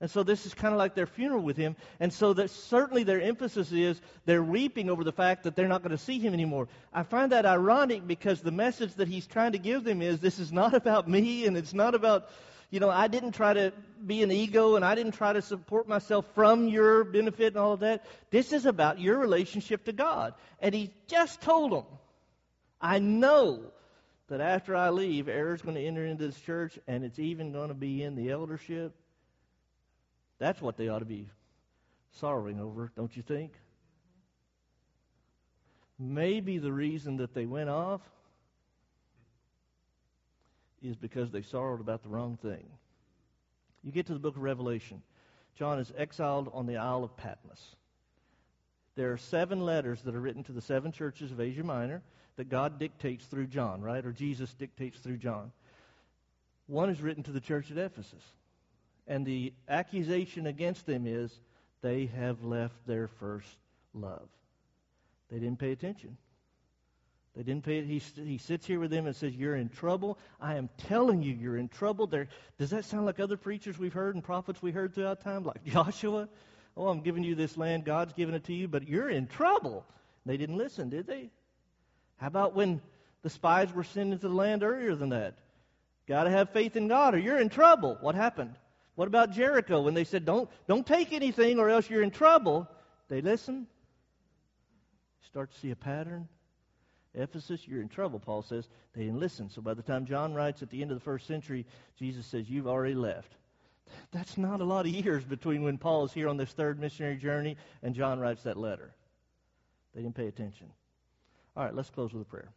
And 0.00 0.10
so 0.10 0.22
this 0.22 0.44
is 0.44 0.52
kind 0.52 0.74
of 0.74 0.78
like 0.78 0.94
their 0.94 1.06
funeral 1.06 1.42
with 1.42 1.56
him. 1.56 1.76
And 2.00 2.12
so 2.12 2.34
that 2.34 2.50
certainly 2.50 3.04
their 3.04 3.22
emphasis 3.22 3.72
is 3.72 4.00
they're 4.26 4.42
weeping 4.42 4.90
over 4.90 5.04
the 5.04 5.12
fact 5.12 5.44
that 5.44 5.56
they're 5.56 5.68
not 5.68 5.82
going 5.82 5.96
to 5.96 6.02
see 6.02 6.18
him 6.18 6.34
anymore. 6.34 6.68
I 6.92 7.04
find 7.04 7.32
that 7.32 7.46
ironic 7.46 8.06
because 8.06 8.42
the 8.42 8.50
message 8.50 8.94
that 8.94 9.08
he's 9.08 9.26
trying 9.26 9.52
to 9.52 9.58
give 9.58 9.84
them 9.84 10.02
is 10.02 10.20
this 10.20 10.38
is 10.38 10.52
not 10.52 10.74
about 10.82 11.08
me 11.08 11.46
and 11.46 11.56
it's 11.56 11.72
not 11.72 11.94
about 11.94 12.28
you 12.74 12.80
know, 12.80 12.90
I 12.90 13.06
didn't 13.06 13.36
try 13.36 13.52
to 13.52 13.72
be 14.04 14.24
an 14.24 14.32
ego 14.32 14.74
and 14.74 14.84
I 14.84 14.96
didn't 14.96 15.12
try 15.12 15.32
to 15.32 15.42
support 15.42 15.86
myself 15.86 16.26
from 16.34 16.66
your 16.66 17.04
benefit 17.04 17.52
and 17.52 17.56
all 17.56 17.74
of 17.74 17.80
that. 17.80 18.04
This 18.32 18.52
is 18.52 18.66
about 18.66 18.98
your 18.98 19.16
relationship 19.16 19.84
to 19.84 19.92
God. 19.92 20.34
And 20.58 20.74
he 20.74 20.92
just 21.06 21.40
told 21.40 21.70
them, 21.70 21.84
I 22.80 22.98
know 22.98 23.60
that 24.26 24.40
after 24.40 24.74
I 24.74 24.90
leave, 24.90 25.28
error's 25.28 25.62
going 25.62 25.76
to 25.76 25.86
enter 25.86 26.04
into 26.04 26.26
this 26.26 26.40
church 26.40 26.76
and 26.88 27.04
it's 27.04 27.20
even 27.20 27.52
going 27.52 27.68
to 27.68 27.74
be 27.74 28.02
in 28.02 28.16
the 28.16 28.32
eldership, 28.32 28.92
that's 30.40 30.60
what 30.60 30.76
they 30.76 30.88
ought 30.88 30.98
to 30.98 31.04
be 31.04 31.28
sorrowing 32.14 32.58
over, 32.58 32.90
don't 32.96 33.16
you 33.16 33.22
think? 33.22 33.52
Maybe 35.96 36.58
the 36.58 36.72
reason 36.72 37.18
that 37.18 37.34
they 37.34 37.46
went 37.46 37.70
off 37.70 38.00
is 40.84 40.96
because 40.96 41.30
they 41.30 41.42
sorrowed 41.42 41.80
about 41.80 42.02
the 42.02 42.08
wrong 42.08 42.36
thing. 42.42 42.64
You 43.82 43.92
get 43.92 44.06
to 44.06 44.14
the 44.14 44.18
book 44.18 44.36
of 44.36 44.42
Revelation. 44.42 45.02
John 45.56 45.78
is 45.78 45.92
exiled 45.96 46.50
on 46.52 46.66
the 46.66 46.76
Isle 46.76 47.04
of 47.04 47.16
Patmos. 47.16 47.76
There 48.96 49.12
are 49.12 49.18
seven 49.18 49.60
letters 49.60 50.00
that 50.02 50.14
are 50.14 50.20
written 50.20 50.44
to 50.44 50.52
the 50.52 50.60
seven 50.60 50.92
churches 50.92 51.32
of 51.32 51.40
Asia 51.40 51.64
Minor 51.64 52.02
that 52.36 52.48
God 52.48 52.78
dictates 52.78 53.24
through 53.26 53.46
John, 53.46 53.80
right? 53.82 54.04
Or 54.04 54.12
Jesus 54.12 54.52
dictates 54.54 54.98
through 54.98 55.18
John. 55.18 55.52
One 56.66 56.90
is 56.90 57.00
written 57.00 57.22
to 57.24 57.32
the 57.32 57.40
church 57.40 57.70
at 57.70 57.78
Ephesus. 57.78 58.22
And 59.06 59.26
the 59.26 59.52
accusation 59.68 60.46
against 60.46 60.86
them 60.86 61.06
is 61.06 61.30
they 61.82 62.06
have 62.06 62.42
left 62.42 62.74
their 62.86 63.08
first 63.08 63.56
love. 63.92 64.28
They 65.30 65.38
didn't 65.38 65.58
pay 65.58 65.72
attention. 65.72 66.16
They 67.36 67.42
didn't 67.42 67.64
pay. 67.64 67.78
It. 67.78 67.86
He, 67.86 68.00
he 68.24 68.38
sits 68.38 68.64
here 68.64 68.78
with 68.78 68.90
them 68.90 69.06
and 69.06 69.16
says, 69.16 69.34
"You're 69.34 69.56
in 69.56 69.68
trouble. 69.68 70.18
I 70.40 70.54
am 70.54 70.68
telling 70.78 71.22
you, 71.22 71.34
you're 71.34 71.56
in 71.56 71.68
trouble." 71.68 72.06
There, 72.06 72.28
does 72.58 72.70
that 72.70 72.84
sound 72.84 73.06
like 73.06 73.18
other 73.18 73.36
preachers 73.36 73.78
we've 73.78 73.92
heard 73.92 74.14
and 74.14 74.22
prophets 74.22 74.62
we 74.62 74.70
heard 74.70 74.94
throughout 74.94 75.20
time, 75.20 75.44
like 75.44 75.64
Joshua? 75.66 76.28
Oh, 76.76 76.88
I'm 76.88 77.00
giving 77.00 77.24
you 77.24 77.34
this 77.34 77.56
land. 77.56 77.84
God's 77.84 78.12
given 78.12 78.34
it 78.34 78.44
to 78.44 78.54
you, 78.54 78.68
but 78.68 78.88
you're 78.88 79.08
in 79.08 79.26
trouble. 79.26 79.84
They 80.26 80.36
didn't 80.36 80.56
listen, 80.56 80.90
did 80.90 81.06
they? 81.06 81.30
How 82.16 82.28
about 82.28 82.54
when 82.54 82.80
the 83.22 83.30
spies 83.30 83.72
were 83.72 83.84
sent 83.84 84.12
into 84.12 84.28
the 84.28 84.34
land 84.34 84.62
earlier 84.62 84.94
than 84.94 85.10
that? 85.10 85.38
Got 86.06 86.24
to 86.24 86.30
have 86.30 86.50
faith 86.50 86.76
in 86.76 86.88
God, 86.88 87.14
or 87.14 87.18
you're 87.18 87.40
in 87.40 87.48
trouble. 87.48 87.96
What 88.00 88.14
happened? 88.14 88.54
What 88.94 89.08
about 89.08 89.32
Jericho 89.32 89.82
when 89.82 89.94
they 89.94 90.04
said, 90.04 90.24
"Don't, 90.24 90.48
don't 90.68 90.86
take 90.86 91.12
anything, 91.12 91.58
or 91.58 91.68
else 91.68 91.90
you're 91.90 92.02
in 92.02 92.12
trouble"? 92.12 92.68
They 93.08 93.20
listened. 93.20 93.66
Start 95.26 95.50
to 95.50 95.58
see 95.58 95.72
a 95.72 95.76
pattern. 95.76 96.28
Ephesus, 97.14 97.66
you're 97.66 97.80
in 97.80 97.88
trouble, 97.88 98.18
Paul 98.18 98.42
says. 98.42 98.68
They 98.94 99.04
didn't 99.04 99.20
listen. 99.20 99.48
So 99.50 99.62
by 99.62 99.74
the 99.74 99.82
time 99.82 100.06
John 100.06 100.34
writes 100.34 100.62
at 100.62 100.70
the 100.70 100.82
end 100.82 100.90
of 100.90 100.96
the 100.96 101.04
first 101.04 101.26
century, 101.26 101.64
Jesus 101.98 102.26
says, 102.26 102.48
You've 102.48 102.66
already 102.66 102.94
left. 102.94 103.32
That's 104.12 104.36
not 104.36 104.60
a 104.60 104.64
lot 104.64 104.86
of 104.86 104.92
years 104.92 105.24
between 105.24 105.62
when 105.62 105.78
Paul 105.78 106.04
is 106.04 106.12
here 106.12 106.28
on 106.28 106.36
this 106.36 106.50
third 106.50 106.80
missionary 106.80 107.16
journey 107.16 107.56
and 107.82 107.94
John 107.94 108.18
writes 108.18 108.42
that 108.42 108.56
letter. 108.56 108.92
They 109.94 110.02
didn't 110.02 110.16
pay 110.16 110.26
attention. 110.26 110.68
All 111.56 111.64
right, 111.64 111.74
let's 111.74 111.90
close 111.90 112.12
with 112.12 112.22
a 112.22 112.30
prayer. 112.30 112.48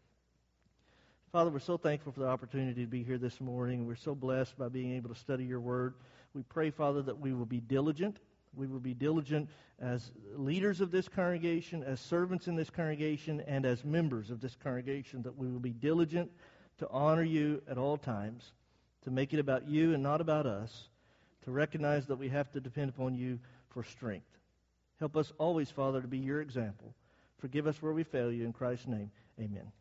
Father, 1.31 1.51
we're 1.51 1.59
so 1.59 1.77
thankful 1.77 2.11
for 2.13 2.21
the 2.21 2.27
opportunity 2.27 2.81
to 2.81 2.89
be 2.89 3.03
here 3.03 3.17
this 3.17 3.39
morning. 3.39 3.85
We're 3.85 3.95
so 3.95 4.15
blessed 4.15 4.57
by 4.57 4.69
being 4.69 4.95
able 4.95 5.09
to 5.09 5.19
study 5.19 5.43
your 5.43 5.59
word. 5.59 5.93
We 6.33 6.41
pray, 6.43 6.71
Father, 6.71 7.01
that 7.03 7.19
we 7.19 7.33
will 7.33 7.45
be 7.45 7.59
diligent 7.59 8.17
we 8.57 8.67
will 8.67 8.79
be 8.79 8.93
diligent 8.93 9.49
as 9.79 10.11
leaders 10.35 10.81
of 10.81 10.91
this 10.91 11.07
congregation, 11.07 11.83
as 11.83 11.99
servants 11.99 12.47
in 12.47 12.55
this 12.55 12.69
congregation, 12.69 13.41
and 13.41 13.65
as 13.65 13.85
members 13.85 14.31
of 14.31 14.41
this 14.41 14.55
congregation, 14.55 15.21
that 15.21 15.37
we 15.37 15.47
will 15.47 15.59
be 15.59 15.71
diligent 15.71 16.31
to 16.79 16.89
honor 16.89 17.23
you 17.23 17.61
at 17.69 17.77
all 17.77 17.97
times, 17.97 18.51
to 19.03 19.11
make 19.11 19.33
it 19.33 19.39
about 19.39 19.67
you 19.67 19.93
and 19.93 20.01
not 20.01 20.21
about 20.21 20.45
us, 20.45 20.89
to 21.45 21.51
recognize 21.51 22.07
that 22.07 22.17
we 22.17 22.29
have 22.29 22.51
to 22.51 22.59
depend 22.59 22.89
upon 22.89 23.15
you 23.15 23.39
for 23.69 23.83
strength. 23.83 24.25
Help 24.99 25.15
us 25.15 25.31
always, 25.37 25.69
Father, 25.69 26.01
to 26.01 26.07
be 26.07 26.17
your 26.17 26.41
example. 26.41 26.93
Forgive 27.39 27.67
us 27.67 27.81
where 27.81 27.93
we 27.93 28.03
fail 28.03 28.31
you. 28.31 28.45
In 28.45 28.53
Christ's 28.53 28.87
name, 28.87 29.11
amen. 29.39 29.71